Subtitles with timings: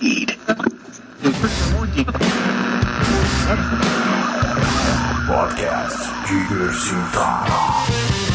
[0.00, 0.36] Eat.
[5.26, 8.25] Podcast Diversitar.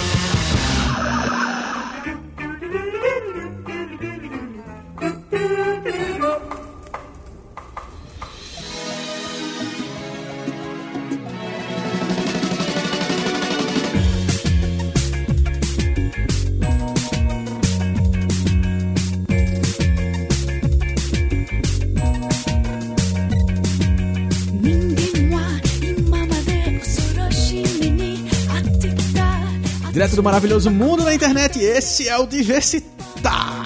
[30.12, 33.64] Direto do maravilhoso mundo da internet, esse é o Diversitar.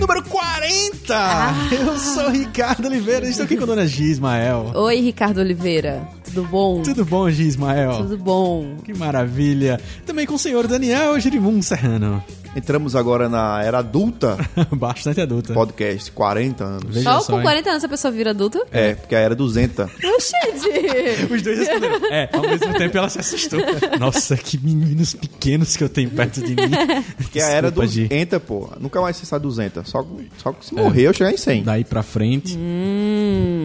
[0.00, 1.54] Número 40!
[1.72, 4.70] Eu sou Ricardo Oliveira, estou aqui com a dona Gismael.
[4.74, 6.06] Oi, Ricardo Oliveira.
[6.24, 6.82] Tudo bom?
[6.82, 7.96] Tudo bom, Gismael?
[7.96, 8.76] Tudo bom.
[8.84, 9.80] Que maravilha.
[10.06, 12.22] Também com o senhor Daniel Jerimum Serrano.
[12.54, 14.36] Entramos agora na era adulta,
[14.76, 15.54] Bastante adulta.
[15.54, 16.84] podcast, 40 anos.
[16.94, 17.44] Veja Só só, com hein?
[17.44, 18.66] 40 anos a pessoa vira adulta?
[18.72, 19.84] É, porque a era 200.
[19.84, 21.30] Oxente!
[21.32, 22.00] Os dois responderam.
[22.10, 23.60] É, ao mesmo tempo ela se assustou.
[24.00, 26.70] Nossa, que meninos pequenos que eu tenho perto de mim.
[27.16, 28.08] Porque a era Desculpa, Gi.
[28.08, 28.68] 200, pô.
[28.80, 29.88] Nunca mais você sai 200.
[29.88, 30.04] Só,
[30.38, 31.62] só que se morrer eu chegar em 100.
[31.62, 32.58] Daí pra frente.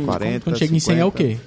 [0.05, 1.17] 40, Quando chega em 100 é o 50.
[1.17, 1.37] quê?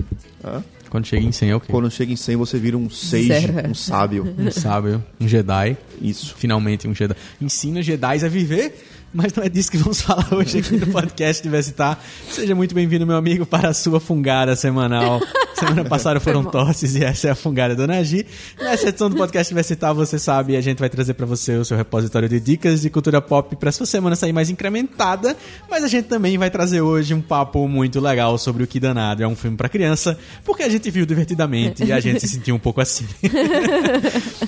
[0.45, 0.65] Hã?
[0.91, 1.71] Quando chega em 100 é o quê?
[1.71, 3.69] Quando chega em 100 você vira um sage, Zero.
[3.71, 4.35] um sábio.
[4.39, 5.77] Um sábio, um Jedi.
[6.01, 6.35] Isso.
[6.37, 7.15] Finalmente um Jedi.
[7.41, 8.75] Ensina Jedi a viver,
[9.13, 11.99] mas não é disso que vamos falar hoje aqui no podcast Diversitar.
[12.31, 15.21] Seja muito bem-vindo, meu amigo, para a sua fungada semanal.
[15.55, 18.27] Semana passada foram tosses e essa é a fungada da Dona Gi.
[18.59, 21.77] Nessa edição do podcast Diversitar, você sabe, a gente vai trazer para você o seu
[21.77, 25.37] repositório de dicas de cultura pop para sua semana sair mais incrementada,
[25.71, 29.23] mas a gente também vai trazer hoje um papo muito legal sobre o que danado
[29.23, 32.55] é um filme para criança, porque a gente viu divertidamente e a gente se sentiu
[32.55, 33.07] um pouco assim.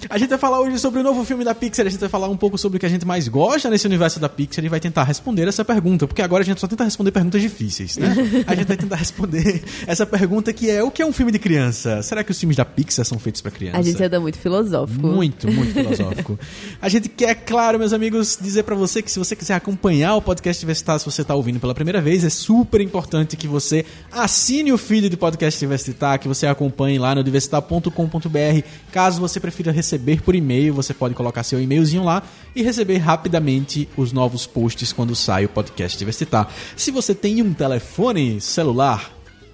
[0.09, 2.29] A gente vai falar hoje sobre o novo filme da Pixar, a gente vai falar
[2.29, 4.81] um pouco sobre o que a gente mais gosta nesse universo da Pixar e vai
[4.81, 8.15] tentar responder essa pergunta, porque agora a gente só tenta responder perguntas difíceis, né?
[8.47, 11.39] A gente vai tentar responder essa pergunta que é o que é um filme de
[11.39, 12.03] criança?
[12.03, 13.79] Será que os filmes da Pixar são feitos pra criança?
[13.79, 15.07] A gente anda muito filosófico.
[15.07, 16.39] Muito, muito filosófico.
[16.81, 20.23] A gente quer, claro, meus amigos, dizer pra você que se você quiser acompanhar o
[20.23, 24.73] podcast Diversitar, se você tá ouvindo pela primeira vez, é super importante que você assine
[24.73, 27.91] o feed do podcast Diversitar, que você acompanhe lá no diversitar.com.br.
[28.93, 32.23] Caso você prefira receber por e-mail, você pode colocar seu e-mailzinho lá
[32.55, 36.53] e receber rapidamente os novos posts quando sai o podcast Diversitar.
[36.77, 39.13] Se você tem um telefone celular,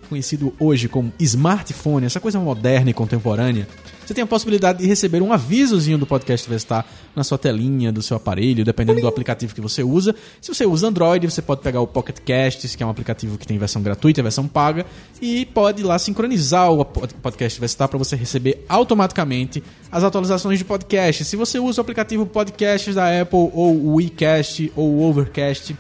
[0.09, 3.67] conhecido hoje como smartphone, essa coisa moderna e contemporânea,
[4.07, 8.01] você tem a possibilidade de receber um avisozinho do podcast Vestar na sua telinha do
[8.03, 10.15] seu aparelho, dependendo do aplicativo que você usa.
[10.41, 13.47] Se você usa Android, você pode pegar o Pocket Casts, que é um aplicativo que
[13.47, 14.87] tem versão gratuita e versão paga,
[15.21, 20.65] e pode lá sincronizar o pod- podcast Vestar para você receber automaticamente as atualizações de
[20.65, 21.25] podcast.
[21.25, 25.77] Se você usa o aplicativo Podcasts da Apple ou o WeCast ou o Overcast,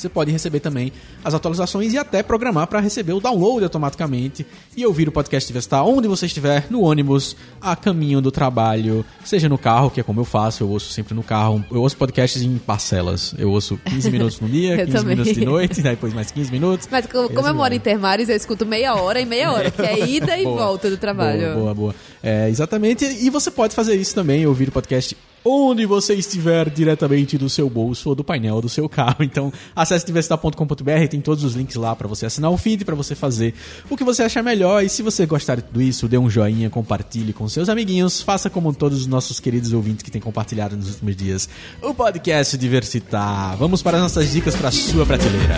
[0.00, 0.92] você pode receber também
[1.24, 5.84] as atualizações e até programar para receber o download automaticamente e ouvir o podcast Vestar
[5.86, 10.20] onde você estiver, no ônibus, a caminho do trabalho, seja no carro, que é como
[10.20, 11.64] eu faço, eu ouço sempre no carro.
[11.70, 13.34] Eu ouço podcasts em parcelas.
[13.38, 15.16] Eu ouço 15 minutos no dia, Eu 15 também.
[15.16, 16.88] minutos de noite, depois mais 15 minutos.
[16.90, 19.82] Mas co- como eu moro em Termares, eu escuto meia hora e meia hora, que
[19.82, 20.56] é ida e Boa.
[20.66, 21.40] volta do trabalho.
[21.40, 21.94] Boa, boa, boa.
[22.22, 23.04] É, exatamente.
[23.04, 25.16] E você pode fazer isso também, ouvir o podcast
[25.48, 29.22] onde você estiver diretamente do seu bolso ou do painel do seu carro.
[29.22, 33.14] Então, acesse diversitar.com.br, tem todos os links lá para você assinar o feed, para você
[33.14, 33.54] fazer
[33.88, 34.84] o que você achar melhor.
[34.84, 38.50] E se você gostar de tudo isso, dê um joinha, compartilhe com seus amiguinhos, faça
[38.50, 41.48] como todos os nossos queridos ouvintes que têm compartilhado nos últimos dias
[41.82, 43.56] o podcast Diversitar.
[43.56, 45.56] Vamos para as nossas dicas para sua prateleira.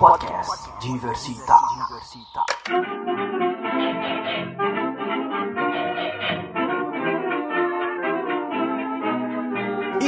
[0.00, 1.60] Podcast Diversitar.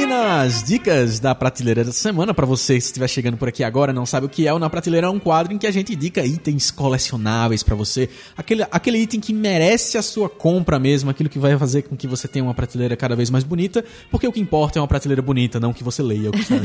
[0.03, 3.93] E nas dicas da prateleira dessa semana, pra você que estiver chegando por aqui agora,
[3.93, 5.93] não sabe o que é, o Na Prateleira é um quadro em que a gente
[5.93, 11.29] indica itens colecionáveis pra você, aquele, aquele item que merece a sua compra mesmo, aquilo
[11.29, 14.31] que vai fazer com que você tenha uma prateleira cada vez mais bonita, porque o
[14.33, 16.55] que importa é uma prateleira bonita, não que você leia o que está.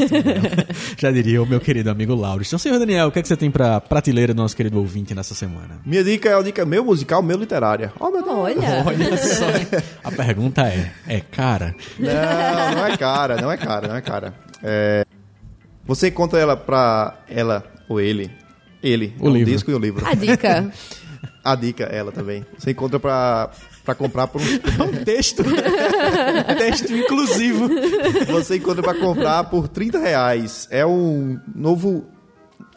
[0.99, 2.43] Já diria o meu querido amigo Lauro.
[2.45, 5.15] Então, senhor Daniel, o que, é que você tem pra prateleira do nosso querido ouvinte
[5.15, 5.79] nessa semana?
[5.87, 7.93] Minha dica é uma dica meu musical, meu literária.
[8.01, 8.37] Oh, meu Deus.
[8.37, 9.47] Olha, Olha só,
[10.03, 11.77] a pergunta é, é cara?
[12.01, 14.35] Não, não é cara, não é cara, não é cara.
[14.63, 15.05] É,
[15.87, 18.31] Você encontra ela pra ela ou ele.
[18.83, 19.53] Ele, O é um livro.
[19.53, 20.07] disco e um livro.
[20.07, 20.71] a dica.
[21.45, 22.45] A dica, ela também.
[22.57, 23.51] Você encontra pra,
[23.85, 24.45] pra comprar por um.
[24.45, 27.69] Um texto, um texto inclusivo.
[28.31, 30.69] Você encontra pra comprar por 30 reais.
[30.71, 32.07] É um novo.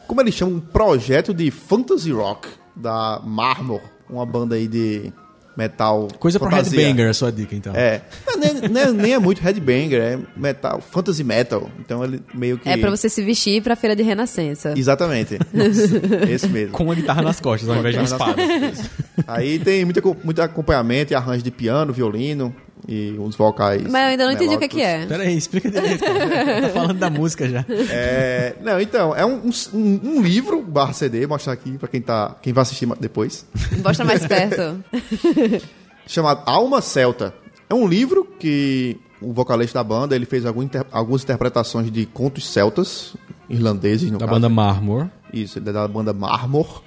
[0.08, 0.56] Como eles chamam?
[0.56, 2.48] Um projeto de fantasy rock.
[2.76, 5.12] da Marmor, uma banda aí de
[5.58, 6.08] metal.
[6.20, 6.80] Coisa pra fantasia.
[6.80, 7.74] headbanger, a sua dica, então.
[7.76, 8.02] É.
[8.28, 11.70] Não, nem, nem- nem é muito headbanger, é metal, fantasy metal.
[11.80, 12.68] Então ele meio que.
[12.70, 14.74] É pra você se vestir pra feira de renascença.
[14.78, 15.38] Exatamente.
[16.30, 16.72] Esse mesmo.
[16.74, 18.42] Com uma guitarra nas costas, ao invés de uma espada.
[19.28, 22.56] Aí tem muito, aco- muito acompanhamento e arranjo de piano, violino
[22.88, 23.84] e uns vocais.
[23.84, 25.06] Mas eu ainda não entendi o que, é.
[25.06, 26.04] Pera aí, explica direito.
[26.04, 26.62] cara.
[26.62, 27.66] tá falando da música já.
[27.90, 32.02] É, não, então, é um, um- um livro barra CD, vou mostrar aqui pra quem,
[32.02, 33.46] tá, quem vai assistir depois,
[33.84, 34.84] Mostra mais perto.
[36.08, 37.34] chamado Alma Celta.
[37.70, 42.06] É um livro que o vocalista da banda ele fez algum inter- algumas interpretações de
[42.06, 43.16] contos celtas,
[43.50, 44.36] irlandeses, no Da caso.
[44.36, 45.08] banda Marmor.
[45.32, 46.84] Isso, ele é da banda Marmor.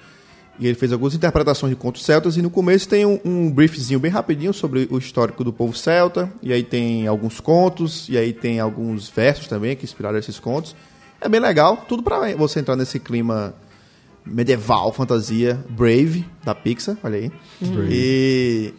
[0.59, 2.37] E ele fez algumas interpretações de contos celtas.
[2.37, 6.33] E no começo tem um, um briefzinho bem rapidinho sobre o histórico do povo celta.
[6.43, 8.09] E aí tem alguns contos.
[8.09, 10.77] E aí tem alguns versos também que inspiraram esses contos.
[11.21, 11.85] É bem legal.
[11.89, 13.53] Tudo pra você entrar nesse clima
[14.25, 16.97] medieval, fantasia, Brave, da Pixar.
[17.03, 17.33] Olha aí.
[17.91, 18.75] E,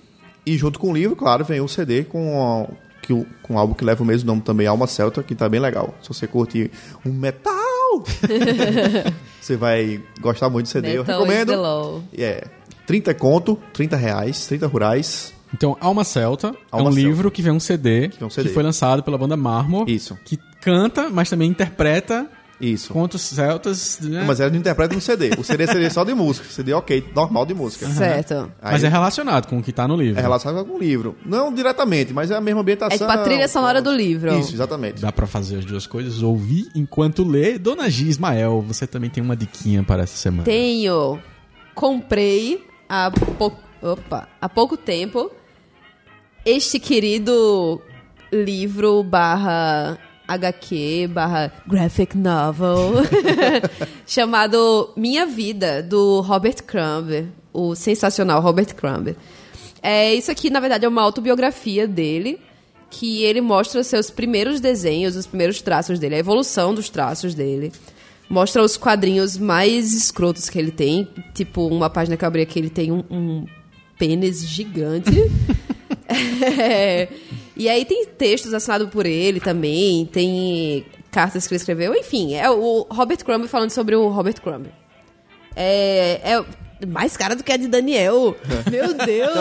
[0.46, 3.14] e junto com o livro, claro, vem o CD com, a- que,
[3.44, 5.94] com um álbum que leva o mesmo nome também, Alma Celta, que tá bem legal.
[6.02, 6.72] Se você curte
[7.06, 7.54] um metal...
[9.42, 10.98] Você vai gostar muito do CD.
[10.98, 11.48] Eu Metal is recomendo.
[11.50, 12.04] the law.
[12.18, 12.48] É.
[12.88, 15.34] 30 conto, 30 reais, 30 rurais.
[15.54, 17.08] Então, Alma Celta Alma é um Celta.
[17.08, 18.50] livro que vem um CD, vem um CD.
[18.50, 19.90] que foi lançado pela banda Marmor.
[19.90, 20.18] Isso.
[20.26, 22.28] Que canta, mas também interpreta
[22.60, 22.94] Isso.
[22.94, 24.00] contos celtas.
[24.02, 24.24] Né?
[24.26, 25.32] Mas ela não interpreta no CD.
[25.38, 26.48] O CD seria só de música.
[26.50, 27.88] CD ok, normal de música.
[27.88, 28.52] Certo.
[28.62, 30.20] Mas Aí é relacionado com o que tá no livro.
[30.20, 31.16] é relacionado com o livro.
[31.26, 32.96] Não diretamente, mas é a mesma ambientação.
[32.96, 34.38] É tipo a trilha sonora do livro.
[34.40, 35.02] Isso, exatamente.
[35.02, 37.58] Dá pra fazer as duas coisas, ouvir enquanto lê.
[37.58, 40.44] Dona G Ismael, você também tem uma diquinha para essa semana.
[40.44, 41.20] Tenho.
[41.74, 43.54] Comprei há, pou...
[43.82, 45.30] Opa, há pouco tempo
[46.46, 47.82] este querido
[48.32, 49.98] livro barra
[50.28, 52.94] HQ barra graphic novel
[54.06, 59.16] chamado Minha Vida, do Robert Crumb, o sensacional Robert Crumb.
[59.82, 62.40] É, isso aqui, na verdade, é uma autobiografia dele,
[62.90, 67.72] que ele mostra seus primeiros desenhos, os primeiros traços dele, a evolução dos traços dele.
[68.28, 71.08] Mostra os quadrinhos mais escrotos que ele tem.
[71.36, 73.46] Tipo, uma página que eu abri aqui, ele tem um, um
[73.98, 75.12] pênis gigante.
[76.08, 77.10] É,
[77.56, 81.96] E aí tem textos assinados por ele também, tem cartas que ele escreveu.
[81.96, 84.68] Enfim, é o Robert Crumb falando sobre o Robert Crumb.
[85.56, 88.36] É, é mais cara do que a de Daniel.
[88.70, 89.32] Meu Deus!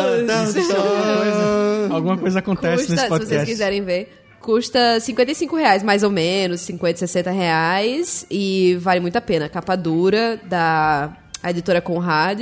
[1.91, 3.47] Alguma coisa acontece Custa, nesse se vocês podcast.
[3.47, 9.21] quiserem ver, custa 55 reais, mais ou menos, 50, 60 reais, e vale muito a
[9.21, 9.49] pena.
[9.49, 12.41] Capa dura da editora Conrad.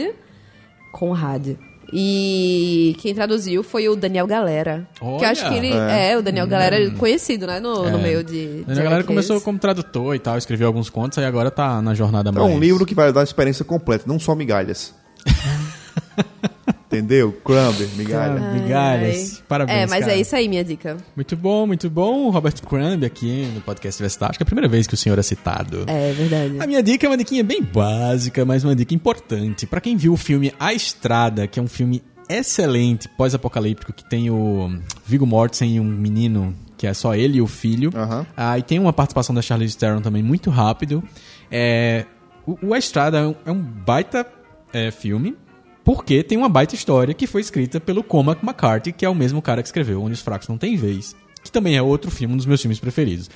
[0.93, 1.57] Conrad.
[1.93, 4.87] E quem traduziu foi o Daniel Galera.
[4.99, 5.51] Que eu acho Olha!
[5.51, 8.03] que ele é, o Daniel Galera é conhecido, né, no, no É.
[8.03, 8.65] meio de.
[8.67, 11.93] A de galera começou como tradutor e tal, escreveu alguns contos, aí agora tá na
[11.95, 12.47] jornada É mais...
[12.51, 14.95] um livro que vai dar uma experiência completa, não só migalhas.
[16.93, 17.33] Entendeu?
[17.45, 18.41] Crumb, migalha.
[18.41, 19.37] Ah, migalhas.
[19.39, 19.45] Ai.
[19.49, 20.13] Parabéns, É, mas cara.
[20.13, 20.97] é isso aí, minha dica.
[21.17, 22.27] Muito bom, muito bom.
[22.27, 24.31] O Robert Crumb aqui no podcast Universitário.
[24.33, 25.85] Acho que é a primeira vez que o senhor é citado.
[25.87, 26.61] É verdade.
[26.61, 29.67] A minha dica é uma diquinha bem básica, mas uma dica importante.
[29.67, 34.31] Pra quem viu o filme A Estrada, que é um filme excelente, pós-apocalíptico, que tem
[34.31, 34.71] o
[35.07, 37.91] Viggo Mortensen e um menino, que é só ele e o filho.
[37.95, 38.27] Aham.
[38.37, 41.03] Ah, e tem uma participação da Charlize Theron também muito rápido.
[41.51, 42.05] É,
[42.47, 44.27] o, o A Estrada é um, é um baita
[44.73, 45.37] é, filme,
[45.85, 49.43] porque tem uma baita história que foi escrita pelo Cormac McCarthy, que é o mesmo
[49.43, 52.37] cara que escreveu Onde os Fracos Não Têm Vez, que também é outro filme, um
[52.37, 53.29] dos meus filmes preferidos.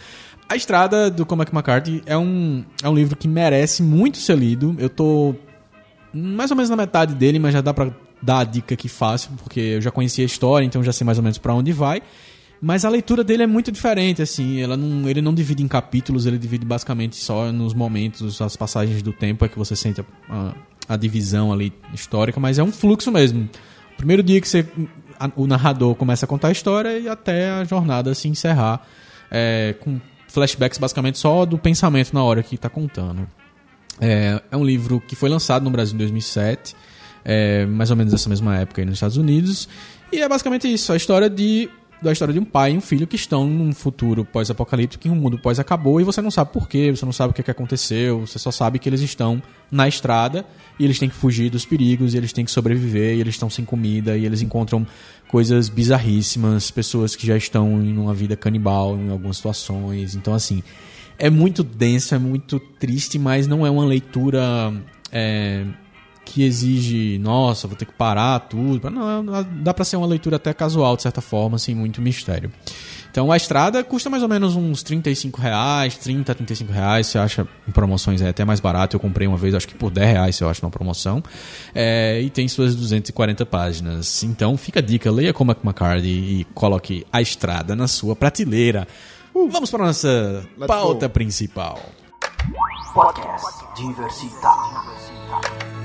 [0.49, 4.77] A Estrada, do Cormac McCarthy, é um, é um livro que merece muito ser lido.
[4.79, 5.35] Eu tô
[6.13, 7.91] mais ou menos na metade dele, mas já dá pra
[8.23, 11.19] dar a dica aqui fácil, porque eu já conhecia a história, então já sei mais
[11.19, 12.01] ou menos pra onde vai.
[12.61, 16.25] Mas a leitura dele é muito diferente, assim, ela não, ele não divide em capítulos,
[16.25, 20.05] ele divide basicamente só nos momentos, as passagens do tempo é que você sente a,
[20.31, 20.55] a,
[20.89, 23.49] a divisão ali histórica, mas é um fluxo mesmo.
[23.97, 24.67] Primeiro dia que você,
[25.19, 28.87] a- o narrador começa a contar a história e até a jornada se encerrar,
[29.31, 33.27] é, com flashbacks basicamente só do pensamento na hora que está contando.
[34.01, 36.75] É, é um livro que foi lançado no Brasil em 2007,
[37.25, 39.69] é, mais ou menos nessa mesma época aí nos Estados Unidos.
[40.13, 41.69] E é basicamente isso, a história de
[42.03, 45.15] da história de um pai e um filho que estão num futuro pós-apocalíptico, em um
[45.15, 48.21] mundo pós-acabou, e você não sabe por quê, você não sabe o que, que aconteceu,
[48.21, 50.45] você só sabe que eles estão na estrada
[50.79, 53.49] e eles têm que fugir dos perigos, e eles têm que sobreviver, e eles estão
[53.49, 54.87] sem comida, e eles encontram
[55.29, 60.15] coisas bizarríssimas, pessoas que já estão em uma vida canibal em algumas situações.
[60.15, 60.63] Então, assim,
[61.19, 64.73] é muito denso, é muito triste, mas não é uma leitura
[65.11, 65.65] é,
[66.27, 68.91] que exige, nossa, vou ter que parar tudo.
[68.91, 69.25] Não,
[69.63, 72.51] dá pra ser uma leitura até casual, de certa forma, sem muito mistério.
[73.11, 77.07] Então a estrada custa mais ou menos uns 35 reais, 30, 35 reais.
[77.07, 78.97] Você acha em promoções é até mais barato.
[78.97, 81.23] Eu comprei uma vez, acho que por 10 reais eu acho numa promoção.
[81.75, 84.23] É, e tem suas 240 páginas.
[84.25, 88.87] Então fica a dica, leia Cormac McCarthy e coloque a estrada na sua prateleira.
[89.33, 91.15] Vamos para a nossa Let's pauta go.
[91.15, 91.81] principal.
[92.93, 95.76] Podcast Diversita.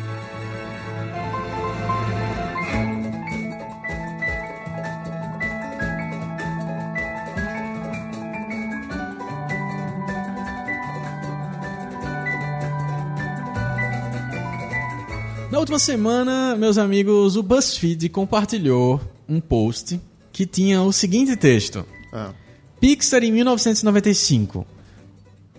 [15.52, 20.00] Na última semana, meus amigos, o BuzzFeed compartilhou um post
[20.32, 22.32] que tinha o seguinte texto: Ah.
[22.80, 24.66] Pixar em 1995.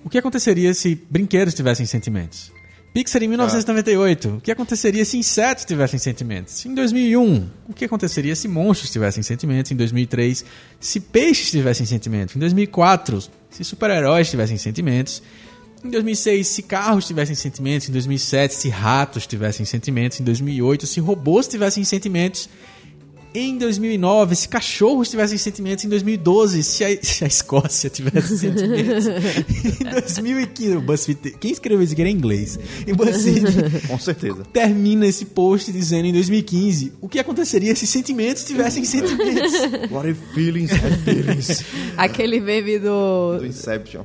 [0.02, 2.50] O que aconteceria se brinquedos tivessem sentimentos?
[2.94, 4.36] Pixar em 1998.
[4.36, 6.64] O que aconteceria se insetos tivessem sentimentos?
[6.64, 7.46] Em 2001.
[7.68, 9.72] O que aconteceria se monstros tivessem sentimentos?
[9.72, 10.42] Em 2003.
[10.80, 12.34] Se peixes tivessem sentimentos?
[12.34, 13.22] Em 2004.
[13.50, 15.22] Se super-heróis tivessem sentimentos?
[15.84, 17.88] Em 2006, se carros tivessem sentimentos.
[17.88, 20.20] Em 2007, se ratos tivessem sentimentos.
[20.20, 22.48] Em 2008, se robôs tivessem sentimentos.
[23.34, 25.84] Em 2009, se cachorros tivessem sentimentos.
[25.84, 29.06] Em 2012, se a, se a Escócia tivesse sentimentos.
[29.80, 32.58] em 2015, o BuzzFeed, quem escreveu isso aqui era em inglês.
[32.86, 34.44] E o BuzzFeed Com certeza.
[34.52, 39.52] termina esse post dizendo em 2015 o que aconteceria se sentimentos tivessem sentimentos.
[39.90, 41.64] What if feelings had feelings?
[41.96, 43.38] Aquele meme do.
[43.38, 44.04] Do Inception.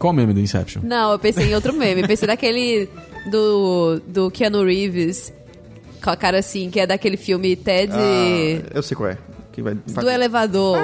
[0.00, 0.82] Qual o meme do Inception?
[0.82, 2.04] Não, eu pensei em outro meme.
[2.08, 2.88] Pensei naquele
[3.30, 5.32] do, do Keanu Reeves.
[6.02, 7.92] Com a cara assim, que é daquele filme Ted.
[7.94, 9.18] Ah, eu sei qual é.
[9.52, 10.78] Que vai, do elevador.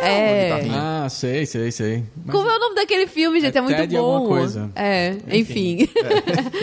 [0.00, 0.44] É.
[0.44, 1.04] guitarrinha.
[1.04, 2.04] Ah, sei, sei, sei.
[2.24, 3.54] Mas Como é o nome daquele filme, gente?
[3.54, 4.00] É, É muito Ted bom.
[4.02, 4.70] alguma coisa.
[4.74, 5.86] É, enfim.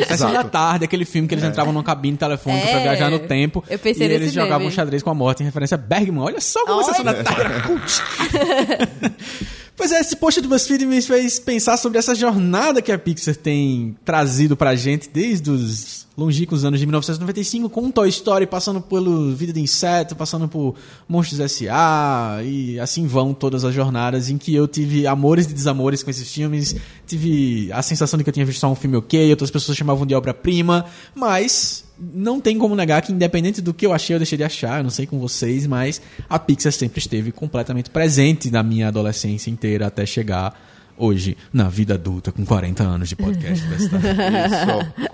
[0.08, 2.84] Sessão da tarde, aquele filme que eles entravam numa cabine telefônica pra É.
[2.84, 3.64] viajar no tempo.
[3.70, 4.72] Eu pensei e eles nesse jogavam meme.
[4.72, 6.24] xadrez com a morte em referência a Bergman.
[6.24, 8.02] Olha só como a Sessão da Tarde era cult.
[9.82, 13.36] Pois é, esse post do BuzzFeed me fez pensar sobre essa jornada que a Pixar
[13.36, 19.34] tem trazido pra gente desde os longínquos anos de 1995, com Toy Story, passando pelo
[19.34, 20.76] Vida de Inseto, passando por
[21.10, 22.42] Monstros S.A.
[22.44, 26.32] e assim vão todas as jornadas em que eu tive amores e desamores com esses
[26.32, 26.76] filmes,
[27.08, 30.06] tive a sensação de que eu tinha visto só um filme ok, outras pessoas chamavam
[30.06, 30.86] de obra-prima,
[31.16, 34.80] mas não tem como negar que, independente do que eu achei, eu deixei de achar,
[34.80, 39.50] eu não sei com vocês, mas a Pixar sempre esteve completamente presente na minha adolescência
[39.52, 40.60] inteira até chegar
[40.98, 43.66] hoje, na vida adulta, com 40 anos de podcast.
[43.76, 43.90] Isso.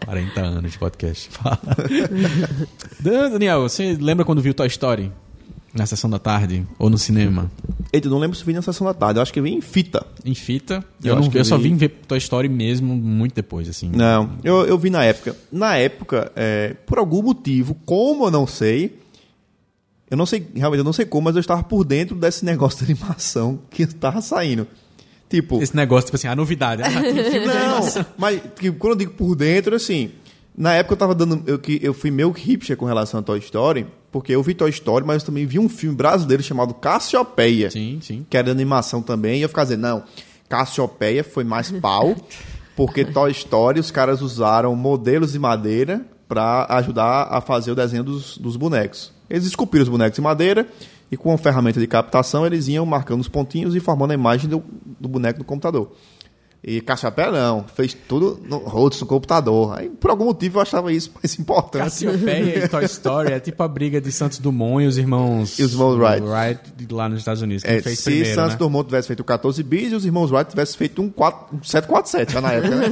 [0.06, 1.30] 40 anos de podcast.
[1.36, 1.60] Fala.
[3.00, 5.12] Dan- Daniel, você lembra quando viu Toy Story?
[5.74, 6.66] Na sessão da tarde?
[6.80, 7.52] Ou no cinema?
[7.94, 9.20] Eita, eu não lembro se vi na sessão da tarde.
[9.20, 10.06] Eu acho que eu vi em fita.
[10.26, 10.84] Em fita?
[11.04, 11.64] Eu Eu, não, acho que eu só vi.
[11.70, 13.90] vim ver Toy Story mesmo muito depois, assim.
[13.94, 15.36] Não, eu, eu vi na época.
[15.52, 18.98] Na época, é, por algum motivo, como eu não sei,
[20.10, 22.84] eu não sei, realmente eu não sei como, mas eu estava por dentro desse negócio
[22.86, 24.66] de animação que estava saindo.
[25.30, 26.82] Tipo, Esse negócio, tipo assim, a novidade.
[26.82, 30.12] Ah, não, mas tipo, quando eu digo por dentro, assim,
[30.58, 33.86] na época eu tava dando, eu, eu fui meio hipster com relação a Toy Story,
[34.12, 37.70] porque eu vi Toy Story, mas eu também vi um filme brasileiro chamado Cassiopeia.
[37.70, 38.26] Sim, sim.
[38.28, 40.04] que era animação também, e eu ficava dizendo, não,
[40.50, 42.16] Cassiopeia foi mais pau,
[42.76, 48.04] porque Toy Story os caras usaram modelos de madeira para ajudar a fazer o desenho
[48.04, 49.14] dos, dos bonecos.
[49.30, 50.68] Eles esculpiram os bonecos de madeira
[51.12, 54.50] e com uma ferramenta de captação eles iam marcando os pontinhos e formando a imagem
[54.50, 54.64] do,
[55.00, 55.92] do boneco no computador.
[56.68, 59.80] E Cassiopeia não, fez tudo no rosto no computador.
[59.80, 61.84] Aí, por algum motivo eu achava isso mais importante.
[61.84, 65.58] Cassiopeia e Toy Story é tipo a briga de Santos Dumont e os irmãos...
[65.58, 66.22] E os irmãos Wright.
[66.22, 67.64] Wright lá nos Estados Unidos.
[67.64, 68.58] É, fez se primeiro, Santos né?
[68.58, 71.64] Dumont tivesse feito o 14 bis e os irmãos Wright tivessem feito um, 4, um
[71.64, 72.88] 747 já na época, né?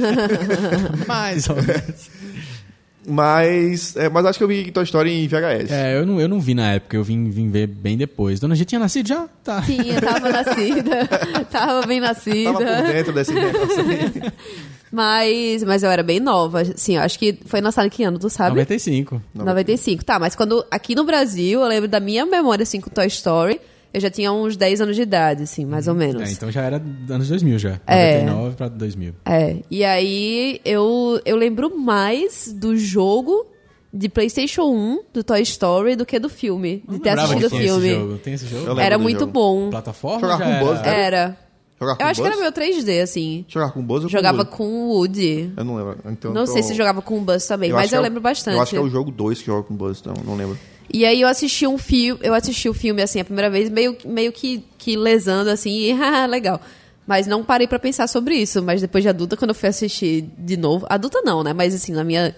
[1.06, 2.10] Mais ou menos.
[3.06, 5.70] Mas, é, mas acho que eu vi Toy Story em VHS.
[5.70, 8.40] É, eu não, eu não vi na época, eu vim, vim ver bem depois.
[8.40, 9.28] Dona G tinha nascido já?
[9.44, 9.62] Tá.
[9.62, 11.06] Tinha, tava nascida.
[11.50, 12.52] tava bem nascida.
[12.52, 14.32] Tava por dentro desse negócio aí.
[14.90, 16.62] Mas, mas eu era bem nova.
[16.62, 18.50] Assim, eu acho que foi lançado em que ano, tu sabe?
[18.50, 19.20] 95.
[19.34, 20.04] 95.
[20.04, 23.60] Tá, mas quando aqui no Brasil, eu lembro da minha memória assim com Toy Story,
[23.92, 26.22] eu já tinha uns 10 anos de idade, assim, mais ou menos.
[26.22, 26.76] É, então já era
[27.10, 27.80] anos 2000 já.
[27.86, 28.22] É.
[28.24, 29.14] 99 pra 2000.
[29.24, 33.46] É, e aí eu, eu lembro mais do jogo
[33.92, 37.58] de PlayStation 1 do Toy Story do que do filme, de ter assistido o que
[37.58, 37.88] filme.
[37.88, 38.18] Esse jogo.
[38.18, 38.62] Tem esse jogo?
[38.64, 39.32] Eu lembro Era muito jogo.
[39.32, 39.70] bom.
[39.70, 40.20] Plataforma?
[40.20, 41.00] Jogar com era- Buzz, né?
[41.04, 41.38] Era.
[41.80, 42.38] Jogar com Eu acho que Buzz?
[42.40, 43.44] era meu 3D, assim.
[43.48, 44.56] Jogar com Buzz ou com Jogava Buzz?
[44.56, 45.52] com o Woody.
[45.56, 45.96] Eu não lembro.
[46.10, 48.00] Então, Não tô- sei se jogava com o Buzz também, mas acho eu que é
[48.00, 48.54] o- lembro bastante.
[48.56, 50.58] Eu acho que é o jogo 2 que joga com Buzz, então não lembro.
[50.92, 53.96] E aí eu assisti um filme, eu assisti o filme assim a primeira vez, meio,
[54.04, 56.60] meio que, que lesando assim, e haha, legal.
[57.06, 60.28] Mas não parei pra pensar sobre isso, mas depois de adulta, quando eu fui assistir
[60.36, 61.52] de novo, adulta não, né?
[61.52, 62.34] Mas assim, na minha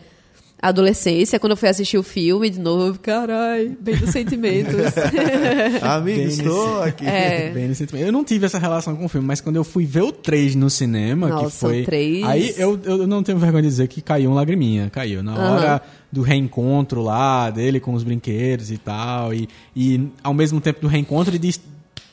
[0.61, 4.75] adolescência, quando eu fui assistir o filme de novo, carai, bem dos sentimentos.
[5.83, 7.07] Amigo, Bem estou aqui.
[7.07, 7.51] É.
[7.51, 8.07] Bem nesse sentimento.
[8.07, 10.57] Eu não tive essa relação com o filme, mas quando eu fui ver o 3
[10.57, 11.83] no cinema, que Nossa, foi.
[11.83, 12.25] o 3.
[12.25, 14.91] Aí eu, eu não tenho vergonha de dizer que caiu um lagriminha.
[14.91, 15.23] Caiu.
[15.23, 19.33] Na hora do reencontro lá, dele com os brinquedos e tal.
[19.35, 21.55] E, e ao mesmo tempo do reencontro e de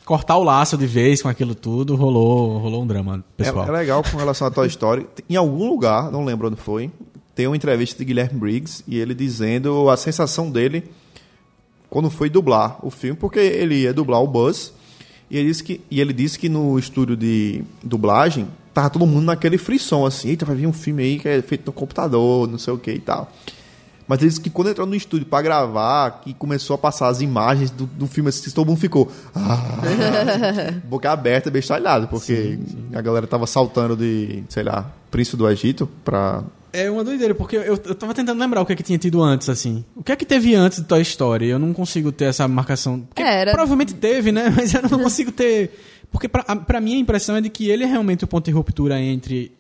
[0.06, 3.68] cortar o laço de vez com aquilo tudo, rolou, rolou um drama É, pessoal.
[3.68, 5.08] é legal com relação a Toy Story.
[5.30, 6.92] Em algum lugar, não lembro onde foi,
[7.34, 10.84] tem uma entrevista de Guilherme Briggs e ele dizendo a sensação dele
[11.90, 14.74] quando foi dublar o filme, porque ele ia dublar o Buzz
[15.30, 19.26] e ele disse que, e ele disse que no estúdio de dublagem tava todo mundo
[19.26, 22.58] naquele frisson assim, eita, vai vir um filme aí que é feito no computador, não
[22.58, 23.32] sei o que e tal.
[24.08, 27.22] Mas ele disse que quando entrou no estúdio para gravar, que começou a passar as
[27.22, 29.12] imagens do, do filme, assim, todo mundo ficou.
[29.36, 29.80] "Ah",
[30.88, 32.60] boca aberta, bestalhado, porque
[32.94, 36.44] a galera tava saltando de, sei lá, Príncipe do Egito pra.
[36.74, 39.24] É uma doideira, porque eu, eu tava tentando lembrar o que é que tinha tido
[39.24, 39.86] antes, assim.
[39.96, 41.48] O que é que teve antes de Toy Story?
[41.48, 43.00] Eu não consigo ter essa marcação.
[43.00, 44.50] Porque Era- Provavelmente teve, né?
[44.56, 45.72] Mas eu não consigo ter.
[46.12, 48.44] Porque pra, a- pra mim a impressão é de que ele é realmente o ponto
[48.46, 49.54] de ruptura entre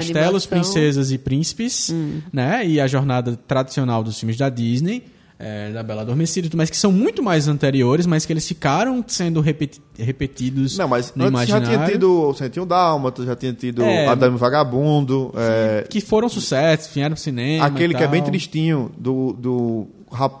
[0.00, 0.50] castelos, Animação.
[0.50, 1.94] princesas e príncipes,
[2.32, 2.66] né?
[2.66, 5.04] E a jornada tradicional dos filmes da Disney.
[5.44, 8.46] é, da Bela Adormecida, e tudo mais que são muito mais anteriores, mas que eles
[8.46, 13.34] ficaram sendo repeti- repetidos Não, mas no antes já tinha tido o Sentinho Dálmata, já
[13.34, 14.06] tinha tido É.
[14.06, 17.66] Adame Vagabundo, é, que foram sucessos, vieram pro cinema.
[17.66, 19.86] aquele que é bem tristinho, do, do,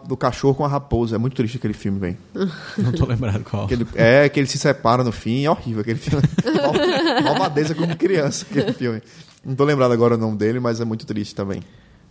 [0.06, 1.16] do cachorro com a raposa.
[1.16, 2.18] É muito triste aquele filme, velho.
[2.78, 3.64] Não tô lembrado qual.
[3.64, 6.22] Aquele- É, que ele se separa no fim, é horrível aquele filme.
[6.62, 9.02] Mal- Malvadeza como criança, aquele filme.
[9.44, 11.62] Não tô lembrado agora o nome dele, mas é muito triste também.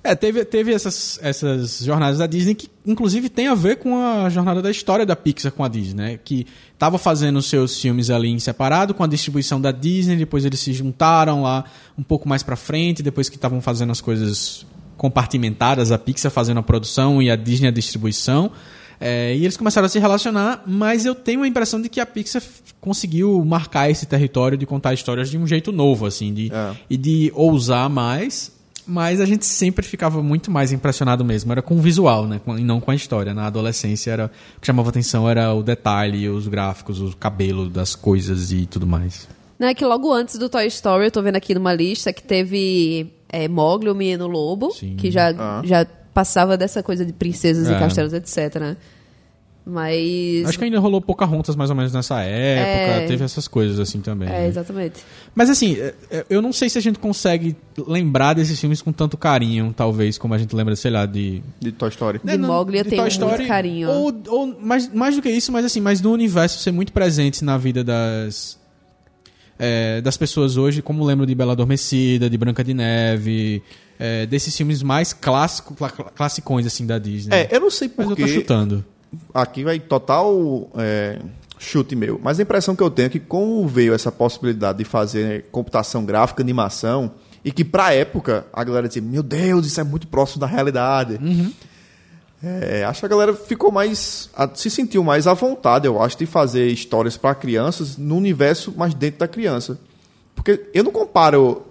[0.03, 4.29] É, teve, teve essas, essas jornadas da Disney que, inclusive, tem a ver com a
[4.29, 6.19] jornada da história da Pixar com a Disney, né?
[6.23, 6.47] Que
[6.77, 10.73] tava fazendo seus filmes ali em separado com a distribuição da Disney, depois eles se
[10.73, 14.65] juntaram lá um pouco mais pra frente, depois que estavam fazendo as coisas
[14.97, 18.51] compartimentadas, a Pixar fazendo a produção e a Disney a distribuição.
[19.01, 22.05] É, e eles começaram a se relacionar, mas eu tenho a impressão de que a
[22.05, 22.41] Pixar
[22.79, 26.71] conseguiu marcar esse território de contar histórias de um jeito novo, assim, de, É.
[26.89, 28.51] e de ousar mais.
[28.85, 31.51] Mas a gente sempre ficava muito mais impressionado mesmo.
[31.51, 32.41] Era com o visual, né?
[32.43, 33.33] Com- E não com a história.
[33.33, 34.25] Na adolescência, era,
[34.57, 38.87] o que chamava atenção era o detalhe, os gráficos, o cabelo das coisas e tudo
[38.87, 39.27] mais.
[39.59, 43.13] Né, que logo antes do Toy Story, eu tô vendo aqui numa lista que teve
[43.29, 44.95] é, Mogli, o Menino Lobo, Sim.
[44.97, 45.61] que já, Ah.
[45.63, 47.75] já passava dessa coisa de princesas É.
[47.75, 48.77] e castelos, etc, né?
[49.63, 50.43] Mas...
[50.47, 53.03] Acho que ainda rolou Pocahontas mais ou menos nessa época.
[53.03, 53.05] É.
[53.05, 54.27] Teve essas coisas assim também.
[54.27, 54.47] É, né?
[54.47, 55.01] exatamente.
[55.35, 57.55] Mas assim, é, é, eu não sei se a gente consegue
[57.87, 61.71] lembrar desses filmes com tanto carinho, talvez, como a gente lembra, sei lá, de De
[61.71, 62.19] Toy Story.
[62.23, 63.89] De Mowgli eu de tenho Toy muito Story, carinho.
[63.89, 67.45] Ou, ou mais, mais do que isso, mas assim, mais do universo ser muito presente
[67.45, 68.57] na vida das.
[69.59, 73.61] é, das pessoas hoje, como lembro de Bela Adormecida, de Branca de Neve,
[73.99, 77.35] é, desses filmes mais clássicos, cla- classicões assim da Disney.
[77.35, 78.83] É, eu não sei mas eu tô chutando.
[79.33, 81.19] Aqui vai total é,
[81.59, 82.19] chute meu.
[82.23, 86.05] Mas a impressão que eu tenho é que como veio essa possibilidade de fazer computação
[86.05, 87.11] gráfica, animação,
[87.43, 91.19] e que pra época a galera dizia, meu Deus, isso é muito próximo da realidade.
[92.43, 94.29] É, acho que a galera ficou mais.
[94.35, 98.73] a- se sentiu mais à vontade, eu acho, de fazer histórias para crianças no universo
[98.75, 99.79] mais dentro da criança.
[100.33, 101.61] Porque eu não comparo,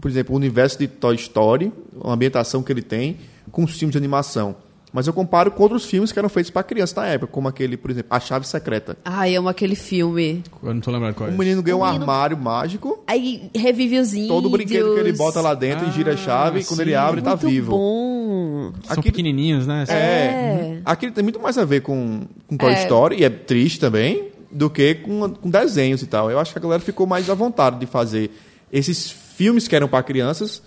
[0.00, 1.72] por exemplo, o universo de Toy Story,
[2.04, 3.18] a ambientação que ele tem,
[3.50, 4.54] com os filmes de animação.
[4.92, 7.78] Mas eu comparo com outros filmes que eram feitos para criança na época, como aquele,
[7.78, 8.96] por exemplo, A Chave Secreta.
[9.02, 10.42] Ai, amo aquele filme.
[10.62, 11.32] Eu não tô lembrando qual é.
[11.32, 14.28] O menino ganha um menino- armário mágico, Aí revive os índios.
[14.28, 16.82] todo brinquedo que ele bota lá dentro e gira a chave, e quando sim.
[16.82, 17.70] ele abre, tá Muito vivo.
[17.72, 18.72] bom.
[18.82, 19.84] São Aquele- pequenininhos, né?
[19.88, 20.78] É.
[20.84, 22.82] Aquilo tem muito mais a ver com, com Toy É.
[22.82, 26.30] Story, e é triste também, do que com, com desenhos e tal.
[26.30, 28.30] Eu acho que a galera ficou mais à vontade de fazer
[28.70, 30.62] esses filmes que eram para crianças.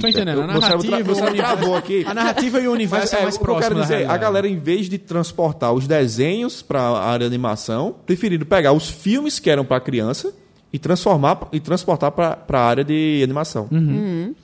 [0.00, 0.42] Tô entendendo.
[0.42, 2.04] A narrativa, meu cérebro travou aqui.
[2.06, 3.94] A narrativa e o universo Mas, é, é, mais o que eu próximo quero dizer,
[3.94, 4.20] a realidade.
[4.22, 8.88] galera, em vez de transportar os desenhos para a área de animação, preferiram pegar os
[8.90, 10.32] filmes que eram para criança
[10.72, 13.68] e transformar e transportar para a área de animação.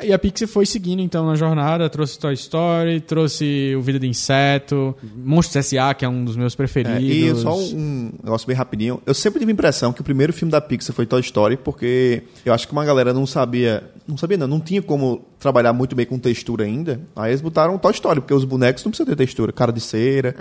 [0.01, 4.07] E a Pixar foi seguindo então na jornada, trouxe Toy Story, trouxe o Vida de
[4.07, 7.41] Inseto, Monstros S.A., que é um dos meus É, preferidos.
[7.41, 9.03] e só um negócio bem rapidinho.
[9.05, 12.23] Eu sempre tive a impressão que o primeiro filme da Pixar foi Toy Story, porque
[12.47, 13.83] eu acho que uma galera não sabia.
[14.07, 17.01] Não sabia, não, não tinha como trabalhar muito bem com textura ainda.
[17.17, 20.37] Aí eles botaram Toy Story, porque os bonecos não precisam ter textura, cara de cera.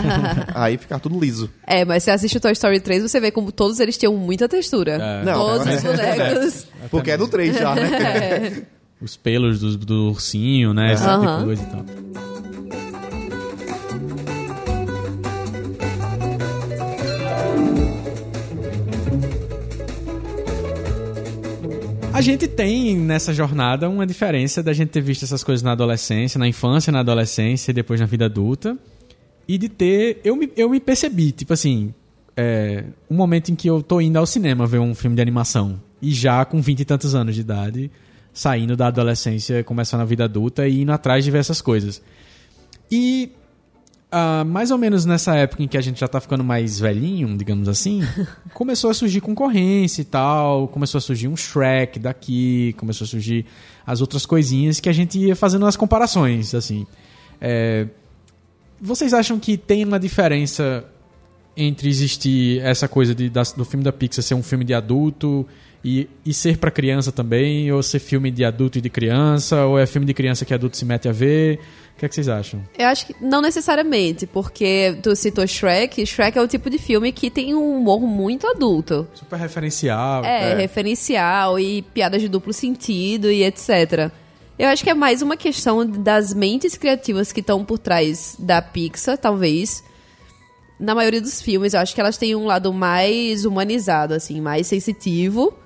[0.54, 1.50] aí fica tudo liso.
[1.66, 4.48] É, mas você assiste o Toy Story 3, você vê como todos eles tinham muita
[4.48, 4.92] textura.
[4.92, 5.24] É.
[5.24, 6.66] Não, Todos é- os bonecos.
[6.90, 8.62] Porque é no 3 já, né?
[9.02, 10.92] Os pelos do, do ursinho, né?
[10.92, 12.31] Esse tipo de coisa e tal.
[22.12, 26.38] A gente tem nessa jornada uma diferença da gente ter visto essas coisas na adolescência,
[26.38, 28.76] na infância, na adolescência e depois na vida adulta.
[29.48, 30.20] E de ter.
[30.22, 31.94] Eu me, eu me percebi, tipo assim.
[32.36, 35.80] É, um momento em que eu tô indo ao cinema ver um filme de animação.
[36.00, 37.90] E já com vinte e tantos anos de idade,
[38.32, 42.02] saindo da adolescência, começando a vida adulta e indo atrás de ver essas coisas.
[42.90, 43.32] E
[44.12, 47.34] ah, mais ou menos nessa época em que a gente já tá ficando mais velhinho,
[47.36, 48.02] digamos assim,
[48.54, 53.46] começou a surgir concorrência e tal, começou a surgir um Shrek daqui, começou a surgir
[53.86, 56.86] as outras coisinhas que a gente ia fazendo as comparações, assim.
[57.40, 57.86] É,
[58.80, 60.84] vocês acham que tem uma diferença
[61.56, 65.46] entre existir essa coisa de, da- do filme da Pixar ser um filme de adulto
[65.84, 69.78] e, e ser pra criança também, ou ser filme de adulto e de criança, ou
[69.78, 71.58] é filme de criança que adulto se mete a ver?
[72.02, 72.60] O que, é que vocês acham?
[72.76, 76.04] Eu acho que não necessariamente, porque tu citou Shrek.
[76.04, 79.06] Shrek é o tipo de filme que tem um humor muito adulto.
[79.14, 80.24] Super referencial.
[80.24, 84.10] É, referencial e piadas de duplo sentido e etc.
[84.58, 88.60] Eu acho que é mais uma questão das mentes criativas que estão por trás da
[88.60, 89.84] Pixar, talvez.
[90.80, 94.66] Na maioria dos filmes, eu acho que elas têm um lado mais humanizado, assim, mais
[94.66, 95.56] sensitivo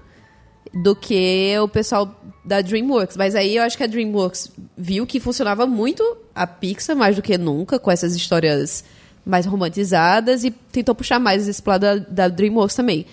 [0.74, 3.16] do que o pessoal da DreamWorks.
[3.16, 6.02] Mas aí eu acho que a DreamWorks viu que funcionava muito
[6.34, 8.84] a Pixar, mais do que nunca, com essas histórias
[9.24, 13.06] mais romantizadas, e tentou puxar mais esse lado da, da DreamWorks também.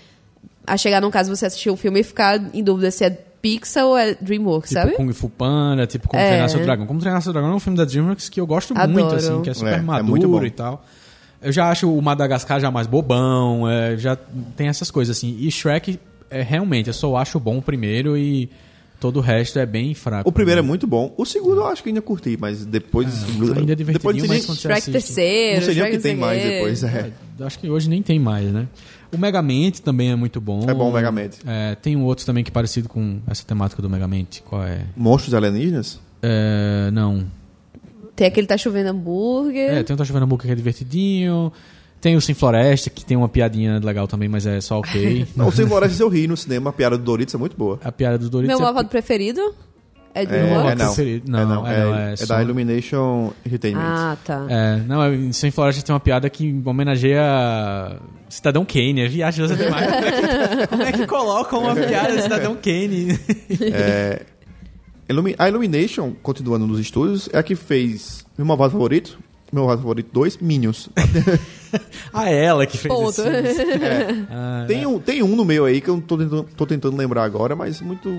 [0.66, 3.86] A chegar num caso você assistir o filme e ficar em dúvida se é Pixar
[3.86, 4.96] ou é DreamWorks, Tipo sabe?
[4.96, 6.28] Kung Fu Panda, tipo Como É.
[6.28, 6.86] Treinar Seu Dragão.
[6.86, 8.92] Como Treinar Seu Dragão é um filme da DreamWorks que eu gosto Adoro.
[8.92, 10.46] muito, assim, que é super É, é muito maduro bom.
[10.46, 10.86] e tal.
[11.42, 14.16] Eu já acho o Madagascar já mais bobão, é, já
[14.56, 15.36] tem essas coisas, assim.
[15.42, 16.00] E Shrek,
[16.40, 18.50] é, realmente, eu só acho bom o primeiro e
[19.00, 20.28] todo o resto é bem fraco.
[20.30, 21.14] O primeiro é muito bom.
[21.18, 23.08] O segundo eu acho que ainda curti, mas depois.
[23.58, 26.16] Ainda é divertidinho, depois mas quando você assiste- terceiro, não sei nem o que tem
[26.16, 26.84] mais depois.
[26.84, 28.68] É, É, acho que hoje nem tem mais, né?
[29.12, 30.62] O Megamente também é muito bom.
[30.68, 31.38] É bom o Megamente.
[31.46, 34.42] É, tem um outro também que é parecido com essa temática do Megamente.
[34.42, 34.82] Qual é?
[34.98, 36.00] Monstros alienígenas?
[36.22, 37.26] É, não.
[38.16, 39.70] Tem aquele Tá Chovendo Hambúrguer.
[39.72, 41.52] É, tem o Tá Chovendo Boca que é divertidinho.
[42.04, 45.26] Tem o Sem Floresta, que tem uma piadinha legal também, mas é só ok.
[45.38, 46.70] Não, o Sem Florestas eu ri no cinema.
[46.70, 47.80] A piada do Doritos é muito boa.
[47.82, 48.84] A piada dos Doritos Meu é...
[48.84, 49.40] preferido
[50.14, 50.72] é É, DreamWorks?
[50.72, 50.86] é não.
[50.94, 51.32] preferido.
[51.32, 51.66] Não, é, não.
[51.68, 53.82] é É, não, é é só- da Illumination Entertainment.
[53.82, 54.46] Ah, tá.
[54.50, 59.56] É, não, é, em Sem Floresta tem uma piada que homenageia Cidadão Kane, é viajosa
[59.56, 59.88] demais.
[59.88, 63.18] Como é que, como é que colocam uma piada de Cidadão Kane?
[65.10, 69.18] Illumi- A Illumination, continuando nos estúdios, é a que fez meu malvado favorito,
[69.54, 70.90] meu favorito 2, Minions.
[72.14, 73.14] ah, ela que fez Ponto.
[73.22, 73.38] filme.
[74.30, 76.98] Ah, tem, um, tem um no meio aí que eu não tô tentando, tô tentando
[76.98, 78.10] lembrar agora, mas muito,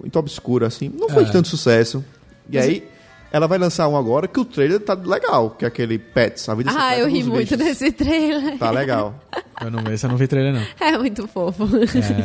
[0.00, 0.90] muito obscuro, assim.
[0.98, 1.32] Não foi de É.
[1.32, 2.04] tanto sucesso.
[2.50, 2.84] E aí,
[3.32, 6.54] ela vai lançar um agora que o trailer tá legal, que é aquele Pets, a
[6.54, 7.58] vida Ah, secreta eu ri muito bichos.
[7.58, 8.58] desse trailer.
[8.58, 9.14] Tá legal.
[9.60, 10.62] Eu não, esse eu não vi trailer, não.
[10.86, 11.66] É muito fofo.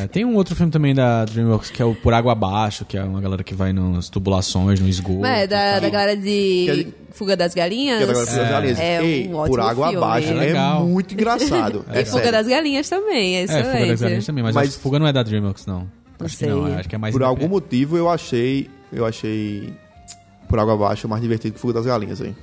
[0.03, 2.97] É, tem um outro filme também da DreamWorks que é o Por Água Abaixo, que
[2.97, 5.25] é uma galera que vai nas tubulações, no esgoto.
[5.25, 7.97] É, da, da galera de é de- Fuga das Galinhas.
[7.97, 8.79] Que é da Galera das Galinhas.
[8.79, 10.03] É Ei, um por ótimo água filme.
[10.03, 10.27] abaixo.
[10.33, 11.85] É É, muito engraçado.
[11.91, 12.31] É, E Fuga sério.
[12.31, 13.71] das Galinhas também, é É, excelente.
[13.71, 15.79] Fuga das Galinhas também, mas, Mas- Fuga não é da DreamWorks, não.
[16.19, 16.73] Não Acho que não, sei.
[16.73, 17.13] é, acho que é mais...
[17.13, 18.69] Por algum motivo eu achei.
[18.91, 19.73] Eu achei.
[20.47, 22.33] Por água abaixo mais divertido que Fuga das Galinhas aí.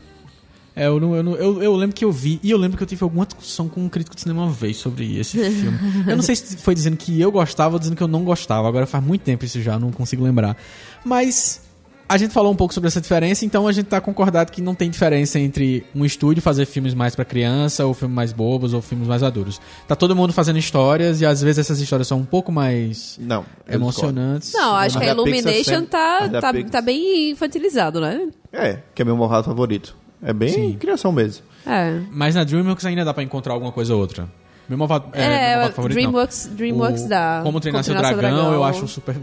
[0.77, 2.83] É, eu, não, eu, não- eu, eu lembro que eu vi, e eu lembro que
[2.83, 5.79] eu tive alguma discussão com um crítico de cinema uma vez sobre esse filme.
[6.07, 8.67] eu não sei se foi dizendo que eu gostava ou dizendo que eu não gostava,
[8.67, 10.57] agora faz muito tempo isso já, não consigo lembrar.
[11.05, 11.61] Mas
[12.09, 14.75] a gente falou um pouco sobre essa diferença, então a gente tá concordado que não
[14.75, 18.83] tem diferença entre um estúdio fazer filmes mais pra criança, ou filmes mais bobos, ou
[18.83, 19.61] filmes mais maduros.
[19.88, 23.45] Tá todo mundo fazendo histórias, e às vezes essas histórias são um pouco mais Não.
[23.69, 24.53] emocionantes.
[24.53, 28.01] Não, acho A que a Pixar Illumination sempre- tá, a tá, Pixar- tá bem infantilizado,
[28.01, 28.29] né?
[28.53, 29.97] É, que é meu malvado favorito.
[30.23, 30.73] É bem Sim.
[30.79, 31.45] criação mesmo.
[31.67, 32.01] É.
[32.11, 34.29] Mas na DreamWorks ainda dá pra encontrar alguma coisa ou outra.
[34.69, 36.03] Meu malvado, é, É, meu favorito, não.
[36.11, 37.40] Dreamworks, Dreamworks O dá.
[37.43, 39.14] Como Treinar Seu Dragão, eu acho um super,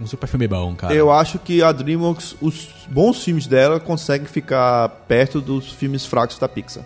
[0.00, 0.94] um super filme bom, cara.
[0.94, 6.38] Eu acho que a DreamWorks, os bons filmes dela conseguem ficar perto dos filmes fracos
[6.38, 6.84] da Pixar.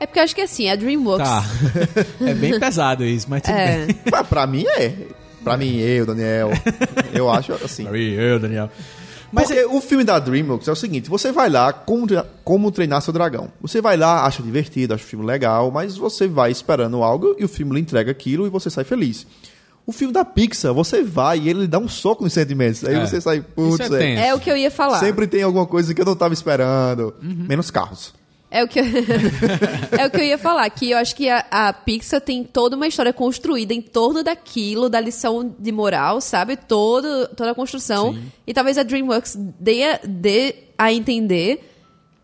[0.00, 1.28] É porque eu acho que assim, a DreamWorks.
[1.28, 1.44] Tá.
[2.26, 3.86] é bem pesado isso, mas tudo É.
[3.86, 3.96] bem.
[4.10, 4.94] Mas pra mim é.
[5.42, 6.50] Pra mim, eu, Daniel.
[7.12, 7.86] Eu acho assim.
[7.86, 8.70] Eu, Daniel.
[9.30, 12.06] Mas Porque o filme da DreamWorks é o seguinte: você vai lá, como,
[12.42, 13.50] como treinar seu dragão.
[13.60, 17.44] Você vai lá, acha divertido, acha o filme legal, mas você vai esperando algo e
[17.44, 19.26] o filme lhe entrega aquilo e você sai feliz.
[19.86, 22.82] O filme da Pixar, você vai e ele dá um soco nos sentimentos.
[22.84, 23.06] Aí É.
[23.06, 24.26] você sai, putz, Isso é é.
[24.28, 24.98] É o que eu ia falar.
[24.98, 27.14] sempre tem alguma coisa que eu não tava esperando.
[27.22, 27.44] Uhum.
[27.48, 28.14] Menos carros.
[28.50, 28.84] É o que eu...
[29.98, 32.76] é o que eu ia falar, que eu acho que a, a Pixar tem toda
[32.76, 36.56] uma história construída em torno daquilo, da lição de moral, sabe?
[36.56, 38.16] Todo, toda a construção.
[38.46, 41.68] E talvez a DreamWorks dê, a- dê a entender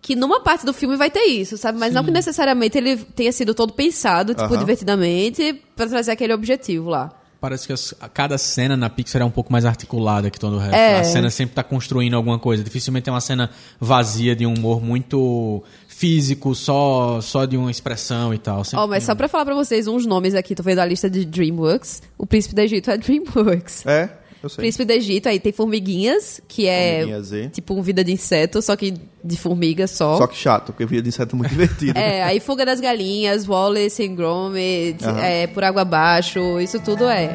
[0.01, 1.79] que numa parte do filme vai ter isso, sabe?
[1.79, 4.57] Mas não que necessariamente ele tenha sido todo pensado, tipo, Aham.
[4.59, 7.11] divertidamente, pra trazer aquele objetivo lá.
[7.41, 10.57] Parece que as- a cada cena na Pixar é um pouco mais articulada que todo
[10.57, 10.75] o resto.
[10.75, 11.01] É.
[11.01, 12.63] A cena sempre tá construindo alguma coisa.
[12.63, 13.51] Dificilmente tem uma cena
[13.81, 18.63] vazia de um humor muito físico, só, só de uma expressão e tal.
[18.75, 20.85] Ó, mas tem só um- pra falar pra vocês uns nomes aqui, tô vendo a
[20.85, 22.03] lista de DreamWorks.
[22.17, 23.87] O Príncipe do Egito é DreamWorks.
[23.87, 24.11] É.
[24.57, 28.75] Príncipe do Egito, aí tem Formiguinhas, que é Formiguinhas, tipo um vida de inseto, só
[28.75, 30.17] que de formiga só.
[30.17, 31.99] Só que chato, porque vida de inseto é muito divertido.
[31.99, 35.21] É, aí Fuga das Galinhas, Wallace and Gromit, Aham.
[35.21, 37.35] é, Por Água Abaixo, isso tudo é.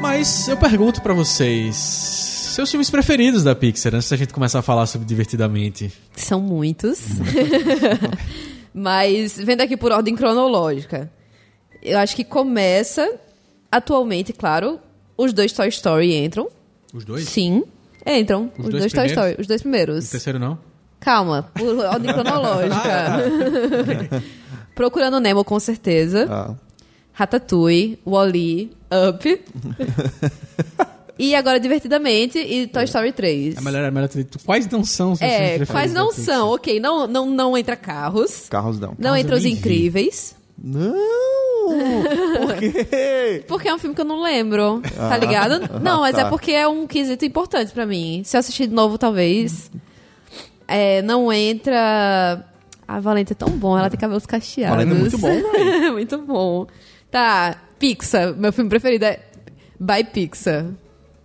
[0.00, 4.62] Mas eu pergunto pra vocês, seus filmes preferidos da Pixar, antes da gente começar a
[4.62, 5.92] falar sobre Divertidamente.
[6.16, 6.98] São muitos.
[8.72, 11.10] Mas, vendo aqui por ordem cronológica,
[11.88, 13.10] eu acho que começa,
[13.70, 14.78] atualmente, claro,
[15.16, 16.48] os dois Toy Story entram.
[16.92, 17.24] Os dois?
[17.28, 17.64] Sim,
[18.06, 18.50] entram.
[18.58, 19.06] Os Os, dois dois, Toy?
[19.06, 20.10] Story, os dois O primeiros.
[20.10, 20.58] terceiro não?
[21.00, 24.22] Calma, por ordem cronológica.
[24.74, 26.26] Procurando Nemo, com certeza.
[26.30, 26.54] Ah,
[27.12, 28.70] Ratatouille, Wall-E,
[29.08, 29.44] Up.
[31.18, 33.56] e agora, Divertidamente, e Toy Story 3.
[33.56, 34.08] É melhor, é melhor
[34.44, 36.50] quais não são É, quais não são.
[36.50, 38.48] Ok, não, não, não entra carros.
[38.48, 38.90] carros não.
[38.90, 39.50] Não Carros entra Os vi.
[39.50, 40.36] Incríveis.
[40.62, 41.18] Não!
[42.46, 43.44] Por quê?
[43.46, 45.80] Porque é um filme que eu não lembro, tá ligado?
[45.80, 46.22] Não, mas tá.
[46.22, 48.22] é porque é um quesito importante pra mim.
[48.24, 49.70] Se eu assistir de novo, talvez.
[50.66, 52.44] É, não entra.
[52.86, 54.76] A Valente é tão bom, ela tem cabelos cacheados.
[54.84, 56.66] Valente é muito bom, muito bom.
[57.10, 58.34] Tá, Pixar.
[58.34, 59.20] Meu filme preferido é
[59.78, 60.66] By Pixar.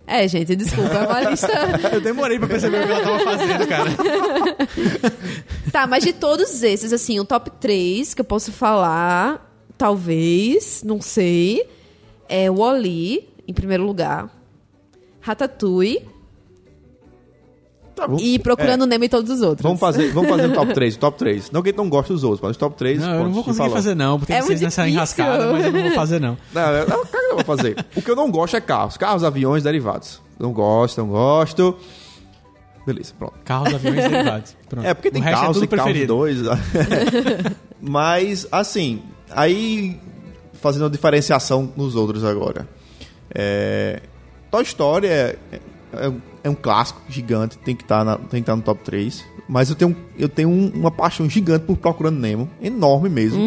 [0.06, 1.48] É, gente, desculpa, é uma lista.
[1.92, 3.90] Eu demorei pra perceber o que ela tava fazendo, cara.
[5.72, 11.00] Tá, mas de todos esses, assim, o top 3 que eu posso falar, talvez, não
[11.00, 11.68] sei,
[12.28, 14.30] é Wall-E, em primeiro lugar,
[15.20, 16.06] Ratatouille
[17.96, 18.16] Tá bom.
[18.20, 19.62] e Procurando Nemo e todos os outros.
[19.62, 21.50] Vamos fazer, vamos fazer o top 3, o top 3.
[21.50, 23.00] Não que não gosta dos outros, mas os top 3.
[23.00, 25.82] Não, eu não vou conseguir fazer não, porque É vocês nessa enrascada, mas eu não
[25.82, 26.36] vou fazer não.
[26.52, 27.84] Não, eu, não, claro que eu vou fazer.
[27.96, 28.96] O que eu não gosto é carros.
[28.96, 30.20] Carros, aviões, derivados.
[30.38, 31.76] Não gosto, não gosto.
[32.86, 33.34] Beleza, pronto.
[33.44, 34.56] Carros, aviões e derivados.
[34.68, 34.86] Pronto.
[34.86, 36.14] É, porque tem resto carros é e tudo carros preferido.
[36.14, 36.38] dois.
[37.80, 40.00] Mas, assim, aí
[40.54, 42.68] fazendo uma diferenciação nos outros agora.
[43.34, 44.00] É,
[44.50, 48.62] Toy Story é, é, é um clássico gigante, tem que estar tem que estar no
[48.62, 49.24] top 3.
[49.48, 53.38] Mas eu tenho, eu tenho um- uma paixão gigante por Procurando Nemo, enorme mesmo.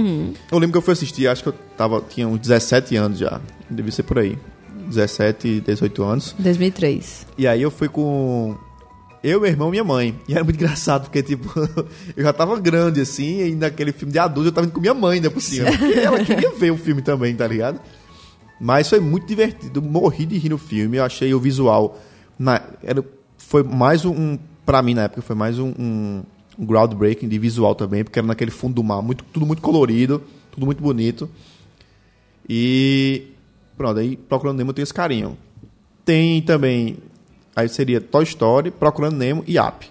[0.52, 3.42] Eu lembro que eu fui assistir, acho que eu tava, tinha uns 17 anos já,
[3.70, 4.38] devia ser por aí.
[4.88, 6.36] 17, 18 anos.
[6.40, 7.26] 2003.
[7.38, 8.56] E aí eu fui com
[9.24, 10.16] eu, meu irmão e minha mãe.
[10.28, 11.52] E era muito engraçado, porque, tipo,
[12.16, 14.94] eu já tava grande, assim, e naquele filme de adulto eu tava indo com minha
[14.94, 15.70] mãe ainda por cima.
[15.72, 17.82] Porque ela queria ver o filme também, tá ligado?
[18.62, 19.82] Mas foi muito divertido.
[19.82, 20.98] Morri de rir no filme.
[20.98, 22.00] Eu achei o visual.
[22.40, 23.04] Na, era,
[23.38, 24.38] foi mais um.
[24.68, 26.24] Pra mim, na época, foi mais um, um,
[26.60, 30.22] um groundbreaking de visual também, porque era naquele fundo do mar, muito, tudo muito colorido,
[30.52, 31.30] tudo muito bonito.
[32.50, 33.28] E.
[33.78, 35.38] Pronto, aí Procurando Nemo tem esse carinho.
[36.04, 36.98] Tem também.
[37.56, 39.90] Aí seria Toy Story, Procurando Nemo e Up.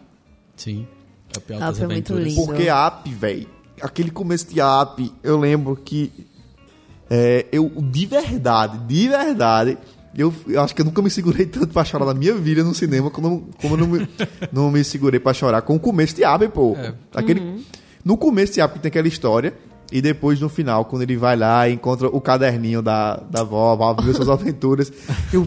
[0.55, 0.87] Sim.
[1.35, 2.45] Up, Up é muito lindo.
[2.45, 3.49] Porque Up, velho,
[3.81, 6.13] aquele começo de Up, eu lembro que
[7.09, 9.79] é, eu, de verdade, de verdade,
[10.17, 12.75] eu, eu acho que eu nunca me segurei tanto pra chorar na minha vida no
[12.75, 14.09] cinema como, como eu não me,
[14.53, 16.77] não me segurei pra chorar com o começo de Up, pô.
[16.77, 16.95] É.
[17.15, 17.65] Aquele,
[18.05, 19.55] No começo de Up tem aquela história.
[19.93, 23.73] E depois, no final, quando ele vai lá e encontra o caderninho da, da avó,
[23.73, 24.93] avó viu suas aventuras,
[25.33, 25.47] eu...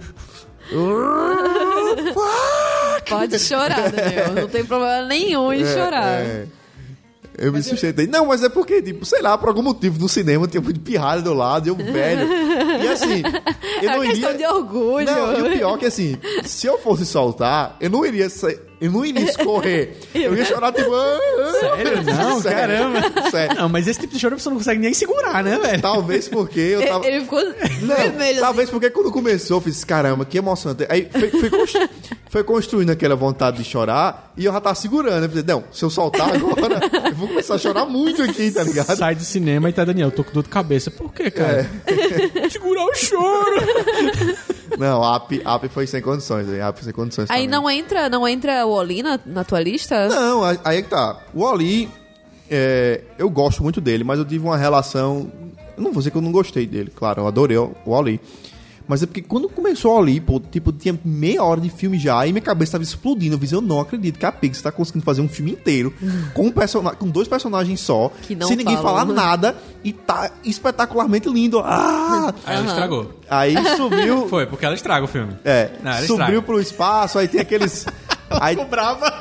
[3.08, 4.34] Pode chorar, Daniel.
[4.34, 6.22] Não tem problema nenhum em chorar.
[6.22, 6.46] É.
[7.38, 8.06] Eu me sustentei.
[8.06, 11.22] Não, mas é porque, tipo, sei lá, por algum motivo no cinema tinha muito pirralho
[11.22, 12.28] do lado, e eu velho.
[12.90, 13.24] E assim,
[13.82, 14.48] eu É não uma questão iria.
[14.48, 15.06] de orgulho.
[15.06, 18.60] Não, e o pior é que assim, se eu fosse soltar, eu não iria sair.
[18.82, 19.98] Eu não iria escorrer.
[20.16, 20.90] Eu ia chorar tipo.
[21.60, 22.02] Sério?
[22.04, 23.30] Não, caramba.
[23.30, 23.56] Sério.
[23.58, 25.82] Não, mas esse tipo de choro você não consegue nem segurar, né, velho?
[25.82, 27.06] Talvez porque eu tava.
[27.06, 28.32] Ele ficou Não, vermelho.
[28.32, 28.40] assim.
[28.40, 30.86] talvez porque quando começou eu fiz, caramba, que emocionante.
[30.90, 31.50] Aí foi, foi,
[32.30, 35.24] foi construindo aquela vontade de chorar e eu já tava segurando.
[35.24, 38.64] Eu falei, não, se eu soltar agora, eu vou começar a chorar muito aqui, tá
[38.64, 38.96] ligado?
[38.96, 40.92] Sai do cinema e tá, Daniel, tô com dor de cabeça.
[40.92, 41.68] Por quê, cara?
[42.50, 43.62] Segurar o choro.
[44.78, 47.30] Não, Up, Up foi sem condições, aí, Up sem condições.
[47.30, 47.50] Aí também.
[47.50, 50.08] não entra, não entra o Oli na, na tua lista?
[50.08, 51.20] Não, aí é que tá.
[51.34, 51.90] O Oli,
[52.50, 55.30] é, eu gosto muito dele, mas eu tive uma relação.
[55.76, 58.22] Eu não vou dizer que eu não gostei dele, claro, eu adorei o o Oli.
[58.90, 62.26] Mas é porque quando começou o Oli, pô, tipo, tinha meia hora de filme já,
[62.26, 63.36] e minha cabeça tava explodindo.
[63.36, 65.94] Eu disse, eu não acredito que a Pixar tá conseguindo fazer um filme inteiro
[66.34, 68.92] com, um persona- com dois personagens só, Que não sem ninguém falam.
[68.92, 71.60] falar nada, e tá espetacularmente lindo.
[71.60, 72.34] Ah!
[72.46, 73.14] Aí ela estragou.
[73.30, 74.28] Aí subiu.
[74.28, 75.34] Foi, porque ela estraga o filme.
[75.46, 76.42] É, Não, subiu estraga.
[76.42, 77.86] pro espaço, aí tem aqueles.
[78.32, 79.14] aí, brava.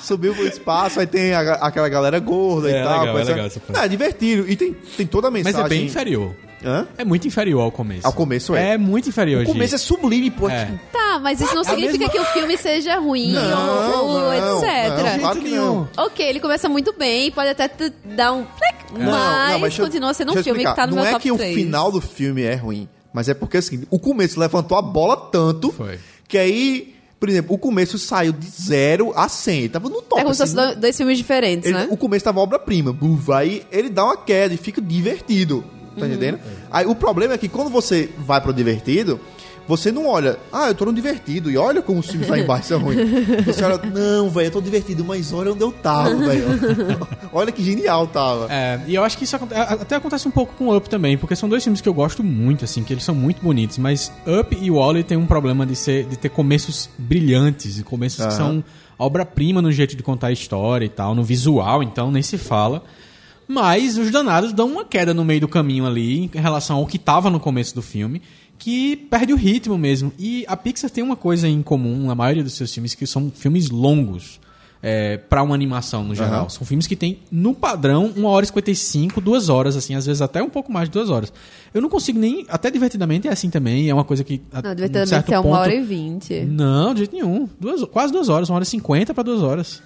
[0.00, 3.00] Subiu pro espaço, aí tem a- aquela galera gorda É, e tal.
[3.00, 3.84] legal, é legal essa parte.
[3.84, 4.48] É divertido.
[4.50, 5.66] E tem, tem toda a Mas mensagem.
[5.66, 6.34] é bem inferior.
[6.64, 6.86] Hã?
[6.98, 8.06] É muito inferior ao começo.
[8.06, 8.70] Ao começo é.
[8.74, 10.48] É muito inferior, O começo é sublime, pô.
[10.48, 10.68] É.
[10.92, 14.20] Tá, mas isso não a significa mesma- que o filme seja ruim Não, ou, ou
[14.20, 14.88] não, etc.
[15.12, 15.88] não, claro que não.
[15.96, 17.70] Ok, ele começa muito bem, pode até
[18.16, 18.44] dar um.
[18.44, 21.22] plec, mas, deixa eu- continua sendo um filme que tá no Não meu é top
[21.30, 21.50] que 3.
[21.52, 25.16] o final do filme é ruim, mas é porque assim, o começo levantou a bola
[25.16, 25.98] tanto Foi.
[26.28, 29.58] que aí, por exemplo, o começo saiu de zero a 100.
[29.60, 30.20] Ele tava no top.
[30.20, 31.88] É como se assim, fossem dois- dois filmes diferentes, ele- né?
[31.90, 32.96] O começo tava obra-prima.
[33.34, 35.64] Aí ele dá uma queda e fica divertido.
[35.98, 36.38] Tá entendendo?
[36.70, 39.20] Aí o problema é que quando você vai pro divertido,
[39.70, 42.68] você não olha, ah, eu tô no divertido, e olha como os filmes lá embaixo
[42.68, 42.98] são ruins.
[43.46, 46.44] Você olha, não, velho, eu tô divertido, mas olha onde eu tava, velho.
[47.32, 48.48] olha que genial tava.
[48.50, 51.48] É, e eu acho que isso até acontece um pouco com Up também, porque são
[51.48, 54.70] dois filmes que eu gosto muito, assim, que eles são muito bonitos, mas Up e
[54.70, 58.36] Wally tem um problema de, ser, de ter começos brilhantes, e começos que Aham.
[58.36, 58.64] são
[58.98, 62.82] obra-prima no jeito de contar a história e tal, no visual, então nem se fala.
[63.52, 66.98] Mas os danados dão uma queda no meio do caminho ali, em relação ao que
[66.98, 68.22] tava no começo do filme,
[68.56, 70.12] que perde o ritmo mesmo.
[70.18, 73.28] E a Pixar tem uma coisa em comum na maioria dos seus filmes, que são
[73.34, 74.38] filmes longos.
[74.82, 76.40] É, para uma animação no geral.
[76.40, 76.48] Aham.
[76.48, 80.22] São filmes que tem, no padrão, 1 hora e 55, 2 horas, assim, às vezes
[80.22, 81.30] até um pouco mais de 2 horas.
[81.74, 82.46] Eu não consigo nem.
[82.48, 84.40] Até divertidamente é assim também, é uma coisa que.
[84.50, 86.40] a- Não, divertidamente certo é uma ponto- hora e vinte.
[86.46, 87.46] Não, de jeito nenhum.
[87.60, 89.82] Duas, quase 2 horas, 1 hora e 50 para 2 horas.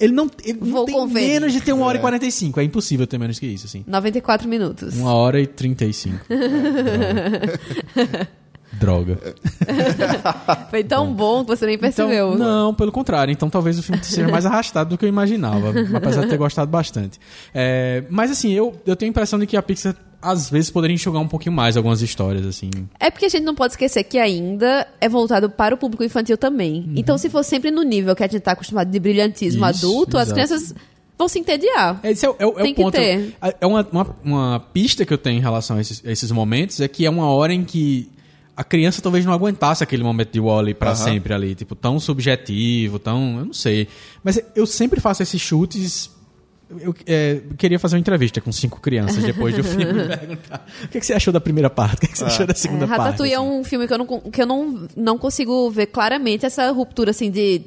[0.00, 1.28] Ele não, ele não tem conferir.
[1.28, 2.60] menos de ter 1 hora e 45.
[2.60, 3.84] É impossível ter menos que isso, assim.
[3.86, 4.96] 94 minutos.
[4.96, 6.18] 1 hora e 35.
[8.78, 9.14] Droga.
[9.14, 10.66] Droga.
[10.70, 12.34] Foi tão bom que você nem percebeu.
[12.34, 13.32] Então, não, pelo contrário.
[13.32, 16.70] Então talvez o filme seja mais arrastado do que eu imaginava, apesar de ter gostado
[16.70, 17.18] bastante.
[17.54, 20.94] É, mas assim, eu, eu tenho a impressão de que a Pixar às vezes poderia
[20.94, 22.70] enxugar um pouquinho mais algumas histórias, assim.
[22.98, 26.38] É porque a gente não pode esquecer que ainda é voltado para o público infantil
[26.38, 26.90] também.
[26.96, 29.70] Então, se for sempre no nível que a gente tá acostumado de brilhantismo Uhum.
[29.70, 30.34] Isso, adulto, as exato.
[30.34, 30.74] crianças
[31.18, 32.00] vão se entediar.
[32.02, 32.94] É, Esse é, é é Tem o que ponto.
[32.94, 33.34] ter.
[33.60, 36.80] É uma, uma, uma pista que eu tenho em relação a esses, a esses momentos
[36.80, 38.10] é que é uma hora em que
[38.56, 40.96] a criança talvez não aguentasse aquele momento de Wally pra Aham.
[40.96, 43.38] sempre ali, tipo, tão subjetivo, tão.
[43.38, 43.88] Eu não sei.
[44.22, 46.10] Mas eu sempre faço esses chutes.
[46.70, 50.88] Eu é, queria fazer uma entrevista com cinco crianças depois do filme e perguntar o
[50.88, 52.88] que, que você achou da primeira parte, o que, que você achou da segunda É,
[52.88, 53.00] parte.
[53.02, 53.46] Ratatouille é assim.
[53.46, 57.30] um filme que eu, não, que eu não, não consigo ver claramente essa ruptura, assim,
[57.30, 57.62] de...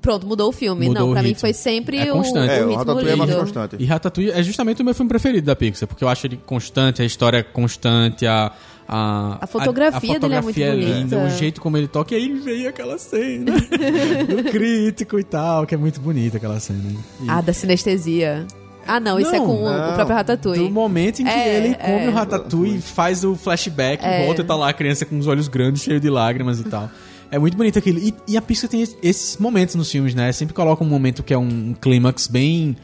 [0.00, 0.88] Pronto, mudou o filme.
[0.88, 2.52] Mudou não, o pra mim foi sempre É o, constante.
[2.52, 3.76] É, o o ritmo Ratatouille é mais constante.
[3.78, 7.02] E Ratatouille é justamente o meu filme preferido da Pixar, porque eu acho ele constante,
[7.02, 8.50] a história é constante, a.
[8.86, 11.16] A, A fotografia dele é muito fotografia bonita.
[11.16, 13.52] linda, o jeito como ele toca, e aí veio aquela cena
[14.28, 16.80] do crítico e tal, que é muito bonita aquela cena.
[17.22, 18.46] E- Ah, da sinestesia.
[18.86, 19.94] Ah, não, isso é Não, com o- o não.
[19.94, 20.64] próprio Ratatouille.
[20.64, 22.08] do momento em que É, ele come é.
[22.08, 24.26] o ratatouille, faz o flashback, É.
[24.26, 26.90] volta e tá lá a criança com os olhos grandes, cheio de lágrimas e tal.
[27.30, 27.98] É muito bonito aquilo.
[27.98, 30.30] E, e a Pixar tem es- esses momentos nos filmes, né?
[30.32, 32.76] Sempre coloca um momento que é um clímax bem.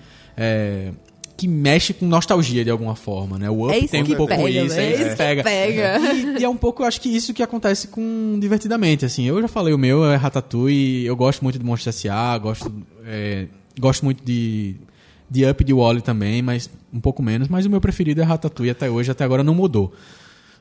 [0.43, 0.91] é,
[1.41, 3.49] que mexe com nostalgia de alguma forma, né?
[3.49, 4.93] O Up É tem um pouco pega, isso, né?
[4.93, 5.43] é isso que pega.
[5.43, 5.99] Pega.
[5.99, 9.25] E, e é um pouco, eu acho que isso que acontece com Divertidamente, assim.
[9.25, 12.71] Eu já falei, o meu é Ratatouille, eu gosto muito de Monstros S.A., gosto,
[13.07, 13.47] é,
[13.79, 14.77] gosto muito de,
[15.31, 17.49] de Up e de Wally também, mas um pouco menos.
[17.49, 19.95] Mas o meu preferido é Ratatouille até hoje, até agora não mudou.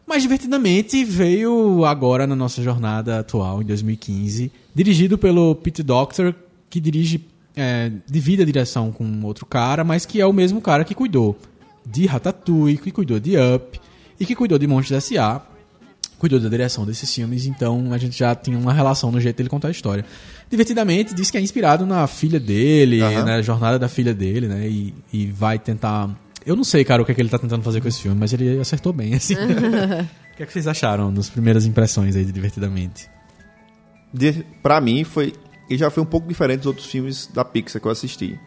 [0.08, 6.34] Mas Divertidamente veio agora na nossa jornada atual, em 2015, dirigido pelo Pete Doctor,
[6.70, 7.28] que dirige,
[7.60, 11.38] é, divide a direção com outro cara, mas que é o mesmo cara que cuidou
[11.86, 13.80] de Ratatouille, que cuidou de Up
[14.19, 15.41] e que cuidou de Monstros S.A.,
[16.17, 19.50] cuidou da direção desses filmes, então a gente já tinha uma relação no jeito dele
[19.50, 20.06] contar a história.
[20.50, 23.24] Divertidamente, diz que é inspirado na filha dele, Aham.
[23.24, 24.67] na jornada da filha dele, né?
[24.67, 26.10] E, e vai tentar.
[26.45, 28.17] Eu não sei, cara, o que, é que ele tá tentando fazer com esse filme,
[28.19, 29.36] mas ele acertou bem, assim.
[30.34, 33.10] o que é que vocês acharam nas primeiras impressões aí de Divertidamente?
[34.13, 35.34] De, pra mim, foi.
[35.70, 38.40] Ele já foi um pouco diferente dos outros filmes da Pixar que eu assisti.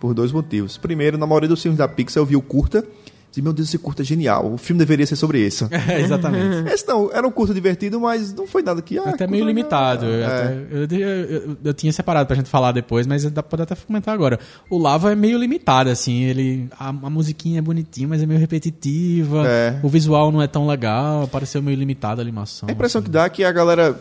[0.00, 0.78] Por dois motivos.
[0.78, 2.84] Primeiro, na maioria dos filmes da Pixar eu vi o curta.
[3.28, 4.54] Disse, meu Deus, esse curta é genial.
[4.54, 5.68] O filme deveria ser sobre isso.
[5.70, 6.66] É, exatamente.
[6.72, 8.98] Esse não, era um curta divertido, mas não foi nada que.
[8.98, 10.04] Ah, até meio limitado.
[10.04, 10.26] Eu, É.
[10.26, 13.76] até- eu, eu- eu- eu tinha separado pra gente falar depois, mas dá- pode até
[13.76, 14.40] comentar agora.
[14.68, 16.24] O Lava é meio limitado, assim.
[16.24, 19.46] Ele, a, a musiquinha é bonitinha, mas é meio repetitiva.
[19.46, 19.78] É.
[19.80, 21.28] O visual não é tão legal.
[21.28, 22.68] Pareceu meio limitado a animação.
[22.68, 24.00] A impressão que dá é que a galera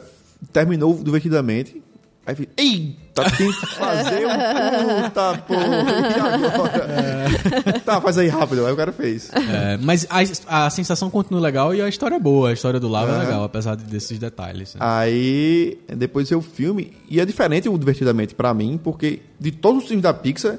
[0.51, 1.83] terminou divertidamente.
[2.29, 7.79] Aí fica, eita, tem que fazer um puta, porra, e agora?
[7.83, 8.65] Tá, faz aí rápido.
[8.67, 9.31] Aí o cara fez.
[9.33, 10.05] É, mas
[10.47, 12.49] a, a sensação continua legal e a história é boa.
[12.51, 13.23] A história do Lava é Aham.
[13.23, 14.75] legal, apesar de- desses detalhes.
[14.75, 14.79] né?
[14.83, 19.87] Aí, depois o filme, e é diferente o Divertidamente pra mim, porque de todos os
[19.87, 20.57] filmes da Pixar,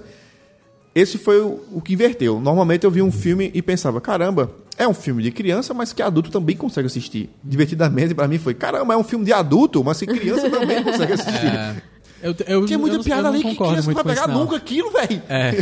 [0.94, 2.40] esse foi o, o que inverteu.
[2.40, 6.02] Normalmente eu via um filme e pensava, caramba, é um filme de criança, mas que
[6.02, 7.30] adulto também consegue assistir.
[7.44, 11.12] Divertidamente pra mim foi, caramba, é um filme de adulto, mas que criança também consegue
[11.12, 11.46] assistir.
[11.46, 11.76] É.
[12.22, 14.28] Eu, eu, eu muita não- piada eu não ali que criança não vai pegar isso,
[14.28, 14.40] não.
[14.40, 15.22] nunca aquilo, velho.
[15.26, 15.54] É,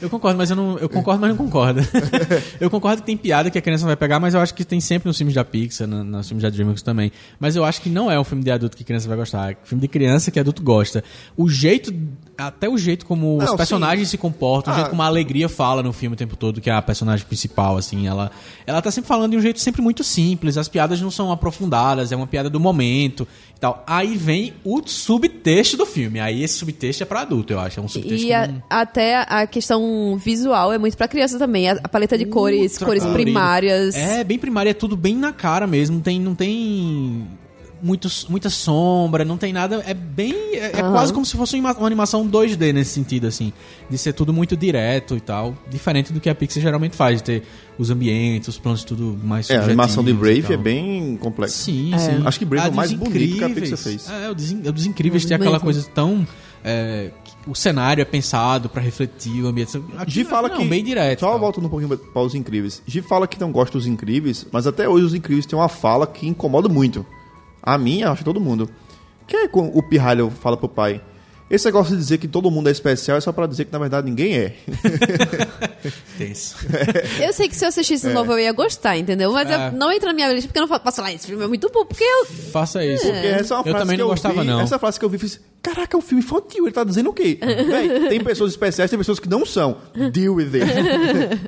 [0.00, 0.78] eu concordo, mas eu não.
[0.78, 1.80] Eu concordo, mas não concordo.
[2.58, 4.64] eu concordo que tem piada que a criança não vai pegar, mas eu acho que
[4.64, 7.12] tem sempre nos filmes da Pixar, no- nos filmes da DreamWorks também.
[7.38, 9.50] Mas eu acho que não é um filme de adulto que criança vai gostar.
[9.52, 11.04] É um filme de criança que adulto gosta.
[11.36, 11.92] O jeito,
[12.38, 14.78] até o jeito como os Não, personagens se comportam, o Ah.
[14.80, 17.76] jeito como a alegria fala no filme o tempo todo, que é a personagem principal,
[17.76, 18.30] assim, ela,
[18.66, 20.56] ela tá sempre falando de um jeito sempre muito simples.
[20.56, 23.26] As piadas não são aprofundadas, é uma piada do momento
[23.56, 23.82] e tal.
[23.86, 26.20] Aí vem o subtexto do filme.
[26.20, 27.80] Aí esse subtexto é pra adulto, eu acho.
[27.80, 31.38] É um subtexto E a- que não- até a questão visual é muito pra criança
[31.38, 31.68] também.
[31.70, 33.24] A, a paleta de cores, Ultra cores colorido.
[33.24, 33.94] primárias.
[33.94, 35.96] É, bem primária, é tudo bem na cara mesmo.
[35.96, 37.26] Não tem, não tem
[37.82, 39.82] muito, muita sombra, não tem nada.
[39.86, 40.32] É bem.
[40.54, 40.92] É, é Aham.
[40.92, 43.52] quase como se fosse uma, uma animação 2D nesse sentido, assim.
[43.90, 45.54] De ser tudo muito direto e tal.
[45.70, 47.42] Diferente do que a Pixar geralmente faz, de ter
[47.78, 51.54] os ambientes, os planos tudo mais É, a animação de Brave é bem complexa.
[51.64, 51.98] Sim, É.
[51.98, 52.22] sim.
[52.24, 53.48] Acho que Brave é o dos mais bonito que a.
[53.50, 54.08] Pixar fez.
[54.10, 56.26] É, o dos, In- o dos Incríveis É tem aquela coisa tão...
[56.64, 57.10] é,
[57.46, 59.80] o cenário é pensado pra refletir o ambiente.
[59.98, 60.64] Aqui Gi fala não, que.
[60.64, 61.20] bem direto.
[61.20, 61.38] Só tal.
[61.38, 62.82] voltando um pouquinho para os incríveis.
[62.86, 66.06] Gi fala que não gosta dos incríveis, mas até hoje os incríveis têm uma fala
[66.08, 67.06] que incomoda muito.
[67.66, 68.70] A minha, acho todo mundo.
[69.26, 71.02] Que é o pirralho fala pro pai.
[71.48, 73.78] Esse negócio de dizer que todo mundo é especial é só pra dizer que na
[73.78, 74.52] verdade ninguém é.
[76.18, 76.56] Tenso.
[77.22, 79.32] Eu sei que se eu assistisse de novo eu ia gostar, entendeu?
[79.32, 79.68] Mas É.
[79.68, 81.70] eu não entra na minha lista porque eu não posso falar, esse filme é muito
[81.72, 82.26] bom, porque eu.
[82.26, 83.04] Faça isso.
[83.04, 84.60] Porque essa é uma Eu frase também que não eu gostava, vi, não.
[84.60, 87.10] Essa frase que eu vi, eu fiz, caraca, é um filme infantil, ele tá dizendo
[87.10, 87.38] o quê?
[87.40, 89.76] Véi, tem pessoas especiais, tem pessoas que não são.
[90.12, 90.66] Deal with it.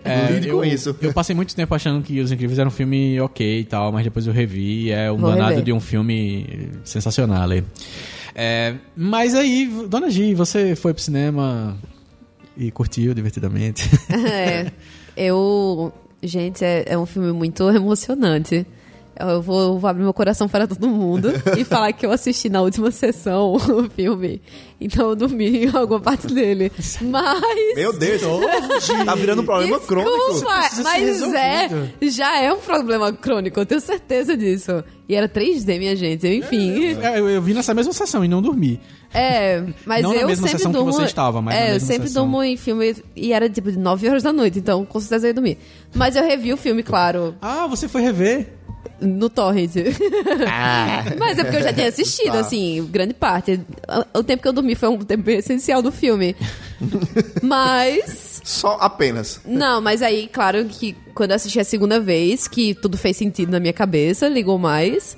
[0.04, 0.94] É, Lide eu, com isso.
[1.00, 4.04] Eu passei muito tempo achando que Os Incríveis era um filme ok e tal, mas
[4.04, 5.64] depois eu revi e é um Vou danado rever.
[5.64, 7.50] de um filme sensacional.
[7.50, 7.64] aí.
[8.40, 11.76] É, mas aí, Dona Gi, você foi pro cinema
[12.56, 13.90] e curtiu divertidamente.
[14.30, 14.70] É,
[15.16, 15.92] eu.
[16.22, 18.64] Gente, é, é um filme muito emocionante.
[19.18, 22.62] Eu vou, vou abrir meu coração para todo mundo e falar que eu assisti na
[22.62, 24.40] última sessão o filme.
[24.80, 26.70] Então eu dormi em alguma parte dele.
[27.02, 27.74] Mas.
[27.74, 28.22] Meu Deus,
[29.04, 30.16] tá virando um problema crônico.
[30.30, 31.68] Desculpa, ser mas é,
[32.02, 34.84] já é um problema crônico, eu tenho certeza disso.
[35.08, 36.96] E era 3D, minha gente, enfim.
[37.02, 38.78] É, eu, eu vi nessa mesma sessão e não dormi.
[39.14, 40.92] É, mas Não na eu mesma sempre sessão que durmo.
[40.92, 42.24] você estava, mas na É, eu sempre sessão.
[42.24, 45.30] durmo em filme e era tipo de 9 horas da noite, então com certeza eu
[45.30, 45.58] ia dormir.
[45.94, 48.48] Mas eu revi o filme, claro, Ah, você foi rever?
[49.00, 49.70] no Torrent.
[50.46, 51.04] Ah.
[51.18, 52.40] Mas é porque eu já tinha assistido, Tá.
[52.40, 53.60] assim, grande parte.
[54.14, 56.36] O tempo que eu dormi foi um tempo essencial do filme.
[57.42, 58.40] Mas.
[58.44, 59.40] Só apenas.
[59.44, 63.50] Não, mas aí, claro que quando eu assisti a segunda vez, que tudo fez sentido
[63.50, 65.16] na minha cabeça, ligou mais.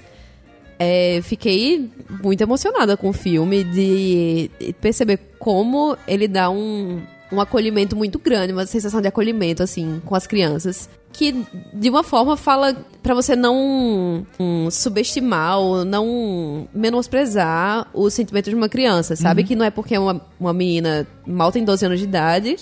[0.78, 1.90] é, fiquei
[2.22, 4.50] muito emocionada com o filme, de
[4.80, 7.02] perceber como ele dá um,
[7.32, 10.88] um acolhimento muito grande, uma sensação de acolhimento, assim, com as crianças.
[11.12, 18.50] Que, de uma forma, fala pra você não hum, subestimar ou não menosprezar os sentimentos
[18.50, 19.42] de uma criança, sabe?
[19.44, 22.56] Que não é porque uma, uma menina mal tem 12 anos de idade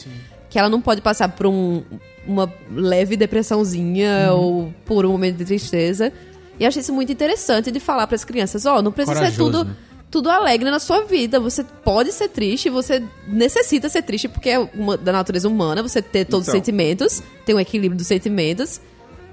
[0.49, 1.83] que ela não pode passar por um-
[2.27, 6.11] uma leve depressãozinha ou por um momento de tristeza.
[6.59, 9.37] E eu achei isso muito interessante de falar para as crianças, ó, não precisa ser
[9.37, 9.77] Corajoso, tudo né?
[10.11, 11.39] Tudo alegre na sua vida.
[11.41, 16.01] Você pode ser triste, você necessita ser triste porque é uma, da natureza humana, você
[16.03, 16.59] ter todos os Então.
[16.65, 18.81] sentimentos, ter um equilíbrio dos sentimentos.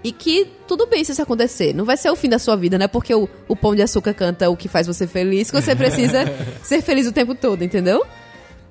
[0.04, 1.74] E que tudo bem se isso acontecer.
[1.74, 3.82] Não vai ser o fim da sua vida, não é porque o, o pão de
[3.82, 6.26] açúcar canta o que faz você feliz que você precisa
[6.62, 8.06] ser feliz o tempo todo, entendeu?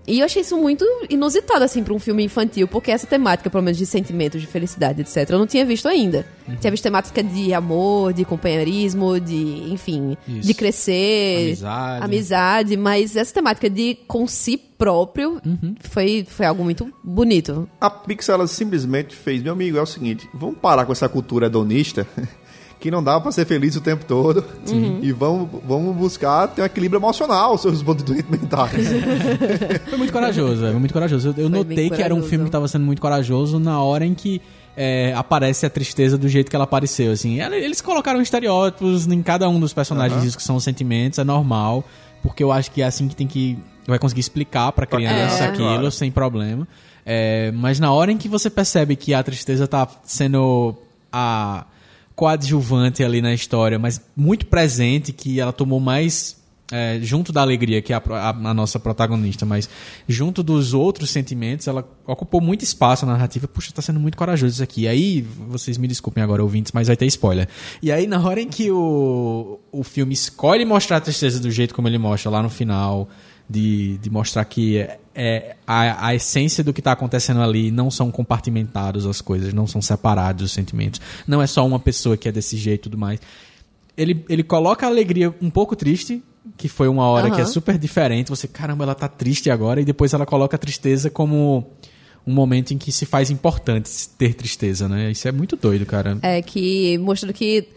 [0.07, 3.63] E eu achei isso muito inusitado, assim, pra um filme infantil, porque essa temática, pelo
[3.63, 6.27] menos de sentimentos, de felicidade, etc., eu não tinha visto ainda.
[6.61, 10.47] Tinha visto temática de amor, de companheirismo, de, enfim, Isso.
[10.47, 12.05] de crescer, Amizade.
[12.05, 15.41] amizade, mas essa temática de com si próprio
[15.81, 17.67] foi, foi algo muito bonito.
[17.81, 21.47] A Pixar ela simplesmente fez, meu amigo, é o seguinte, vamos parar com essa cultura
[21.47, 22.07] hedonista,
[22.85, 24.45] que não dá pra ser feliz o tempo todo,
[25.01, 28.89] e vamos, vamos buscar ter um equilíbrio emocional, seus bandos doentes mentais.
[29.89, 31.29] Foi muito corajoso, é muito corajoso.
[31.29, 34.05] Eu, eu Foi notei que era um filme que estava sendo muito corajoso na hora
[34.05, 34.43] em que
[34.77, 37.41] é, aparece a tristeza do jeito que ela apareceu, assim.
[37.41, 41.87] Eles colocaram estereótipos em cada um dos personagens disso que são sentimentos, é normal,
[42.23, 45.45] porque eu acho que é assim que tem que vai conseguir explicar pra criança criança,
[45.47, 45.91] aquilo claro.
[45.91, 46.69] sem problema.
[47.07, 50.75] É, mas na hora em que você percebe que a tristeza tá sendo
[51.11, 51.65] a
[52.15, 56.43] coadjuvante ali na história, mas muito presente, que ela tomou mais
[56.73, 59.69] é, junto da alegria, que é a, a- a nossa protagonista, mas
[60.09, 63.47] junto dos outros sentimentos, ela ocupou muito espaço na narrativa.
[63.47, 64.83] Puxa, tá sendo muito corajoso isso aqui.
[64.83, 67.49] E aí, vocês me desculpem agora, ouvintes, mas vai ter spoiler.
[67.83, 71.75] E aí, na hora em que o, o filme escolhe mostrar a tristeza do jeito
[71.75, 73.09] como ele mostra lá no final,
[73.49, 77.91] de, de mostrar que é, é a, a essência do que está acontecendo ali não
[77.91, 81.01] são compartimentados as coisas, não são separados os sentimentos.
[81.27, 83.21] Não é só uma pessoa que é desse jeito e tudo mais.
[83.97, 86.23] Ele, ele coloca a alegria um pouco triste,
[86.57, 88.29] que foi uma hora que é super diferente.
[88.29, 91.71] Você, caramba, ela tá triste agora, e depois ela coloca a tristeza como
[92.27, 95.11] um momento em que se faz importante ter tristeza, né?
[95.11, 96.19] Isso é muito doido, cara.
[96.23, 97.69] É, que mostrando que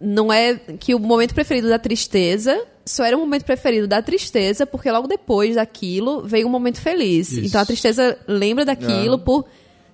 [0.00, 4.66] não é que o momento preferido da tristeza só era o momento preferido da tristeza,
[4.66, 7.30] porque logo depois daquilo veio um momento feliz.
[7.32, 7.46] Isso.
[7.46, 9.44] Então a tristeza lembra daquilo por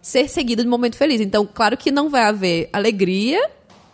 [0.00, 1.20] ser seguido de um momento feliz.
[1.20, 3.40] Então, claro que não vai haver alegria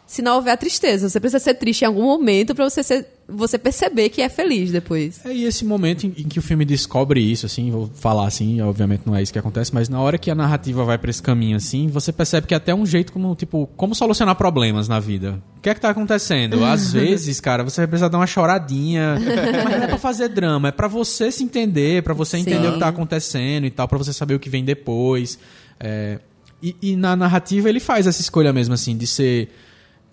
[0.07, 1.09] se não houver a tristeza.
[1.09, 4.70] Você precisa ser triste em algum momento pra você ser, você perceber que é feliz
[4.70, 5.24] depois.
[5.24, 8.60] É, e esse momento em, em que o filme descobre isso, assim, vou falar assim,
[8.60, 11.22] obviamente não é isso que acontece, mas na hora que a narrativa vai pra esse
[11.22, 15.00] caminho, assim, você percebe que é até um jeito como, tipo, como solucionar problemas na
[15.00, 15.40] vida.
[15.58, 16.64] O que é que tá acontecendo?
[16.64, 19.16] Às vezes, cara, você vai precisar dar uma choradinha,
[19.64, 22.68] mas não é pra fazer drama, é pra você se entender, pra você entender Sim.
[22.68, 25.38] o que tá acontecendo e tal, pra você saber o que vem depois.
[25.78, 26.18] É,
[26.62, 29.48] e, e na narrativa ele faz essa escolha mesmo, assim, de ser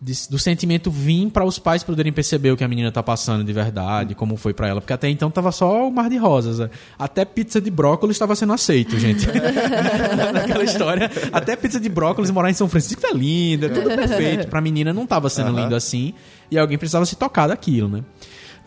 [0.01, 3.43] de- do sentimento vir para os pais poderem perceber o que a menina tá passando
[3.43, 6.59] de verdade, como foi para ela, porque até então tava só o mar de rosas.
[6.59, 6.69] né?
[6.99, 9.25] Até pizza de brócolis estava sendo aceito, gente.
[10.33, 14.47] Naquela história, até pizza de brócolis morar em São Francisco é linda, é tudo perfeito.
[14.47, 16.13] Pra menina não tava sendo lindo assim,
[16.51, 18.01] e alguém precisava se tocar daquilo, né?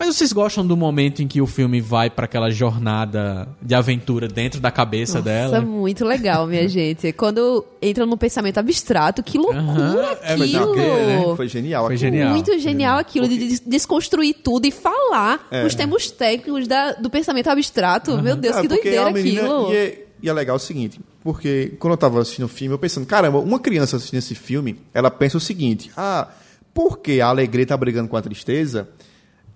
[0.03, 4.27] Mas vocês gostam do momento em que o filme vai para aquela jornada de aventura
[4.27, 5.61] dentro da cabeça Isso é dela?
[5.61, 7.13] muito legal, minha gente.
[7.13, 10.75] Quando entra num pensamento abstrato, que loucura Aham, é, mas aquilo!
[10.75, 11.85] não, Foi genial.
[11.85, 12.11] Foi aquilo.
[12.11, 12.29] genial.
[12.31, 15.65] Muito genial aquilo de des- desconstruir tudo e falar É.
[15.65, 18.19] os termos técnicos da- do pensamento abstrato.
[18.21, 19.71] Meu Deus, É, que doideira aquilo.
[19.71, 22.79] E é, e é legal o seguinte, porque quando eu tava assistindo o filme, eu
[22.79, 26.27] pensando, caramba, uma criança assistindo esse filme, ela pensa o seguinte, ah,
[26.73, 28.87] porque a alegria tá brigando com a tristeza,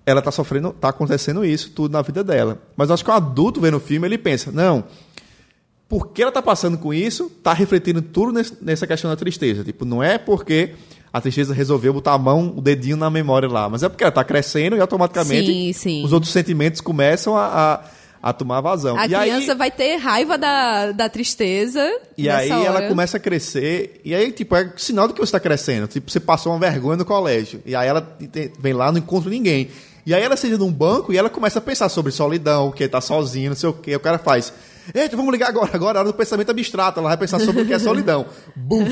[0.06, 2.60] ela tá sofrendo, tá acontecendo isso tudo na vida dela.
[2.78, 4.84] Mas eu acho que o adulto vendo o filme, ele pensa, não,
[5.88, 9.64] porque ela tá passando com isso, tá refletindo tudo nesse- nessa questão da tristeza.
[9.64, 10.72] Tipo, não é porque
[11.14, 14.12] a tristeza resolveu botar a mão, o dedinho na memória lá, mas é porque ela
[14.12, 16.03] tá crescendo e automaticamente Sim, sim.
[16.06, 17.45] os outros sentimentos começam a,
[18.22, 18.97] a, a tomar vazão.
[18.97, 21.80] A e aí, criança vai ter raiva da, da tristeza.
[22.18, 22.88] e aí nessa ela hora.
[22.89, 25.88] começa a crescer, e aí, tipo, é sinal de que você está crescendo.
[25.88, 28.06] Tipo, você passou uma vergonha no colégio, e aí ela
[28.60, 29.70] vem lá, não encontra ninguém.
[30.06, 33.01] E aí ela senta num banco e ela começa a pensar sobre solidão, que tá
[33.01, 33.95] sozinha, não sei o quê.
[33.95, 34.53] O cara faz.
[34.93, 36.99] Eita, vamos ligar agora, agora é hora do pensamento abstrato.
[36.99, 38.28] Ela vai pensar sobre o que é solidão.
[38.56, 38.86] Bum!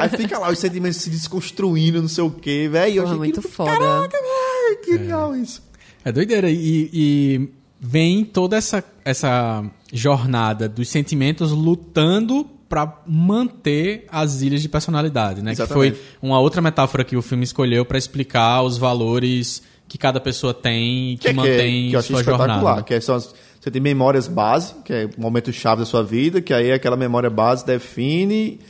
[0.00, 3.02] Aí fica lá os sentimentos se desconstruindo, não sei o quê, velho.
[3.04, 3.70] Achei muito aquilo- foda.
[3.72, 5.62] Caraca, velho, que legal isso.
[6.02, 6.48] É doideira.
[6.50, 7.48] E, e
[7.78, 15.54] vem toda essa, essa jornada dos sentimentos lutando pra manter as ilhas de personalidade, né?
[15.54, 15.96] Que Exatamente.
[15.96, 20.52] foi uma outra metáfora que o filme escolheu pra explicar os valores que cada pessoa
[20.52, 22.60] tem que, que, mantém que eu achei sua espetacular.
[22.60, 22.82] jornada.
[22.82, 26.40] Que é só, você tem memórias base, que é o momento chave da sua vida,
[26.40, 28.60] que aí aquela memória base define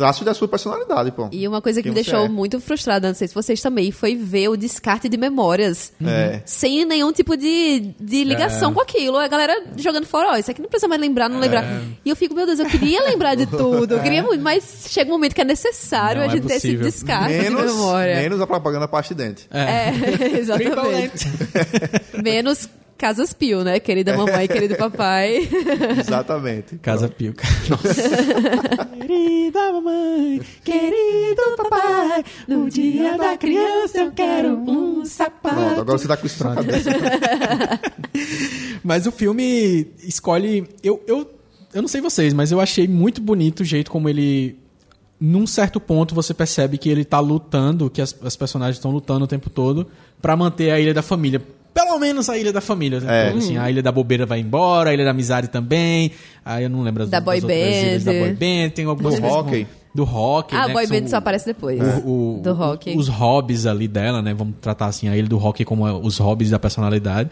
[0.00, 1.28] traços da sua personalidade, pô.
[1.30, 2.28] E uma coisa que Quem me deixou é.
[2.28, 5.92] muito frustrada, não sei se vocês também, foi ver o descarte de memórias.
[6.04, 6.40] É.
[6.46, 8.74] Sem nenhum tipo de, de ligação É.
[8.74, 9.18] com aquilo.
[9.18, 11.64] A galera jogando fora, ó, isso aqui não precisa mais lembrar, não lembrar.
[12.04, 15.10] E eu fico, meu Deus, eu queria lembrar de tudo, eu queria muito, mas chega
[15.10, 18.16] um momento que é necessário Não a é gente ter esse descarte de Menos, memória.
[18.16, 19.46] menos a propaganda parte dente.
[19.50, 19.90] É,
[20.38, 21.26] exatamente.
[22.22, 22.68] Menos
[23.00, 23.80] Casas Pio, né?
[23.80, 25.48] Querida mamãe, querido papai.
[25.98, 26.76] Exatamente.
[26.76, 27.32] Casa Pio.
[27.32, 27.54] cara.
[27.70, 28.90] Nossa.
[29.00, 35.56] Querida mamãe, querido papai, no dia da criança eu quero um sapato.
[35.56, 36.90] Pronto, agora você tá com isso na cabeça.
[38.84, 40.68] Mas o filme escolhe.
[40.82, 41.26] Eu, eu,
[41.72, 44.58] eu não sei vocês, mas eu achei muito bonito o jeito como ele.
[45.18, 49.24] Num certo ponto você percebe que ele tá lutando, que as, as personagens estão lutando
[49.24, 49.86] o tempo todo
[50.20, 51.42] pra manter a ilha da família.
[51.72, 53.00] Pelo menos a ilha da família.
[53.06, 53.28] É.
[53.28, 56.10] Então, assim, a ilha da bobeira vai embora, a ilha da amizade também.
[56.44, 58.04] Aí eu não lembro as, Da outras ilhas.
[58.04, 59.66] Da boy band, tem algumas Do hockey.
[59.92, 60.54] Do rock.
[60.54, 61.80] ah, né, boy band só aparece depois.
[62.04, 62.96] o- o- Do rock.
[62.96, 64.32] Os hobbies ali dela, né?
[64.34, 67.28] Vamos tratar assim a ilha do rock como é os hobbies da personalidade.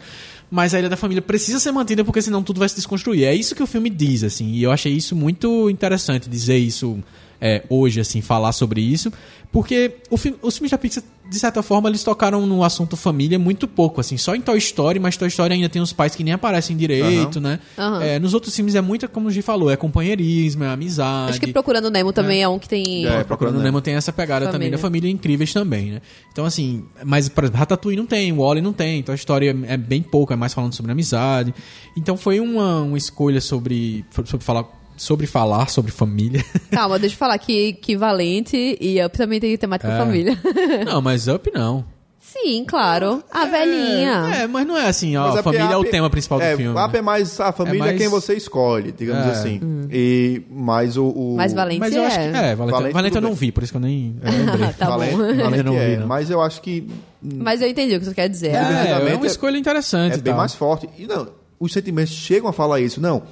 [0.51, 3.23] Mas a ilha da família precisa ser mantida porque senão tudo vai se desconstruir.
[3.25, 4.51] É isso que o filme diz, assim.
[4.51, 6.97] E eu achei isso muito interessante dizer isso
[7.39, 9.11] é, hoje, assim, falar sobre isso.
[9.51, 13.37] Porque o fi- os filmes da Pixar, de certa forma, eles tocaram no assunto família
[13.37, 14.17] muito pouco, assim.
[14.17, 17.39] Só em Toy Story, mas Toy Story ainda tem os pais que nem aparecem direito,
[17.39, 17.59] né?
[17.77, 18.01] Aham.
[18.01, 21.31] É, nos outros filmes é muito, como o Gi falou, é companheirismo, é amizade.
[21.31, 23.05] Acho que Procurando Nemo também é, um que tem...
[23.05, 23.65] É, Procurando Nemo.
[23.65, 24.77] Nemo tem essa pegada também Família.
[24.77, 26.01] da família incríveis também, né?
[26.31, 29.77] Então, assim, mas, por exemplo, Ratatouille não tem, Wally não tem, então a história é
[29.77, 31.53] bem pouco, é mais falando sobre amizade.
[31.95, 36.43] Então foi uma, uma escolha sobre, sobre falar sobre falar sobre família.
[36.69, 39.97] Calma, deixa eu falar que, que Valente e Up também tem temática É.
[39.97, 40.37] família.
[40.85, 41.83] não, mas Up não.
[42.21, 43.23] Sim, claro.
[43.31, 44.29] A velhinha.
[44.41, 46.79] É, mas não é assim, ó, a família é o tema principal é, do filme.
[46.79, 49.31] Up é mais a família É mais- quem você escolhe, digamos É.
[49.31, 49.59] assim.
[49.91, 52.05] E mais o, o Mas Valente Mas eu é.
[52.05, 54.31] acho que é, Valente, Valente Valente eu não vi, por isso que eu nem eu
[54.31, 54.73] lembrei.
[54.73, 55.17] Tá Valente, bom.
[55.23, 55.97] Valente Eu não vi, é.
[55.97, 56.07] não.
[56.07, 56.87] Mas eu acho que
[57.21, 58.49] Mas eu entendi o que você quer dizer.
[58.49, 60.13] É, é uma é- escolha interessante.
[60.13, 60.87] É bem mais forte.
[60.99, 61.29] E não,
[61.59, 63.01] os sentimentos chegam a falar isso.
[63.01, 63.23] Não.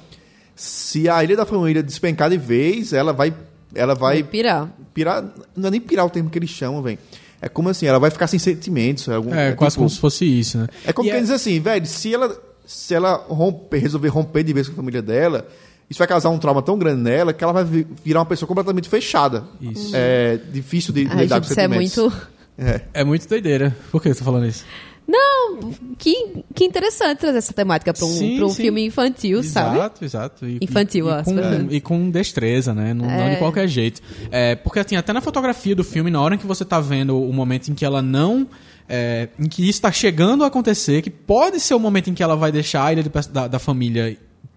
[0.60, 3.32] Se a Ilha da Família despencar de vez, ela vai.
[3.72, 4.68] Ela vai Pirar.
[4.92, 5.24] pirar.
[5.56, 6.98] Não é nem pirar o termo que eles chamam, velho.
[7.40, 9.06] É como assim, ela vai ficar sem sentimentos.
[9.06, 10.66] É, algum- É, é quase tipo- como se fosse isso, né?
[10.84, 12.36] É como E quem diz assim, velho, se ela,
[12.66, 15.46] se ela romper, resolver romper de vez com a família dela,
[15.88, 18.48] isso vai causar um trauma tão grande nela que ela vai vi- virar uma pessoa
[18.48, 19.44] completamente fechada.
[19.60, 19.92] Isso.
[19.94, 21.96] É difícil de Ai, lidar gente, com isso é sentimentos.
[21.96, 22.28] muito.
[22.58, 22.80] É.
[22.92, 23.76] É muito doideira.
[23.92, 24.64] Por que você tá falando isso?
[25.10, 28.62] Não, que, que interessante trazer essa temática pra um, Sim, pra um sim.
[28.62, 29.76] filme infantil, sabe?
[29.76, 30.46] Exato, exato.
[30.60, 32.92] Infantil, e, e, com, e com destreza, né?
[32.92, 33.36] Não, não de É.
[33.36, 34.02] qualquer jeito.
[34.30, 37.18] É, porque assim, até na fotografia do filme, na hora em que você tá vendo
[37.18, 38.46] o momento em que ela não.
[38.86, 42.22] é, em que isso tá chegando a acontecer, que pode ser o momento em que
[42.22, 44.16] ela vai deixar a ilha de da, da família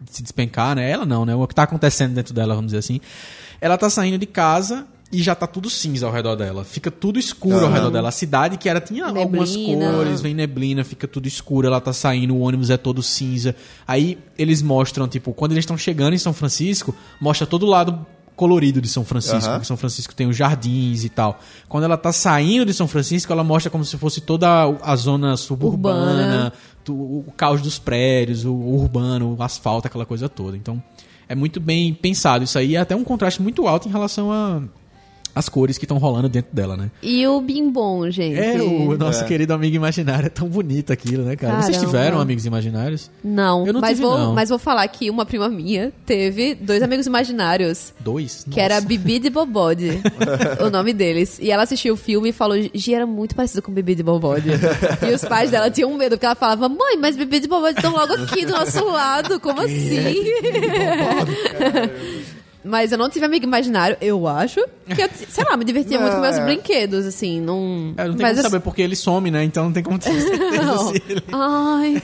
[0.09, 0.89] se despencar, né?
[0.91, 1.33] Ela não, né?
[1.33, 2.99] O que tá acontecendo dentro dela, vamos dizer assim.
[3.61, 6.63] Ela tá saindo de casa e já tá tudo cinza ao redor dela.
[6.63, 7.73] Fica tudo escuro ao Aham.
[7.73, 8.09] redor dela.
[8.09, 9.91] A cidade que era tinha algumas Neblina.
[9.93, 13.55] cores, vem neblina, fica tudo escuro, ela tá saindo, o ônibus é todo cinza.
[13.87, 18.05] Aí eles mostram, tipo, quando eles estão chegando em São Francisco, mostra todo o lado
[18.35, 21.39] colorido de São Francisco, porque São Francisco tem os jardins e tal.
[21.67, 24.47] Quando ela tá saindo de São Francisco, ela mostra como se fosse toda
[24.81, 26.53] a zona suburbana, Urbana.
[26.83, 30.57] tu- o caos dos prédios, o urbano, o asfalto, aquela coisa toda.
[30.57, 30.81] Então,
[31.29, 34.63] é muito bem pensado isso aí, é até um contraste muito alto em relação a
[35.33, 36.91] as cores que estão rolando dentro dela, né?
[37.01, 38.37] E o Bimbom, gente.
[38.39, 39.27] É, o nosso É.
[39.27, 40.27] querido amigo imaginário.
[40.27, 41.61] É tão bonito aquilo, né, cara?
[41.61, 41.97] Vocês Caramba.
[41.97, 43.09] tiveram amigos imaginários?
[43.23, 44.33] Não, Eu não mas, tive, vou, não.
[44.33, 47.93] mas vou falar que uma prima minha teve dois amigos imaginários.
[47.99, 48.45] Dois?
[48.49, 50.01] Que era Bibi de Bobode,
[50.65, 51.39] o nome deles.
[51.41, 54.49] E ela assistiu o filme e falou: Gi era muito parecido com Bibi de Bobode.
[55.09, 57.93] e os pais dela tinham medo, porque ela falava: Mãe, mas Bibi de Bobode estão
[57.93, 59.71] logo aqui do nosso lado, como assim?
[62.63, 64.59] Mas eu não tive amigo imaginário, eu acho.
[64.95, 66.45] Que eu, sei lá, me divertia muito com meus É.
[66.45, 67.41] brinquedos, assim.
[67.41, 69.43] Não, É, não tem mas como eu- saber porque ele some, né?
[69.43, 70.89] Então não tem como ter certeza Não.
[70.91, 71.23] se ele...
[71.31, 72.01] Ai,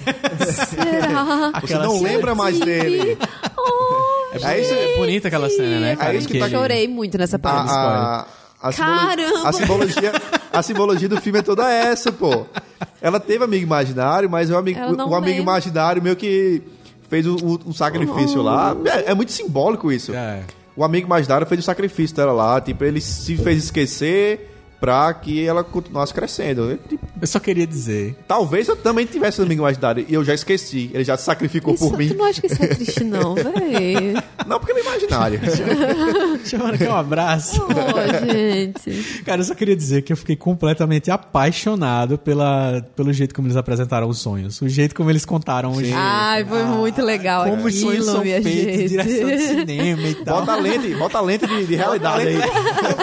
[0.66, 1.52] será?
[1.52, 3.18] Você Aquela não lembra mais dele.
[3.58, 6.14] Oh, É, isso- é bonita aquela cena, né, cara?
[6.14, 7.72] É isso que tá- Chorei muito nessa parte.
[7.72, 8.26] A,
[8.62, 9.50] a, a, Caramba!
[9.50, 10.12] a simbologia,
[10.52, 12.46] a simbologia do filme é toda essa, pô.
[13.02, 15.42] Ela teve amigo imaginário, mas o amigo, o amigo lembra.
[15.42, 16.64] imaginário meio que
[17.10, 18.76] fez o, o- o sacrifício lá.
[18.86, 20.14] É, é muito simbólico isso.
[20.14, 20.42] É.
[20.76, 22.62] O amigo imaginário fez o sacrifício dela lá.
[22.62, 26.70] Tipo, ele se fez esquecer pra que ela continuasse crescendo.
[26.72, 28.16] Eu, tipo, Eu só queria dizer...
[28.28, 30.92] talvez eu também tivesse um amigo imaginário e eu já esqueci.
[30.94, 32.08] Ele já se sacrificou Isso, por mim.
[32.10, 34.14] tu não acha que isso é triste, não, véi?
[34.48, 35.42] Não, porque ele é imaginário.
[36.46, 37.62] Chamando aqui um abraço.
[37.68, 39.22] Oh, gente.
[39.26, 43.58] Cara, eu só queria dizer que eu fiquei completamente apaixonado pela, pelo jeito como eles
[43.58, 44.62] apresentaram os sonhos.
[44.62, 48.22] O jeito como eles contaram os Ai, foi muito legal Como os sonhos aquilo, são
[48.22, 48.88] feitos, gente.
[48.90, 50.40] direção de cinema e tal.
[50.40, 52.38] bota a lente, bota a lente de, de realidade aí.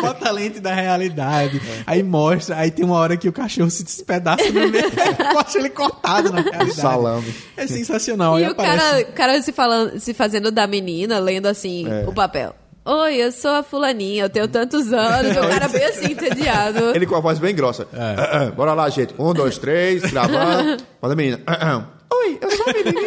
[0.01, 1.61] Bota a lente da realidade.
[1.87, 4.85] Aí mostra, aí tem uma hora que o cachorro se despedaça no meio.
[5.35, 6.75] Mostra ele cortado na realidade.
[6.75, 7.35] salame.
[7.57, 8.39] É sensacional.
[8.39, 11.87] E Aí o aparece- cara, o cara se, falando, se fazendo da menina, lendo assim
[11.91, 12.05] É.
[12.09, 12.55] o papel.
[12.87, 15.35] Oi, eu sou a fulaninha, eu tenho tantos anos.
[15.37, 16.91] o cara bem assim, entediado.
[16.95, 17.87] Ele com a voz bem grossa.
[17.95, 17.99] É.
[17.99, 19.15] Ah, ah, Bora lá, gente.
[19.19, 20.83] Um, dois, três, gravando.
[21.01, 21.41] Faz a menina.
[21.47, 21.83] Ah.
[22.13, 23.01] Oi, eu sou a menina.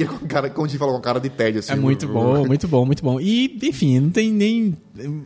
[0.00, 1.72] Ele com cara, como a gente falou, com cara de tédio, assim.
[1.72, 3.20] É muito bom, muito bom, muito bom.
[3.20, 4.76] E, enfim, não tem nem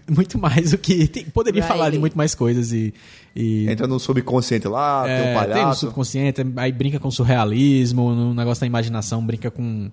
[0.09, 1.07] muito mais o que.
[1.09, 1.77] tem- poderia Riley.
[1.77, 2.93] falar de muito mais coisas e.
[3.35, 5.81] e Entra no subconsciente lá, tem um é, tem no palhaço.
[5.81, 9.91] subconsciente, aí brinca com surrealismo, no negócio da imaginação, brinca com.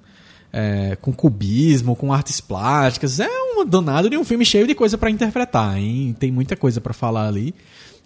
[0.54, 3.20] é, com cubismo, com artes plásticas.
[3.20, 6.16] É um danado de um filme cheio de coisa pra interpretar, hein?
[6.20, 7.54] Tem muita coisa pra falar ali.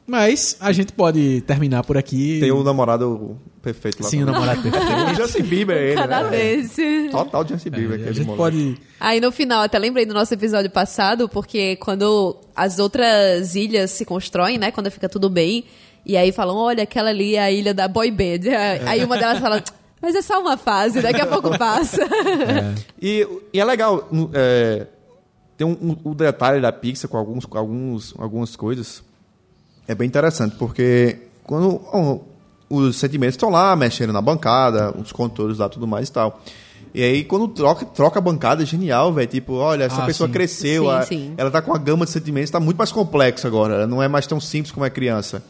[0.08, 2.38] Mas a gente pode terminar por aqui.
[2.40, 4.10] Tem o namorado perfeito lá.
[4.10, 4.34] Sim, o também.
[4.42, 4.86] namorado perfeito.
[5.12, 6.02] O Justin Bieber, ele, né?
[6.08, 7.10] Canadense.
[7.12, 7.92] Total Justin Bieber.
[7.92, 8.78] a aquele gente pode.
[9.00, 14.06] Aí no final, até lembrei do nosso episódio passado, porque quando as outras ilhas se
[14.06, 14.72] constroem, né?
[14.72, 15.66] Quando fica tudo bem,
[16.06, 18.48] e aí falam, olha, aquela ali é a ilha da boy band.
[18.86, 19.64] Aí uma delas fala,
[20.02, 22.02] mas é só uma fase, daqui a pouco passa.
[23.02, 24.86] E, e é legal, é,
[25.58, 29.04] tem um, um- um detalhe da Pixar com, alguns, com alguns, algumas coisas.
[29.88, 31.82] É bem interessante, porque quando
[32.70, 36.40] os sentimentos estão lá, mexendo na bancada, os controles lá, tudo mais e tal.
[36.94, 39.28] E aí, quando troca, troca a bancada, é genial, velho.
[39.28, 40.34] Tipo, olha, essa Ah, pessoa sim.
[40.34, 41.34] cresceu, Sim, a- sim.
[41.38, 43.74] ela tá com a gama de sentimentos, tá muito mais complexa agora.
[43.76, 45.44] Ela não é mais tão simples como é criança.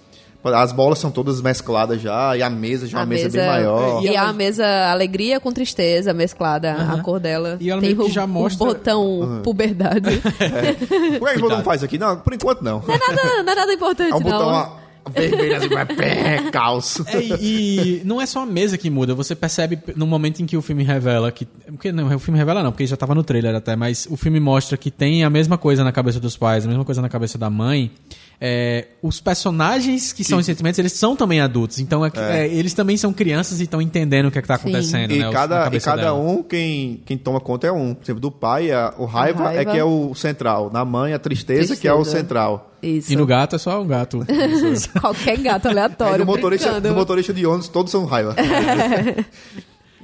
[0.43, 4.03] As bolas são todas mescladas já, e a mesa já é uma mesa, bem maior.
[4.03, 7.57] E, a mesa alegria com tristeza mesclada, a cor dela.
[7.59, 10.21] E ela Tem meio que o, já o mostra- botão puberdade.
[11.19, 11.97] Por que que todo mundo faz aqui?
[11.97, 12.83] Não, por enquanto não.
[12.87, 14.53] não, é nada, não é nada importante, É um botão não.
[14.53, 14.69] ó,
[15.09, 17.01] vermelho assim, pé, caos.
[17.07, 20.45] É, e, e não é só a mesa que muda, você percebe no momento em
[20.45, 21.45] que o filme revela que.
[21.45, 24.39] Porque não, o filme revela não, porque já tava no trailer até, mas o filme
[24.39, 27.37] mostra que tem a mesma coisa na cabeça dos pais, a mesma coisa na cabeça
[27.37, 27.91] da mãe.
[28.39, 31.79] É, os personagens que são os sentimentos, eles são também adultos.
[31.79, 34.47] Então, é que- é, eles também são crianças e estão entendendo o que é que
[34.47, 35.29] tá acontecendo, E né?
[35.31, 36.13] cada, e cada dela.
[36.19, 37.93] um, quem, quem toma conta é um.
[37.93, 39.61] Por exemplo, do pai, a- o raiva, raiva.
[39.61, 40.69] é que é o central.
[40.71, 42.17] Na mãe, a tristeza, que é o Tristeza.
[42.19, 42.71] central.
[42.83, 43.11] Isso.
[43.11, 44.19] E no gato é só um gato.
[45.01, 46.19] Qualquer gato aleatório.
[46.19, 48.35] do motorista, do motorista de ônibus, todos são raiva.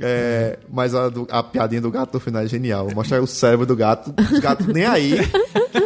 [0.03, 2.87] É, mas a, a piadinha do gato no final é genial.
[2.95, 5.13] Mostra o cérebro do gato, os gatos nem aí.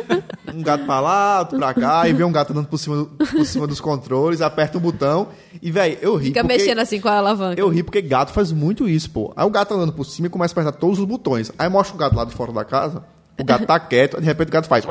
[0.55, 3.45] Um gato pra lá, outro pra cá, e vê um gato andando por cima, por
[3.45, 5.27] cima dos controles, aperta um botão.
[5.61, 6.25] E, velho, eu ri.
[6.27, 7.59] Fica porque- mexendo assim com a alavanca.
[7.59, 9.33] Eu ri porque gato faz muito isso, pô.
[9.35, 11.51] Aí o gato andando por cima e começa a apertar todos os botões.
[11.59, 13.03] Aí mostra o gato lá de fora da casa,
[13.39, 14.85] o gato tá quieto, de repente o gato faz.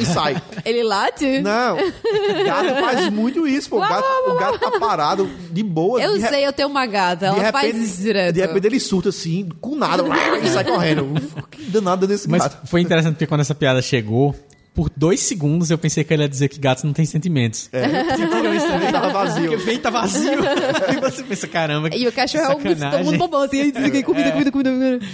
[0.00, 0.40] E sai.
[0.64, 1.40] Ele late?
[1.42, 3.76] Não, o gato faz muito isso, pô.
[3.76, 6.00] O gato, o gato tá parado, de boa.
[6.00, 7.26] Eu de re- sei, eu tenho uma gata.
[7.26, 8.34] Ela de faz repente, isso direto.
[8.34, 10.02] de repente ele surta assim, com nada,
[10.42, 11.06] e sai correndo.
[11.50, 12.66] Que danada desse Mas gato.
[12.66, 14.34] foi interessante porque quando essa piada chegou,
[14.76, 17.70] por dois segundos eu pensei que ele ia dizer que gatos não têm sentimentos.
[17.72, 18.14] É.
[18.14, 18.92] Sentiram isso também?
[18.92, 19.48] Tava vazio.
[19.48, 20.32] Porque vem tá vazio.
[20.94, 23.62] e você pensa, caramba, E o cachorro é um todo mundo bobão assim.
[23.62, 25.06] aí diz que Comida, comida, comida, comida.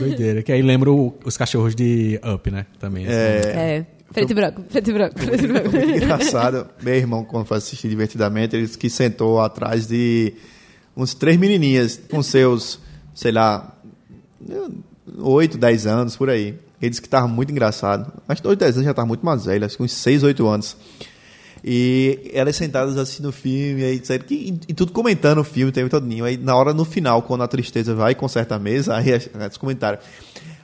[0.00, 0.42] Doideira.
[0.42, 2.66] Que aí lembra os cachorros de Up, né?
[2.80, 3.06] Também.
[3.06, 3.14] assim.
[3.14, 3.86] É.
[4.12, 5.76] Preto e branco, preto e branco, preto e branco.
[5.76, 6.66] Engraçado.
[6.82, 10.34] Meu irmão, quando foi assistir divertidamente, ele disse que sentou atrás de
[10.96, 12.80] uns três menininhas com seus,
[13.14, 13.72] sei lá,
[15.18, 16.56] oito, dez anos, por aí.
[16.80, 18.12] Ele disse que tava muito engraçado.
[18.28, 20.46] Acho que 8, 10 anos já tava muito mais velho, acho que uns 6, 8
[20.46, 20.76] anos.
[21.64, 25.70] E elas sentadas assim no filme, aí disseram que, e, e tudo comentando o filme
[25.70, 26.24] o tempo todinho.
[26.24, 29.28] Aí na hora, no final, quando a tristeza vai e conserta a mesa, aí as-
[29.34, 29.98] eles comentaram.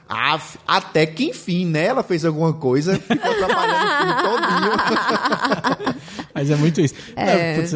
[0.09, 1.85] "Ah, f- até que enfim, né?
[1.87, 5.93] Ela fez alguma coisa, ficou atrapalhando o filme todinho.
[6.35, 6.95] Mas é muito isso.
[7.15, 7.71] É, Não, putz,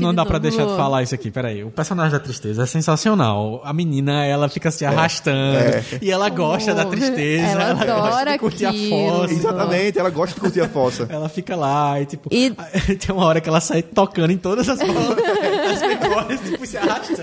[0.00, 0.42] não, não- dá pra novo.
[0.50, 1.30] deixar de falar isso aqui.
[1.30, 1.62] Peraí.
[1.62, 3.60] O personagem da tristeza é sensacional.
[3.64, 5.56] A menina, ela fica se arrastando.
[6.02, 7.46] E ela gosta da tristeza.
[7.46, 9.12] Ela gosta adora de curtir a aquilo.
[9.20, 9.32] fossa.
[9.32, 11.06] Exatamente, ela gosta de curtir a fossa.
[11.08, 12.28] Ela fica lá e, tipo...
[12.32, 12.50] E-
[12.98, 15.16] Tem uma hora que ela sai tocando em todas as bolas.
[15.72, 17.22] as memórias, tipo, se arrastando.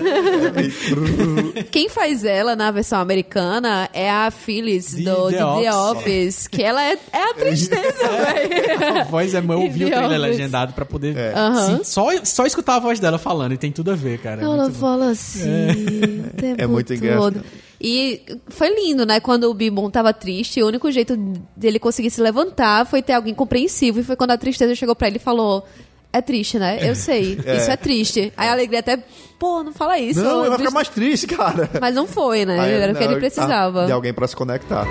[1.70, 5.96] Quem faz ela na versão americana é a Phyllis De do The de The Office.
[5.96, 9.00] Office, que ela é, é a tristeza, velho.
[9.00, 9.38] A voz é...
[9.38, 10.20] Eu ouvi o The trailer Office.
[10.38, 11.16] legendado pra poder...
[11.36, 11.78] Aham.
[11.78, 13.52] Sim, só, só escutar a voz dela falando.
[13.52, 14.40] E tem tudo a ver, cara.
[14.40, 14.80] É Ela muito bom.
[14.80, 15.40] fala assim
[16.32, 16.96] o tempo É muito todo.
[16.96, 17.44] engraçado.
[17.82, 19.20] E foi lindo, né?
[19.20, 21.16] Quando o Bibon tava triste, o único jeito
[21.56, 24.00] dele conseguir se levantar foi ter alguém compreensivo.
[24.00, 25.66] E foi quando a tristeza chegou pra ele e falou:
[26.12, 26.78] É triste, né?
[26.82, 28.32] Eu sei, isso é triste.
[28.36, 28.98] Aí a alegria até,
[29.38, 30.20] pô, não fala isso.
[30.20, 31.70] Não, ele vai ficar mais triste, cara.
[31.80, 32.58] Mas não foi, né?
[32.58, 33.86] Aí, Era o que ele precisava.
[33.86, 34.86] De alguém pra se conectar.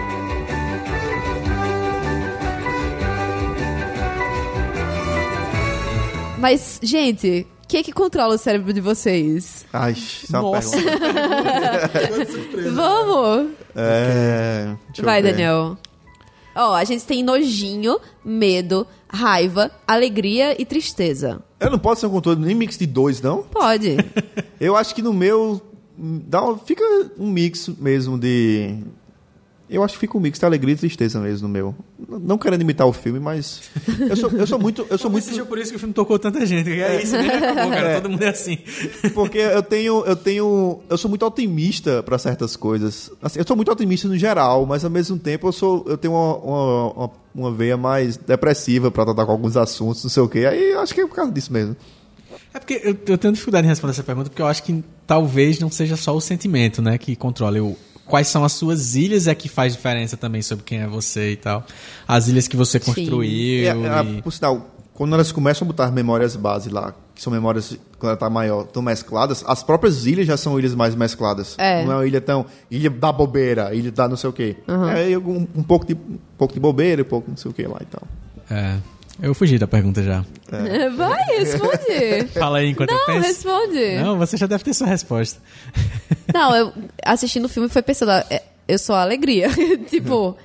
[6.40, 9.66] Mas, gente, o que que controla o cérebro de vocês?
[9.74, 10.78] Ai, isso é Nossa.
[10.78, 12.30] pergunta.
[12.72, 13.52] Vamos!
[13.76, 15.22] É, eu Vai.
[15.22, 15.78] Daniel.
[16.56, 21.42] Ó, a gente tem nojinho, medo, raiva, alegria e tristeza.
[21.60, 23.44] Eu não posso ser um controle nem mix de dois, não?
[23.44, 23.98] Pode.
[24.60, 25.62] Eu acho que no meu.
[25.98, 26.84] Dá, um- fica
[27.18, 28.78] um mix mesmo de.
[29.70, 31.76] Eu acho que fica um mix de alegria e tristeza mesmo no meu.
[32.22, 33.62] Não querendo imitar o filme, mas.
[34.10, 34.88] Eu sou, eu sou muito.
[34.90, 35.26] Eu sou muito.
[35.26, 36.72] seja por isso que o filme tocou tanta gente.
[36.72, 37.28] É isso, né?
[37.36, 38.02] Acabou, cara.
[38.02, 38.58] Todo mundo é assim.
[39.14, 43.12] Porque eu tenho, eu tenho, eu sou muito otimista para certas coisas.
[43.22, 46.14] Assim, eu sou muito otimista no geral, mas ao mesmo tempo eu sou, eu tenho
[46.16, 50.28] uma, uma, uma- uma veia mais depressiva para tratar com alguns assuntos, não sei o
[50.28, 50.48] quê.
[50.48, 51.76] Aí eu acho que é por causa disso mesmo.
[52.54, 55.60] É porque eu, eu tenho dificuldade em responder essa pergunta, porque eu acho que talvez
[55.60, 57.58] não seja só o sentimento, né, que controla.
[57.58, 57.78] Eu,
[58.10, 61.36] quais são as suas ilhas é que faz diferença também sobre quem é você e
[61.38, 61.66] tal.
[62.08, 63.24] As ilhas que você construiu.
[63.24, 67.22] E, a- a- e- por sinal, quando elas começam a botar memórias base lá, que
[67.22, 70.96] são memórias quando ela tá maior, tão mescladas, as próprias ilhas já são ilhas mais
[70.96, 71.56] mescladas.
[71.58, 71.84] É.
[71.86, 74.56] Não é uma ilha tão ilha da bobeira, ilha da não sei o quê.
[74.68, 77.68] É um, um pouco de um pouco de bobeira, um pouco não sei o quê
[77.68, 78.04] lá e tal.
[78.50, 78.78] É,
[79.22, 80.24] eu fugi da pergunta já.
[80.96, 82.28] Vai, responde.
[82.34, 83.28] Fala aí enquanto eu Não, penso.
[83.28, 83.96] responde.
[84.02, 85.42] Não, você já deve ter sua resposta.
[86.34, 89.50] Não, eu assistindo o filme foi pensando, é, eu sou a alegria.
[89.90, 90.36] tipo,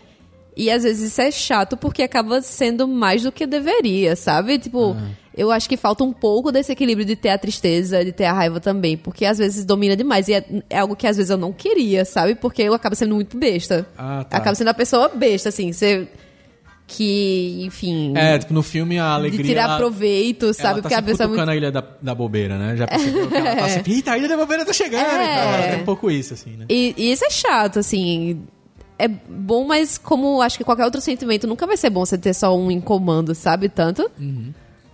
[0.56, 4.58] e às vezes isso é chato porque acaba sendo mais do que deveria, sabe?
[4.58, 4.96] Tipo,
[5.36, 8.32] eu acho que falta um pouco desse equilíbrio de ter a tristeza, de ter a
[8.32, 11.36] raiva também, porque às vezes domina demais e é, é algo que às vezes eu
[11.36, 12.34] não queria, sabe?
[12.34, 13.86] Porque eu acabo sendo muito besta.
[13.98, 14.36] Ah, tá.
[14.36, 16.08] Acabo sendo a pessoa besta, assim, você
[16.86, 19.44] que, enfim, É, tipo, no filme a de alegria...
[19.44, 20.66] tirar ela- proveito, sabe?
[20.68, 22.76] Ela tá porque a pessoa é muito a ilha da, da bobeira, né?
[22.76, 23.94] Já percebeu que ela tá sempre...
[23.94, 25.02] Eita, a ilha da bobeira tá chegando!
[25.04, 25.70] É.
[25.72, 26.66] tem um pouco isso, assim, né?
[26.68, 28.42] E, e isso é chato, assim.
[28.98, 32.34] É bom, mas como acho que qualquer outro sentimento, nunca vai ser bom você ter
[32.34, 33.68] só um em comando, sabe?
[33.68, 34.08] Tanto.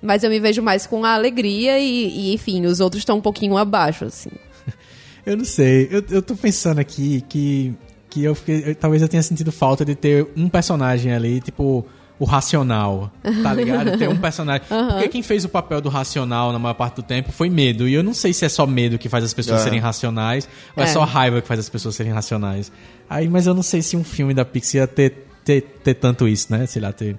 [0.00, 3.20] Mas eu me vejo mais com a alegria e, e, enfim, os outros estão um
[3.20, 4.30] pouquinho abaixo, assim.
[5.26, 5.86] Eu não sei.
[5.90, 7.74] Eu, eu tô pensando aqui que,
[8.10, 8.64] que eu fiquei.
[8.66, 11.86] eu- talvez eu tenha sentido falta de ter um personagem ali, tipo,
[12.18, 13.10] o racional,
[13.42, 13.96] tá ligado?
[13.96, 14.62] Ter um personagem.
[14.68, 17.88] Porque quem fez o papel do racional na maior parte do tempo foi medo.
[17.88, 19.64] E eu não sei se é só medo que faz as pessoas É.
[19.64, 20.46] serem racionais
[20.76, 20.86] ou é.
[20.86, 20.88] É.
[20.92, 22.70] só raiva que faz as pessoas serem racionais.
[23.08, 26.28] Aí, mas eu não sei se um filme da Pixar ia ter, ter, ter tanto
[26.28, 26.66] isso, né?
[26.66, 27.16] Sei lá, ter.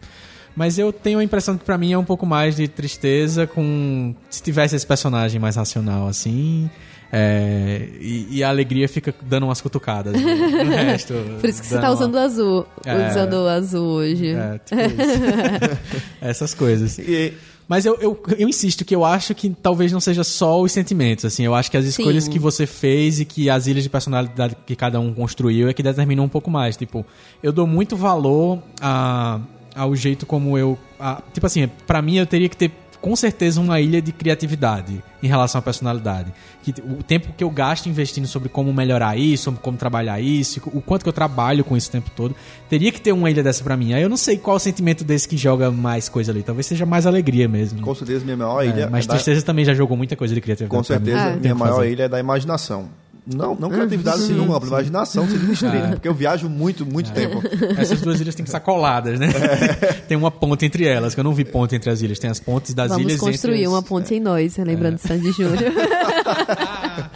[0.55, 4.13] Mas eu tenho a impressão que pra mim é um pouco mais de tristeza com.
[4.29, 6.69] Se tivesse esse personagem mais racional assim.
[7.11, 11.13] é, e, e a alegria fica dando umas cutucadas no, no resto.
[11.39, 12.65] Por isso que você tá uma- usando o azul.
[12.85, 13.09] É.
[13.09, 14.29] Usando o azul hoje.
[14.31, 16.01] É, tipo isso.
[16.21, 16.97] Essas coisas.
[16.99, 17.33] E,
[17.67, 21.23] Mas eu, eu, eu insisto que eu acho que talvez não seja só os sentimentos,
[21.25, 21.43] assim.
[21.45, 22.31] Eu acho que as escolhas Sim.
[22.31, 25.81] que você fez e que as ilhas de personalidade que cada um construiu é que
[25.81, 26.75] determinam um pouco mais.
[26.75, 27.05] Tipo,
[27.41, 29.39] eu dou muito valor a,
[29.75, 30.77] ao jeito como eu...
[30.99, 35.03] a- tipo assim, pra mim eu teria que ter com certeza uma ilha de criatividade
[35.23, 36.31] em relação à personalidade.
[36.61, 40.61] Que o tempo que eu gasto investindo sobre como melhorar isso, sobre como trabalhar isso,
[40.67, 42.35] o quanto que eu trabalho com isso o tempo todo,
[42.69, 43.93] teria que ter uma ilha dessa pra mim.
[43.93, 46.43] Aí eu não sei qual o sentimento desse que joga mais coisa ali.
[46.43, 47.81] Talvez seja mais alegria mesmo.
[47.81, 48.87] com certeza, minha maior É, ilha.
[48.91, 50.77] mas é da- Tristeza também já jogou muita coisa de criatividade.
[50.77, 51.35] Com certeza, Ah.
[51.37, 51.91] Minha maior fazer.
[51.91, 52.87] ilha é da imaginação.
[53.35, 54.67] Não, não criatividade sim, nenhuma, sim.
[54.67, 57.41] imaginação seria destruída, porque eu viajo muito, muito tempo.
[57.77, 59.27] Essas duas ilhas têm que estar coladas, né?
[60.07, 62.19] tem uma ponte entre elas, que eu não vi ponte entre as ilhas.
[62.19, 63.71] Tem as pontes das Vamos ilhas construir entre as...
[63.71, 65.71] uma ponte em nós, lembrando de Sandy Júnior.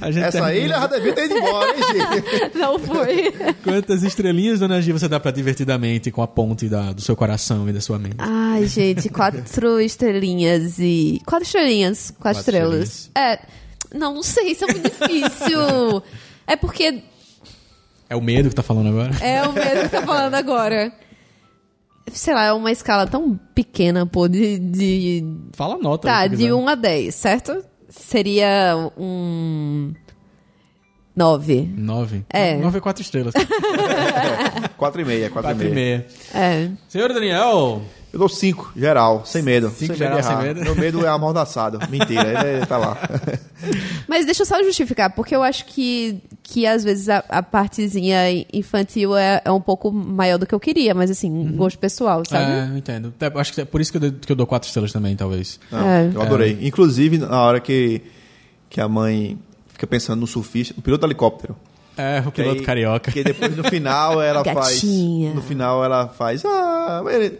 [0.00, 2.56] Essa termina- ilha já devia ter ido embora, hein, gente?
[2.58, 3.32] Não foi.
[3.62, 7.68] Quantas estrelinhas, dona Gi, você dá pra divertidamente com a ponte da- do seu coração
[7.68, 8.16] e da sua mente?
[8.18, 9.42] Ai, gente, quatro
[9.80, 11.20] estrelinhas e.
[11.26, 12.10] Quatro estrelinhas.
[12.18, 13.10] Quatro, Quatro estrelas.
[13.16, 13.38] É.
[13.94, 16.02] Não, não sei, isso é muito difícil.
[16.46, 17.02] É porque
[18.08, 19.10] É o medo que tá falando agora?
[19.24, 20.92] é o mesmo que tá falando agora.
[22.12, 24.58] Sei lá, é uma escala tão pequena, pô, de.
[24.58, 25.24] de...
[25.52, 26.08] Fala a nota.
[26.08, 26.52] Tá, de quiser.
[26.54, 27.64] 1 a 10, certo?
[27.88, 29.92] Seria um.
[31.14, 31.70] 9.
[31.76, 32.24] Nove?
[32.30, 32.56] É.
[32.56, 33.34] Nove é quatro estrelas.
[34.78, 36.06] Quatro e meia, quatro, Quatro e meia.
[36.34, 36.70] É.
[36.88, 37.82] Senhor Daniel,
[38.12, 39.68] Eu dou cinco, geral, sem medo.
[39.70, 40.60] Cinco sem geral, medo sem medo?
[40.62, 41.78] Meu medo é amordaçado.
[41.88, 42.96] Mentira, ele tá lá.
[44.08, 48.16] Mas deixa eu só justificar, porque eu acho que, que às vezes a, a partezinha
[48.52, 52.50] infantil é, é um pouco maior do que eu queria, mas assim, gosto pessoal, sabe?
[52.50, 53.12] é, eu entendo.
[53.20, 55.14] Até- Acho que é por isso que eu, dou, que eu dou quatro estrelas também,
[55.14, 55.60] talvez.
[55.70, 56.10] Não, É.
[56.12, 56.58] Eu adorei.
[56.62, 58.02] Inclusive, na hora que,
[58.68, 59.38] que a mãe
[59.68, 61.56] fica pensando no surfista, no piloto do helicóptero.
[61.96, 63.12] É, o Que piloto aí- carioca.
[63.12, 65.26] Que depois no final ela Gatinha.
[65.28, 65.36] faz.
[65.36, 66.42] No final ela faz.
[66.44, 67.38] Ah, ele-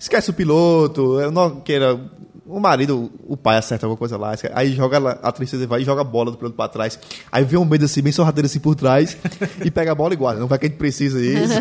[0.00, 1.20] esquece o piloto.
[1.20, 2.00] Eu não queira.
[2.46, 4.34] O marido, o pai acerta alguma coisa lá.
[4.54, 6.98] Aí joga a tristeza vai e joga a bola do piloto pra trás.
[7.30, 9.16] Aí vê um medo assim, bem sorrateiro assim por trás.
[9.64, 10.40] e pega a bola e guarda.
[10.40, 11.54] Não vai que a gente precisa disso.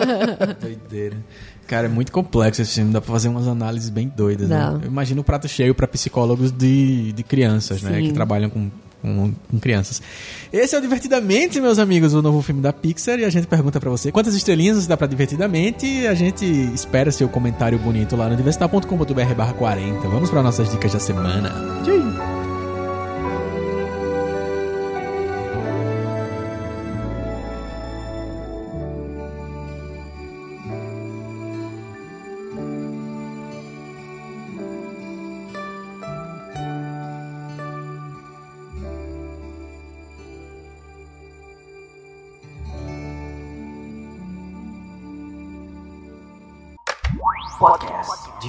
[0.58, 1.18] Doideira.
[1.66, 4.80] Cara, é muito complexo esse filme, dá pra fazer umas análises bem doidas, né?
[4.82, 7.98] Eu imagino o prato cheio pra psicólogos de, de crianças, né?
[7.98, 8.08] Sim.
[8.08, 8.70] Que trabalham com,
[9.02, 10.00] com, com crianças.
[10.52, 13.80] Esse é o Divertidamente, meus amigos, o novo filme da Pixar, e a gente pergunta
[13.80, 18.16] pra você quantas estrelinhas você dá pra Divertidamente, e a gente espera seu comentário bonito
[18.16, 20.08] lá no diversitar.com.br barra 40.
[20.08, 21.50] Vamos pra nossas dicas da semana.
[21.50, 22.31] Podcast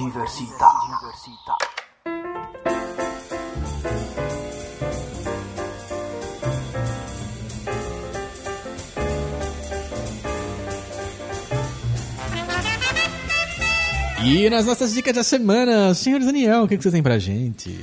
[0.04, 0.68] Diversita.
[0.86, 1.56] Diversita.
[14.24, 17.78] E nas nossas dicas da semana, senhor Daniel, o que, que você tem pra gente?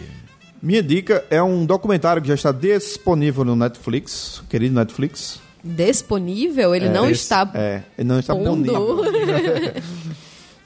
[0.61, 5.39] Minha dica é um documentário que já está disponível no Netflix, querido Netflix.
[5.63, 6.74] Disponível?
[6.74, 8.72] Ele não esse- está É, ele não está pondo.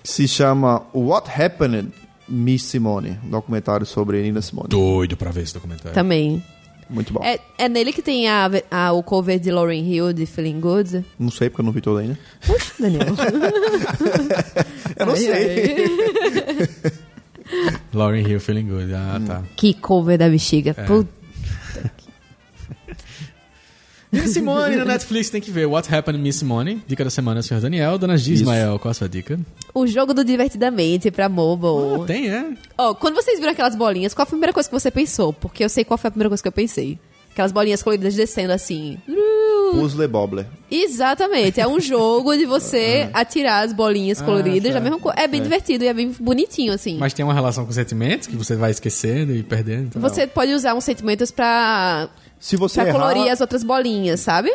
[0.06, 1.92] Se chama What Happened,
[2.30, 3.18] Miss Simone.
[3.26, 4.70] Um documentário sobre Nina Simone.
[4.70, 5.94] Doido pra ver esse documentário.
[5.94, 6.44] também.
[6.88, 7.20] Muito bom.
[7.24, 11.04] É, é nele que tem a, a- o cover de Lauren Hill de Feeling Good?
[11.18, 12.16] Não sei porque eu não vi todo ainda.
[12.46, 13.02] Puxa, Daniel.
[14.98, 15.86] Eu não Ai, sei.
[17.94, 18.94] Lauren Hill, Feeling Good.
[18.94, 19.44] Ah, tá.
[19.56, 20.76] Que cover da bexiga.
[20.78, 20.84] É.
[20.84, 21.10] Puta.
[24.22, 26.82] Miss Simone no Netflix tem que ver What Happened Miss Simone.
[26.88, 27.98] Dica da semana, senhor Daniel.
[27.98, 28.34] Dona G.
[28.34, 28.44] Isso.
[28.44, 29.40] Ismael, qual a sua dica?
[29.74, 32.02] O jogo do Divertidamente pra mobile.
[32.04, 32.46] Ah, tem, é?
[32.78, 35.32] Ó, quando vocês viram aquelas bolinhas, qual foi a primeira coisa que você pensou?
[35.34, 36.98] Porque eu sei qual foi a primeira coisa que eu pensei.
[37.32, 38.98] Aquelas bolinhas coloridas descendo assim.
[39.72, 40.46] Puzzle Bobbler.
[40.72, 41.60] Exatamente.
[41.60, 44.84] É um jogo de você atirar as bolinhas Ah, coloridas da tá.
[44.84, 45.14] mesma cor.
[45.18, 46.98] É bem divertido e é bem bonitinho, assim.
[46.98, 49.88] Mas tem uma relação com sentimentos que você vai esquecendo e perdendo.
[49.88, 50.02] então.
[50.02, 52.08] Você pode usar uns sentimentos pra
[52.46, 54.52] Se você Pra errar, colorir as outras bolinhas, sabe?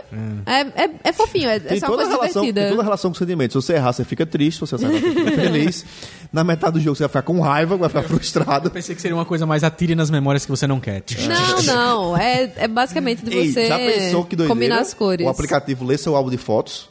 [0.47, 2.71] É, é, é fofinho, é, é tem só uma toda, a coisa relação, tem divertida.
[2.71, 3.65] toda a relação com sentimentos.
[3.65, 4.59] Se você errar, você fica triste.
[4.59, 5.85] Se você acertar, você fica feliz.
[6.33, 8.71] Na metade do jogo, você vai ficar com raiva, vai ficar frustrado.
[8.71, 11.03] Pensei que seria uma coisa mais atire nas memórias que você não quer.
[11.27, 12.17] Não, não.
[12.17, 14.55] É, é basicamente de Ei, você já pensou que doideira?
[14.55, 15.27] combinar as cores.
[15.27, 16.89] O aplicativo lê seu álbum de fotos.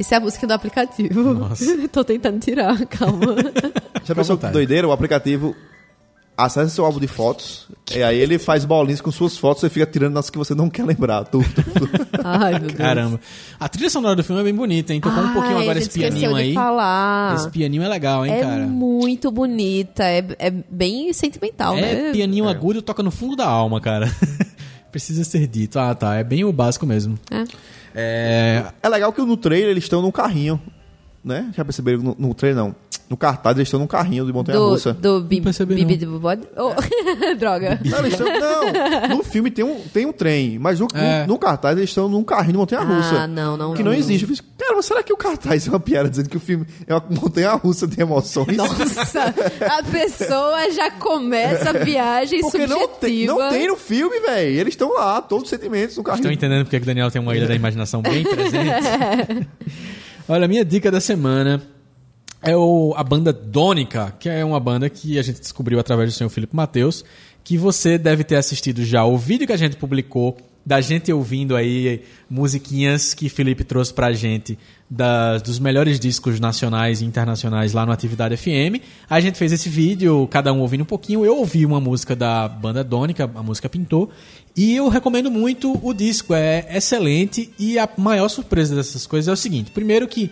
[0.00, 1.34] Isso é a música do aplicativo.
[1.34, 1.66] Nossa.
[1.92, 3.36] Tô tentando tirar, calma.
[4.04, 4.88] Já pensou que doideira?
[4.88, 5.54] O aplicativo
[6.38, 7.66] acessa seu álbum de fotos.
[7.92, 10.70] E aí ele faz bolinhas com suas fotos e fica tirando nas que você não
[10.70, 11.24] quer lembrar.
[11.24, 11.88] Tu, tu, tu.
[12.22, 12.74] Ai, meu Deus.
[12.74, 13.20] Caramba.
[13.58, 15.00] A trilha sonora do filme é bem bonita, hein?
[15.00, 16.54] Tocou um pouquinho agora esse pianinho de aí.
[16.54, 17.34] falar.
[17.34, 18.66] Esse pianinho é legal, hein, é cara?
[18.66, 22.12] muito bonita, é, é bem sentimental, É né?
[22.12, 24.08] pianinho agudo, toca no fundo da alma, cara.
[24.92, 25.78] Precisa ser dito.
[25.78, 26.14] Ah, tá.
[26.14, 27.18] É bem o básico mesmo.
[27.30, 27.44] É.
[27.94, 28.64] É.
[28.82, 30.60] É legal que no trailer eles estão num carrinho.
[31.24, 31.50] Né?
[31.54, 32.00] Já perceberam?
[32.00, 32.74] No, no trailer não.
[33.08, 34.92] No cartaz eles estão num carrinho de Do, montanha-russa.
[34.92, 36.12] do Bi- Não percebi, Bibi não.
[36.12, 36.42] do Bode.
[36.56, 36.72] Oh,
[37.38, 37.80] droga.
[37.82, 41.26] Não, eles estão, não, no filme tem um, tem um trem, mas no, no- É.
[41.26, 43.20] no cartaz eles estão num carrinho de montanha-russa.
[43.22, 43.72] Ah, não, não.
[43.72, 44.24] Que não existe.
[44.24, 46.66] Eu fiz, cara, mas será que o cartaz é uma piada dizendo que o filme
[46.86, 48.54] é uma montanha-russa de emoções?
[48.56, 49.34] Nossa,
[49.70, 53.32] a pessoa já começa a viagem Porque não tem, subjetiva.
[53.38, 54.50] não tem no filme, velho.
[54.54, 56.20] Eeles estão lá, todos os sentimentos no carrinho.
[56.20, 59.48] Estão entendendo porque que o Daniel tem uma ilha da imaginação bem presente?
[60.28, 61.62] Olha, a minha dica da semana
[62.42, 66.16] é o, a banda Dônica, que é uma banda que a gente descobriu através do
[66.16, 67.04] senhor Felipe Mateus,
[67.42, 70.36] que você deve ter assistido já o vídeo que a gente publicou
[70.68, 74.58] da gente ouvindo aí musiquinhas que Felipe trouxe pra gente
[74.88, 78.84] das, dos melhores discos nacionais e internacionais lá no Atividade FM.
[79.08, 81.24] A gente fez esse vídeo, cada um ouvindo um pouquinho.
[81.24, 84.10] Eu ouvi uma música da banda Dônica, a música Pintou,
[84.54, 87.50] e eu recomendo muito o disco, é excelente.
[87.58, 90.30] E a maior surpresa dessas coisas é o seguinte: primeiro que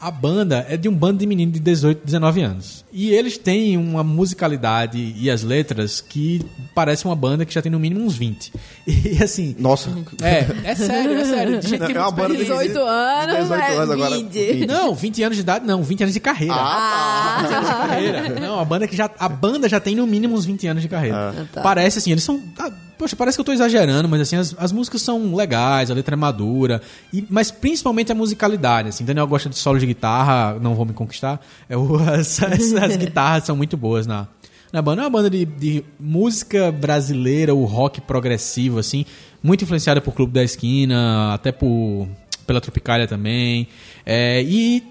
[0.00, 2.84] a banda é de um bando de meninos de 18, 19 anos.
[2.92, 6.44] E eles têm uma musicalidade e as letras que
[6.74, 8.52] parece uma banda que já tem no mínimo uns 20.
[8.90, 9.54] E assim.
[9.58, 9.90] Nossa.
[10.22, 11.60] É, é sério, é sério.
[11.60, 14.16] De gente que É uma banda de 18 anos, 18 é anos agora.
[14.16, 14.66] 20.
[14.66, 16.54] Não, 20 anos de idade, não, 20 anos de carreira.
[16.56, 18.40] Ah, 20 anos de carreira.
[18.40, 20.88] Não, a banda que já a banda já tem no mínimo uns 20 anos de
[20.88, 21.34] carreira.
[21.36, 21.60] Ah, tá.
[21.60, 22.70] Parece assim, eles são, ah,
[23.00, 26.14] poxa, parece que eu tô exagerando, mas assim, as, as músicas são legais, a letra
[26.14, 26.82] é madura,
[27.12, 29.04] e mas principalmente a musicalidade, assim.
[29.04, 31.40] Daniel gosta de solo de guitarra, não vou me conquistar.
[31.68, 31.74] É
[32.14, 34.28] as, as- as guitarras são muito boas na
[34.72, 35.02] na banda.
[35.02, 39.04] É uma banda de, de música brasileira, o rock progressivo, assim,
[39.42, 42.06] muito influenciada por Clube da Esquina, até por
[42.46, 43.66] pela Tropicália também.
[44.06, 44.82] É, e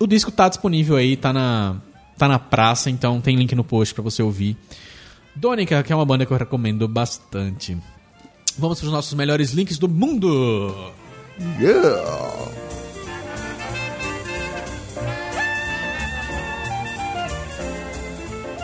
[0.00, 1.76] o disco tá disponível aí, tá na,
[2.18, 4.56] tá na praça, então tem link no post pra você ouvir.
[5.34, 7.76] Dônica, que é uma banda que eu recomendo bastante.
[8.58, 10.92] Vamos pros nossos melhores links do mundo.
[11.60, 12.68] yeah.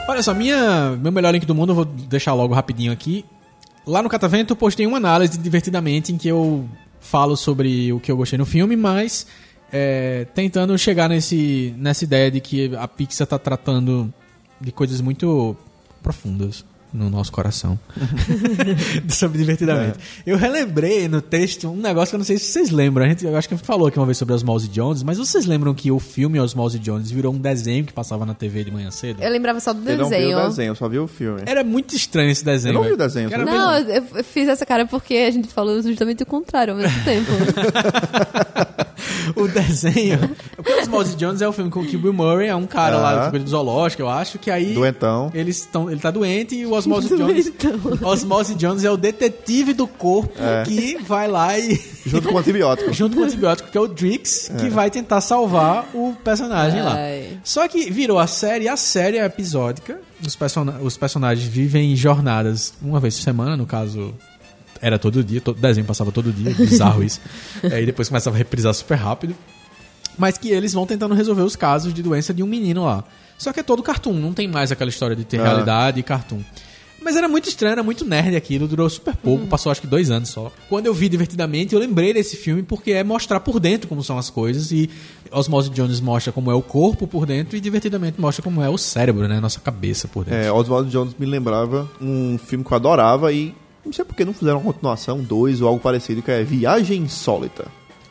[0.06, 3.24] Olha só, minha, meu melhor link do mundo, eu vou deixar logo rapidinho aqui.
[3.86, 6.68] Lá no Catavento eu postei uma análise divertidamente em que eu
[7.00, 9.26] falo sobre o que eu gostei no filme, mas
[9.72, 14.12] é, tentando chegar nesse, nessa ideia de que a Pixar tá tratando
[14.60, 15.56] de coisas muito
[16.04, 17.76] profundas no nosso coração.
[19.10, 19.98] sobre divertidamente.
[20.24, 23.04] Eu relembrei no texto um negócio que eu não sei se vocês lembram.
[23.04, 25.18] A gente, eu acho que a gente falou aqui uma vez sobre Osmose Jones, mas
[25.18, 28.70] vocês lembram que o filme Osmose Jones virou um desenho que passava na TV de
[28.70, 29.20] manhã cedo?
[29.20, 30.38] Eu lembrava só do Eu não vi desenho.
[30.38, 31.42] o desenho, eu só vi o filme.
[31.46, 32.70] Era muito estranho esse desenho.
[32.70, 35.30] Eu não vi o desenho, era Não, mesmo- eu, eu fiz essa cara porque a
[35.32, 37.32] gente falou justamente o contrário ao mesmo tempo.
[39.36, 40.18] o desenho.
[40.56, 43.30] Porque o Osmose Jones é o filme com o Bill Murray, é um cara lá
[43.30, 44.74] cuida do zoológico, eu acho, que aí.
[44.74, 45.30] Doentão.
[45.34, 47.52] Eles estão, ele tá doente e o Osmose Jones.
[48.02, 50.32] Osmose Jones é o detetive do corpo
[50.64, 51.80] que vai lá e.
[52.06, 52.92] Junto com o antibiótico.
[52.92, 56.92] junto com o antibiótico, que é o Drix, que vai tentar salvar o personagem lá.
[56.96, 57.38] Ai.
[57.42, 59.98] Só que virou a série, a série é episódica.
[60.24, 64.14] Os, persona- os personagens vivem em jornadas uma vez por semana, no caso.
[64.84, 67.18] Era todo dia, todo desenho passava todo dia, bizarro isso.
[67.72, 69.34] Aí depois começava a reprisar super rápido.
[70.18, 73.02] Mas que eles vão tentando resolver os casos de doença de um menino lá.
[73.38, 75.44] Só que é todo cartoon, não tem mais aquela história de ter Ah.
[75.44, 76.40] realidade e cartoon.
[77.02, 80.10] Mas era muito estranho, era muito nerd aquilo, durou super pouco, passou acho que dois
[80.10, 80.52] anos só.
[80.68, 84.18] Quando eu vi divertidamente, eu lembrei desse filme porque é mostrar por dentro como são
[84.18, 84.88] as coisas e
[85.30, 88.78] Osmose Jones mostra como é o corpo por dentro e divertidamente mostra como é o
[88.78, 89.40] cérebro, né?
[89.40, 90.40] Nossa cabeça por dentro.
[90.40, 93.54] É, Oswald Jones me lembrava um filme que eu adorava e
[93.84, 97.02] não sei por que não fizeram uma continuação, dois ou algo parecido, que é Viagem
[97.02, 97.66] Insólita.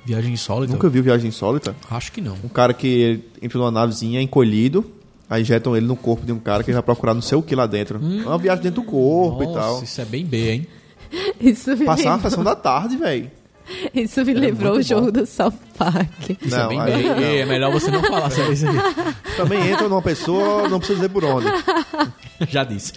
[0.05, 0.73] Viagem insólita?
[0.73, 1.73] Nunca viu Viagem Insólita?
[1.89, 2.35] Acho que não.
[2.43, 4.85] Um cara que entra numa navezinha encolhido,
[5.29, 7.41] aí injetam ele no corpo de um cara que ele vai procurar não sei o
[7.41, 8.01] que lá dentro.
[8.03, 9.83] É uma viagem dentro do corpo e Nossa, tal.
[9.83, 10.67] isso é bem B, hein?
[11.39, 13.31] Isso Passar uma sessão da tarde, velho.
[13.93, 15.11] isso me lembrou o jogo bom.
[15.21, 16.29] do South Park.
[16.41, 17.17] Isso Não, é bem aí não.
[17.17, 18.77] É melhor você não falar sobre isso aqui.
[19.37, 21.47] Também entra numa pessoa, não precisa dizer por onde.
[22.49, 22.93] Já disse.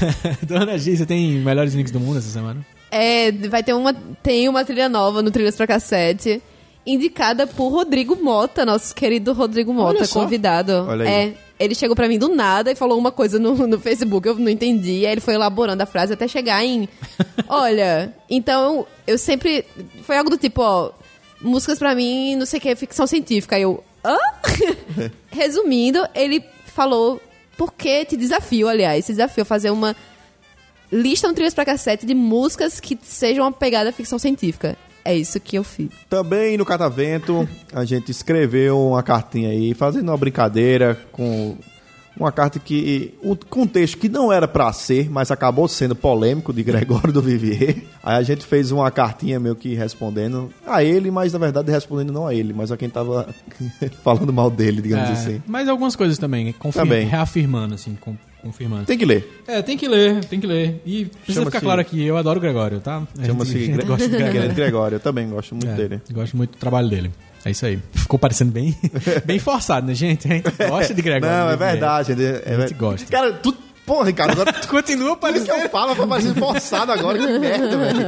[0.46, 2.64] Dona G, você tem melhores links do mundo essa semana?
[2.90, 3.94] É, vai ter uma.
[4.22, 6.42] Tem uma trilha nova no Trilhas pra Cassete.
[6.86, 10.22] Indicada por Rodrigo Mota, nosso querido Rodrigo Mota, Olha só.
[10.22, 10.86] convidado.
[10.88, 11.10] Olha aí.
[11.28, 11.34] É.
[11.60, 14.48] Ele chegou pra mim do nada e falou uma coisa no, no Facebook, eu não
[14.48, 15.04] entendi.
[15.04, 16.88] Aí ele foi elaborando a frase até chegar em.
[17.46, 19.66] Olha, então eu sempre.
[20.02, 20.90] Foi algo do tipo, ó.
[21.38, 23.56] Músicas pra mim, não sei o que, ficção científica.
[23.56, 23.84] Aí eu.
[24.02, 24.16] Hã?
[25.30, 27.20] Resumindo, ele falou.
[27.58, 29.04] Por que te desafio, aliás?
[29.04, 29.94] Te desafio a fazer uma
[30.90, 34.78] lista um trilhas pra cassete de músicas que sejam uma pegada ficção científica.
[35.04, 35.88] É isso que eu fiz.
[36.08, 41.56] Também no Catavento, a gente escreveu uma cartinha aí, fazendo uma brincadeira com
[42.16, 43.14] uma carta que.
[43.22, 47.12] um- com um texto que não era pra ser, mas acabou sendo polêmico de Gregório
[47.12, 47.76] do Vivier.
[48.02, 52.12] Aí a gente fez uma cartinha meio que respondendo a ele, mas na verdade respondendo
[52.12, 53.26] não a ele, mas a quem tava
[54.04, 55.42] falando mal dele, digamos É, assim.
[55.46, 57.06] Mas algumas coisas também, confirma, Também.
[57.06, 58.84] reafirmando, assim, com- confirmando.
[58.86, 59.42] Tem que ler.
[59.46, 60.80] É, tem que ler, tem que ler.
[60.84, 63.02] E precisa ficar claro aqui, eu adoro o Gregório, tá?
[63.24, 64.54] Chama-se Gre- Gregório.
[64.54, 64.94] Gregório.
[64.96, 66.00] Eu também gosto muito É, dele.
[66.12, 67.10] Gosto muito do trabalho dele.
[67.44, 67.78] É isso aí.
[67.94, 68.76] Ficou parecendo bem,
[69.24, 70.26] bem forçado, né, gente?
[70.28, 71.34] A gente gosta de Gregório.
[71.36, 71.70] Não, é Vivier.
[71.70, 72.12] verdade.
[72.12, 73.10] É, é, A gente gosta.
[73.10, 73.56] Cara, tu.
[73.86, 75.52] Porra, Ricardo, agora Continua Tudo que parecendo.
[75.64, 78.00] eu falo foi parecendo forçado agora, que merda, velho.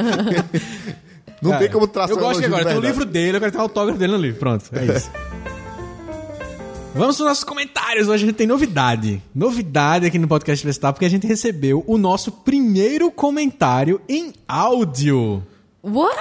[1.40, 3.58] Não Cara, tem como traçar Eu gosto agora, tem o livro dele, eu quero ter
[3.58, 4.38] o autógrafo dele no livro.
[4.38, 5.10] Pronto, é isso.
[6.94, 8.06] Vamos para os nossos comentários.
[8.06, 9.22] Hoje a gente tem novidade.
[9.34, 15.42] Novidade aqui no podcast Vestar, porque a gente recebeu o nosso primeiro comentário em áudio.
[15.82, 16.18] What?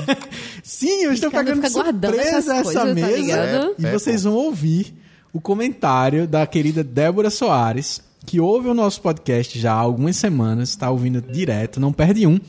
[0.64, 3.16] Sim, eu estou guardando surpresa essa tá mesa.
[3.16, 3.74] ligado?
[3.78, 4.94] e É, vocês vão ouvir
[5.30, 10.70] o comentário da querida Débora Soares, que ouve o nosso podcast já há algumas semanas,
[10.70, 12.40] está ouvindo direto, não perde um.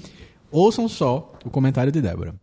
[0.49, 2.33] Ouçam só o comentário de Débora.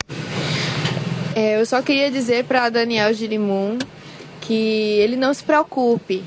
[1.35, 3.78] É, eu só queria dizer para Daniel Girimum
[4.45, 4.55] que
[5.01, 6.23] ele não se preocupe.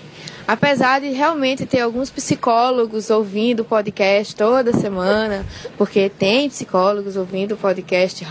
[0.47, 5.45] Apesar de realmente ter alguns psicólogos ouvindo o podcast toda semana,
[5.78, 8.26] porque tem psicólogos ouvindo o podcast,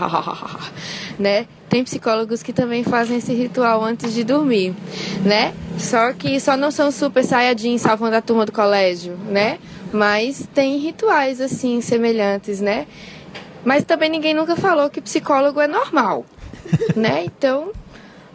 [1.19, 1.45] né?
[1.69, 4.73] Tem psicólogos que também fazem esse ritual antes de dormir,
[5.23, 5.53] né?
[5.77, 9.59] Só que só não são super saiyajin salvando a turma do colégio, né?
[9.93, 12.87] Mas tem rituais assim semelhantes, né?
[13.63, 16.25] Mas também ninguém nunca falou que psicólogo é normal,
[16.95, 17.25] né?
[17.25, 17.71] Então,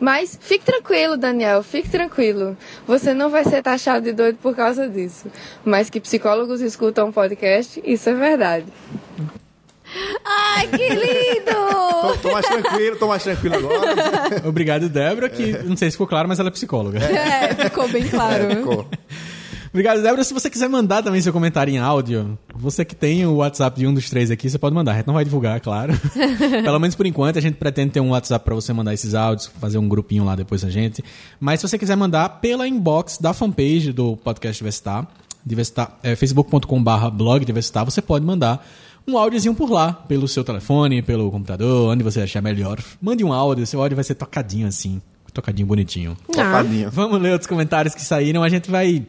[0.02, 2.56] mas fique tranquilo, Daniel, fique tranquilo.
[2.88, 5.30] Você não vai ser taxado de doido por causa disso.
[5.64, 8.66] Mas que psicólogos escutam um podcast, isso é verdade.
[10.24, 11.52] Ai, que lindo!
[12.00, 14.48] Tô, tô mais tranquilo, tô mais tranquilo agora.
[14.48, 16.98] Obrigado, Débora, que não sei se ficou claro, mas ela é psicóloga.
[16.98, 18.48] é, ficou bem claro.
[18.56, 18.88] Ficou.
[19.72, 20.22] Obrigado, Débora.
[20.22, 23.86] Se você quiser mandar também seu comentário em áudio, você que tem o WhatsApp de
[23.86, 24.92] um dos três aqui, você pode mandar.
[24.92, 25.94] A gente não vai divulgar, claro.
[26.62, 29.46] Pelo menos por enquanto, a gente pretende ter um WhatsApp pra você mandar esses áudios,
[29.58, 31.02] fazer um grupinho lá depois da gente.
[31.40, 35.08] Mas se você quiser mandar pela inbox da fanpage do podcast Vestar,
[35.44, 38.64] Divestar, é, facebook.com.br blog Divestar, você pode mandar
[39.08, 42.78] um áudiozinho por lá, pelo seu telefone, pelo computador, onde você achar melhor.
[43.00, 45.00] Mande um áudio, seu áudio vai ser tocadinho assim,
[45.32, 46.14] tocadinho bonitinho.
[46.30, 46.90] Tocadinho.
[46.90, 48.42] Vamos ler outros comentários que saíram.
[48.42, 49.04] A gente vai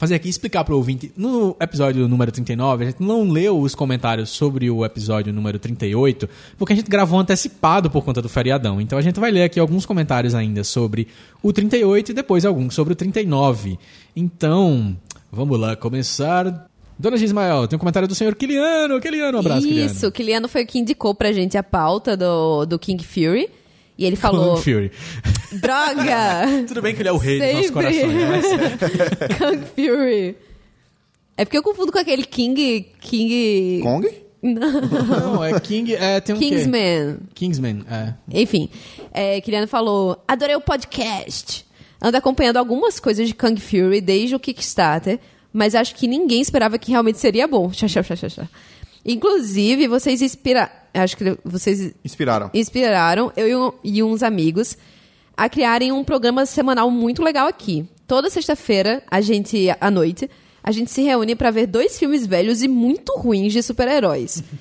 [0.00, 1.12] fazer aqui explicar para o ouvinte.
[1.14, 6.26] No episódio número 39, a gente não leu os comentários sobre o episódio número 38,
[6.56, 8.80] porque a gente gravou antecipado por conta do feriadão.
[8.80, 11.06] Então a gente vai ler aqui alguns comentários ainda sobre
[11.42, 13.78] o 38 e depois alguns sobre o 39.
[14.16, 14.96] Então,
[15.30, 16.66] vamos lá começar.
[16.98, 18.98] Dona Gismael, tem um comentário do senhor Kiliano.
[19.02, 19.92] Kiliano, um abraço, Kiliano.
[19.92, 23.50] Isso, o Kiliano foi o que indicou pra gente a pauta do, do King Fury.
[24.00, 24.90] E ele falou: Kung Fury.
[25.52, 26.64] Droga!
[26.66, 27.82] Tudo bem que ele é o rei dos nossos Sempre.
[27.82, 29.28] corações, né?
[29.38, 30.36] Kung Fury.
[31.36, 32.86] É porque eu confundo com aquele King.
[32.98, 33.80] King.
[33.82, 34.08] Kong?
[34.42, 35.94] Não, é King...
[35.94, 36.48] É, tem um quê?
[36.48, 37.18] Kingsman.
[37.34, 38.14] Kingsman, é.
[38.40, 38.70] Enfim,
[39.12, 41.66] é, Kiliano falou: adorei o podcast.
[42.00, 45.20] Ando acompanhando algumas coisas de Kung Fury desde o Kickstarter,
[45.52, 47.70] mas acho que ninguém esperava que realmente seria bom.
[47.70, 48.48] Xá, xá, xá, xá.
[49.04, 50.70] Inclusive, vocês inspiraram.
[50.92, 52.50] Acho que vocês Inspiraram.
[52.52, 54.76] inspiraram eu e uns amigos
[55.36, 57.86] a criarem um programa semanal muito legal aqui.
[58.06, 60.28] Toda sexta-feira, a gente, à noite,
[60.62, 64.42] a gente se reúne para ver dois filmes velhos e muito ruins de super-heróis.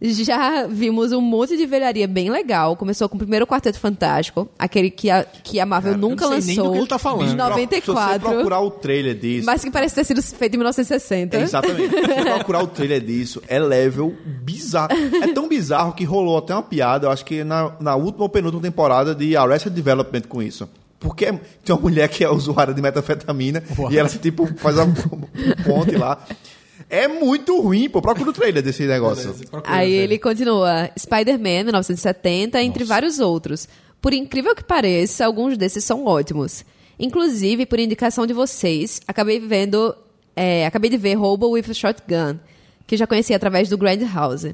[0.00, 2.76] Já vimos um monte de velharia bem legal.
[2.76, 6.24] Começou com o primeiro Quarteto Fantástico, aquele que a, que a Marvel Cara, eu nunca
[6.28, 6.72] não sei nem do lançou.
[6.72, 7.24] que ele tá falando.
[7.24, 8.30] De Se você 94.
[8.30, 9.46] procurar o trailer disso.
[9.46, 11.36] Mas que parece ter sido feito em 1960.
[11.36, 11.90] É, exatamente.
[11.90, 14.92] Se você procurar o trailer disso, é level bizarro.
[15.22, 18.28] É tão bizarro que rolou até uma piada, eu acho que na, na última ou
[18.28, 20.68] penúltima temporada de Arrested Development com isso.
[21.00, 23.94] Porque tem uma mulher que é usuária de metanfetamina What?
[23.94, 26.18] e ela, tipo, faz uma, um ponte lá.
[26.90, 28.00] É muito ruim, pô.
[28.00, 29.34] Procura o trailer desse negócio.
[29.64, 33.68] Aí ele continua: Spider-Man, 1970, entre vários outros.
[34.00, 36.64] Por incrível que pareça, alguns desses são ótimos.
[36.98, 39.94] Inclusive, por indicação de vocês, acabei vendo.
[40.34, 42.38] é, acabei de ver Hobo with a Shotgun,
[42.86, 44.46] que já conheci através do Grand House.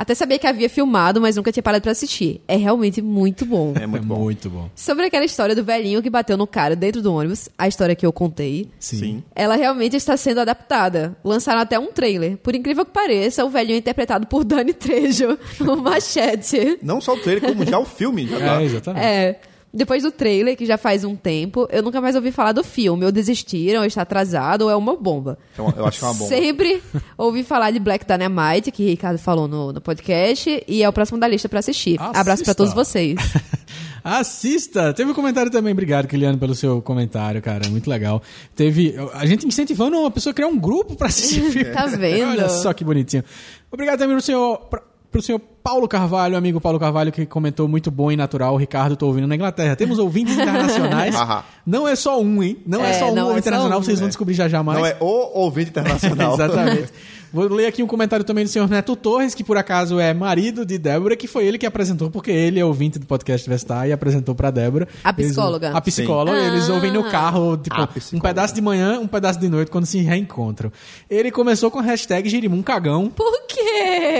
[0.00, 2.40] Até sabia que havia filmado, mas nunca tinha parado pra assistir.
[2.48, 3.74] É realmente muito bom.
[3.78, 4.18] É muito é bom.
[4.18, 4.70] muito bom.
[4.74, 8.06] Sobre aquela história do velhinho que bateu no cara dentro do ônibus, a história que
[8.06, 8.98] eu contei, Sim.
[8.98, 9.22] Sim.
[9.34, 11.14] ela realmente está sendo adaptada.
[11.22, 12.38] Lançaram até um trailer.
[12.38, 16.78] Por incrível que pareça, o velhinho é interpretado por Dani Trejo, o Machete.
[16.82, 18.26] Não só o trailer, como já o filme.
[18.26, 18.62] Já tá.
[18.62, 19.04] É, exatamente.
[19.04, 19.40] É.
[19.72, 23.04] Depois do trailer, que já faz um tempo, eu nunca mais ouvi falar do filme.
[23.04, 25.38] Ou desistiram, ou está atrasado, ou é uma bomba.
[25.52, 26.28] Então, eu acho que é uma bomba.
[26.28, 26.82] Sempre
[27.16, 30.92] ouvi falar de Black Dynamite, que o Ricardo falou no, no podcast, e é o
[30.92, 32.00] próximo da lista pra assistir.
[32.00, 32.18] Assista.
[32.18, 33.14] Abraço pra todos vocês.
[34.02, 34.92] Assista!
[34.94, 37.68] Teve um comentário também, obrigado, Kiliano, pelo seu comentário, cara.
[37.68, 38.22] Muito legal.
[38.56, 38.94] Teve.
[39.12, 41.70] A gente incentivando uma pessoa a criar um grupo pra assistir filme.
[41.70, 42.30] Tá vendo?
[42.30, 43.22] Olha só que bonitinho.
[43.70, 44.58] Obrigado também pro senhor.
[44.70, 48.56] pra- Pro senhor Paulo Carvalho, amigo Paulo Carvalho, que comentou muito bom e natural.
[48.56, 49.74] Ricardo, tô ouvindo na Inglaterra.
[49.76, 51.14] Temos ouvintes internacionais.
[51.66, 52.58] Não é só um, hein?
[52.66, 53.82] Não é, É, só um é ouvinte só internacional, um.
[53.82, 54.78] vocês vão descobrir já já mais.
[54.78, 56.34] Não é o ouvinte internacional.
[56.34, 56.92] Exatamente.
[57.32, 60.66] Vou ler aqui um comentário também do senhor Neto Torres, que por acaso é marido
[60.66, 63.92] de Débora, que foi ele que apresentou, porque ele é ouvinte do podcast Vestar e
[63.92, 64.88] apresentou pra Débora.
[65.04, 65.70] A Eles- psicóloga.
[65.70, 66.36] a psicóloga.
[66.38, 66.72] Eles Ah.
[66.72, 67.76] ouvem no carro, tipo,
[68.16, 70.72] um pedaço de manhã, um pedaço de noite, quando se reencontram.
[71.08, 73.60] Ele começou com a hashtag Girimum Cagão, Por quê?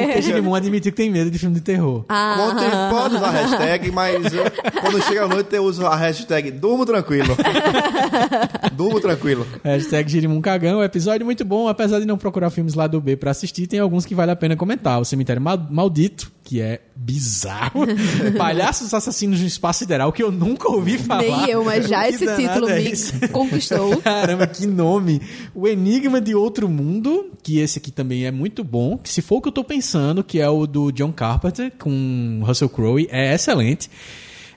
[0.06, 2.05] Porque Girimum admitiu que tem medo de filme de terror.
[2.09, 4.44] Ah, Contem, pode usar a hashtag, mas eu-
[4.81, 7.36] quando chega a noite eu uso a hashtag Durmo Tranquilo.
[8.72, 9.47] Durmo Tranquilo.
[9.64, 13.31] Hashtag Girimum Cagão, episódio muito bom, apesar de não procurar filmes lá do B pra
[13.31, 15.01] assistir, tem alguns que vale a pena comentar.
[15.01, 17.86] O Cemitério Ma- Maldito, que é bizarro.
[18.36, 21.22] Palhaços Assassinos no Espaço Sideral, que eu nunca ouvi falar.
[21.22, 23.98] nem eu, mas já Que esse título é me conquistou.
[23.98, 25.22] Caramba, que nome!
[25.55, 28.98] O Enigma de Outro Mundo, que esse aqui também é muito bom.
[28.98, 32.40] Que se for o que eu tô pensando, que é o do John Carpenter com
[32.43, 33.89] Russell Crowe, é excelente.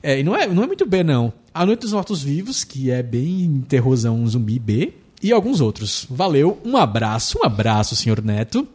[0.01, 1.31] É, e não é, não é muito B, não.
[1.53, 4.93] A Noite dos Mortos Vivos, que é bem terrorzão zumbi B.
[5.21, 6.07] E alguns outros.
[6.09, 8.67] Valeu, um abraço, um abraço, senhor Neto.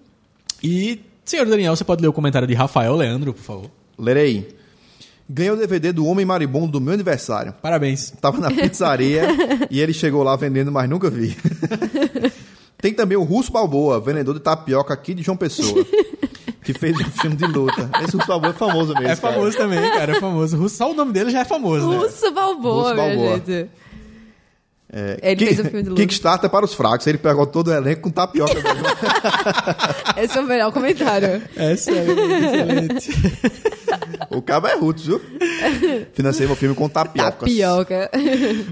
[0.63, 1.01] E,
[1.31, 3.71] senhor Daniel, você pode ler o comentário de Rafael Leandro, por favor.
[3.99, 4.57] Lerei.
[5.29, 7.55] Ganhei o DVD do Homem Maribondo do meu aniversário.
[7.61, 8.11] Parabéns.
[8.21, 9.25] Tava na pizzaria
[9.71, 11.37] e ele chegou lá vendendo, mas nunca vi.
[12.81, 15.85] Tem também o Russo Balboa, vendedor de tapioca aqui de João Pessoa,
[16.63, 17.91] que fez um filme de luta.
[18.03, 19.09] Esse Russo Balboa é famoso mesmo.
[19.09, 20.69] É famoso também, cara, é famoso.
[20.69, 21.97] Só o nome dele já é famoso, né?
[21.99, 23.35] Russo Balboa, Russo Balboa.
[23.35, 23.71] gente.
[24.91, 26.01] É, Ele Ki- fez um filme de luta.
[26.03, 27.07] Kickstarter para os fracos.
[27.07, 28.55] Ele pegou todo o elenco com tapioca.
[30.17, 31.43] Esse é o melhor comentário.
[31.57, 33.11] É excelente, excelente.
[34.31, 35.21] o cabo é Ruth, viu?
[36.13, 37.39] Financei meu filme com tapiocas.
[37.41, 38.11] Tapioca.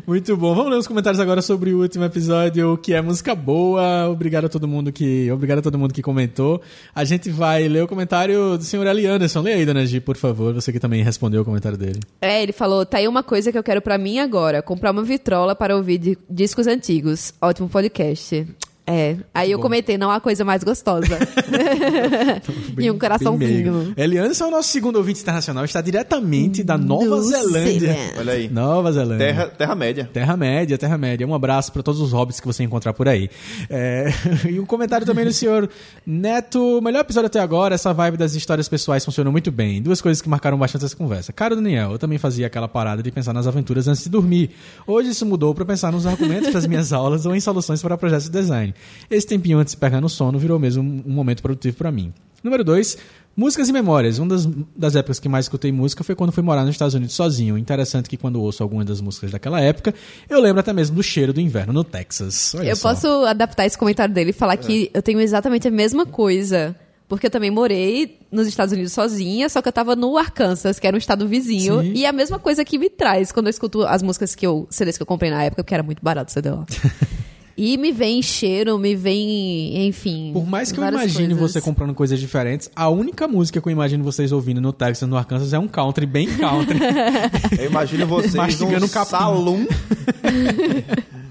[0.07, 0.55] Muito bom.
[0.55, 4.09] Vamos ler os comentários agora sobre o último episódio, que é música boa.
[4.09, 6.61] Obrigado a todo mundo que, obrigado a todo mundo que comentou.
[6.95, 9.41] A gente vai ler o comentário do senhor Eli Anderson.
[9.43, 10.55] Lê aí, dona Gi, por favor.
[10.55, 12.01] Você que também respondeu o comentário dele.
[12.21, 15.03] É, ele falou: tá aí uma coisa que eu quero pra mim agora: comprar uma
[15.03, 17.35] vitrola para ouvir di- discos antigos.
[17.41, 18.47] Ótimo podcast.
[18.87, 19.17] É.
[19.35, 19.63] Aí eu bom.
[19.63, 21.19] comentei: não há coisa mais gostosa.
[22.79, 23.73] e um Bem coraçãozinho.
[23.73, 23.95] meigo.
[23.97, 25.65] Eli Anderson é o nosso segundo ouvinte internacional.
[25.65, 27.93] Está diretamente da Nova Do Zelândia.
[27.93, 28.13] Zealand.
[28.19, 28.49] Olha aí.
[28.49, 29.27] Nova Zelândia.
[29.27, 30.11] Terra, Terra Média.
[30.13, 31.27] Terra-média, Terra-média.
[31.27, 33.29] Um abraço para todos os hobbits que você encontrar por aí.
[33.69, 34.09] É,
[34.49, 35.69] e um comentário também do senhor
[36.07, 36.81] Neto.
[36.81, 39.83] Melhor episódio até agora, essa vibe das histórias pessoais funcionou muito bem.
[39.83, 41.33] Duas coisas que marcaram bastante essa conversa.
[41.33, 44.51] Caro Daniel, eu também fazia aquela parada de pensar nas aventuras antes de dormir.
[44.87, 48.27] Hoje isso mudou para pensar nos argumentos das minhas aulas ou em soluções para projetos
[48.27, 48.76] de design.
[49.11, 52.13] Esse tempinho antes de pegar no sono virou mesmo um momento produtivo para mim.
[52.43, 52.99] Número 2.
[53.37, 54.19] Músicas e memórias.
[54.19, 57.15] Uma das, das épocas que mais escutei música foi quando fui morar nos Estados Unidos
[57.15, 57.59] sozinho.
[57.59, 59.95] Interessante que quando ouço algumas das músicas daquela época,
[60.29, 62.55] eu lembro até mesmo do cheiro do inverno no Texas.
[62.55, 62.91] Olha Eu só.
[62.91, 66.75] posso adaptar esse comentário dele e falar que eu tenho exatamente a mesma coisa.
[67.09, 70.87] Porque eu também morei nos Estados Unidos sozinha, só que eu tava no Arkansas, que
[70.89, 71.81] era um estado vizinho.
[71.81, 71.93] Sim.
[71.95, 74.67] E é a mesma coisa que me traz quando eu escuto as músicas que eu.
[74.71, 76.65] CDs que eu comprei na época, porque era muito barato o CD lá.
[77.57, 80.31] e me vem cheiro, me vem, enfim.
[80.33, 81.53] Por mais que eu imagine coisas.
[81.53, 85.17] você comprando coisas diferentes, a única música que eu imagino vocês ouvindo no Texas, no
[85.17, 86.79] Arkansas, é um country bem country.
[87.59, 89.11] Eu imagino vocês Mastigando num capim.
[89.11, 89.67] salão.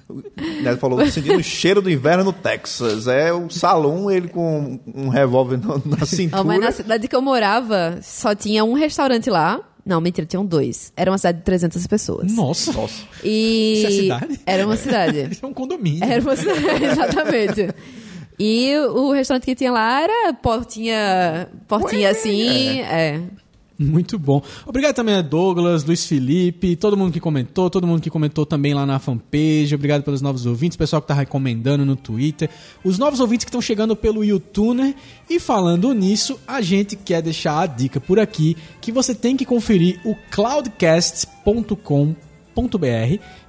[0.10, 0.24] O
[0.64, 3.08] Neto falou, sentindo o cheiro do inverno no Texas.
[3.08, 6.42] É o salão, ele com um revólver na, cintura.
[6.42, 9.60] Ah, mas na cidade que eu morava, só tinha um restaurante lá.
[9.86, 10.92] Não, mentira, tinham dois.
[10.98, 12.32] Era uma cidade de 300 pessoas.
[12.32, 13.04] Nossa, Nossa.
[13.24, 13.74] E...
[13.78, 14.40] Isso é cidade?
[14.46, 15.30] Era uma cidade.
[15.42, 16.04] é um condomínio.
[16.04, 17.70] Era uma cidade, exatamente.
[18.40, 23.22] E o restaurante que tinha lá era portinha, portinha assim, é.
[23.78, 24.42] Muito bom.
[24.66, 28.74] Obrigado também a Douglas, Luiz Felipe, todo mundo que comentou, todo mundo que comentou também
[28.74, 29.76] lá na fanpage.
[29.76, 32.50] Obrigado pelos novos ouvintes, pessoal que tá recomendando no Twitter,
[32.84, 34.96] os novos ouvintes que estão chegando pelo YouTuner.
[35.30, 39.46] E falando nisso, a gente quer deixar a dica por aqui que você tem que
[39.46, 42.16] conferir o cloudcast.com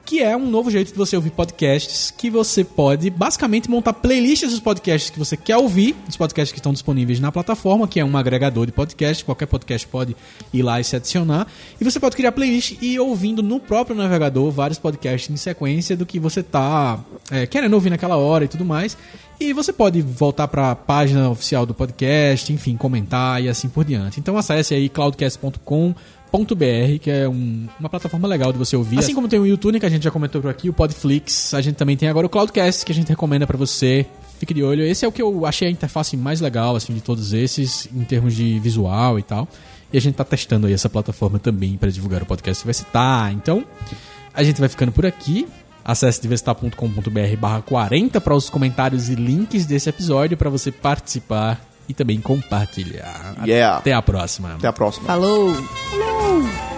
[0.07, 4.53] que é um novo jeito de você ouvir podcasts, que você pode basicamente montar playlists
[4.53, 8.05] dos podcasts que você quer ouvir, dos podcasts que estão disponíveis na plataforma, que é
[8.05, 10.17] um agregador de podcast, qualquer podcast pode
[10.53, 11.49] ir lá e se adicionar,
[11.81, 15.97] e você pode criar playlist e ir ouvindo no próprio navegador vários podcasts em sequência
[15.97, 18.97] do que você tá é, querendo ouvir naquela hora e tudo mais.
[19.39, 23.85] E você pode voltar para a página oficial do podcast, enfim, comentar e assim por
[23.85, 24.19] diante.
[24.19, 25.95] Então acesse aí cloudcast.com
[26.45, 28.99] .br, que é um- uma plataforma legal de você ouvir.
[28.99, 31.61] Assim como tem o YouTube, que a gente já comentou por aqui, o Podflix, a
[31.61, 34.07] gente também tem agora o Cloudcast, que a gente recomenda pra você.
[34.39, 34.83] Fique de olho.
[34.85, 38.05] Esse é o que eu achei a interface mais legal, assim, de todos esses, em
[38.05, 39.49] termos de visual e tal.
[39.93, 43.33] E a gente tá testando aí essa plataforma também para divulgar o podcast Diversitar.
[43.33, 43.65] Então,
[44.35, 45.47] a gente vai ficando por aqui.
[45.83, 51.95] Acesse diversitar.com.br barra 40 para os comentários e links desse episódio para você participar e
[51.95, 53.35] também compartilhar.
[53.45, 53.79] Yeah.
[53.79, 54.55] Até a próxima.
[54.55, 55.07] Até a próxima.
[55.07, 55.53] Falou!
[55.55, 56.76] Podcast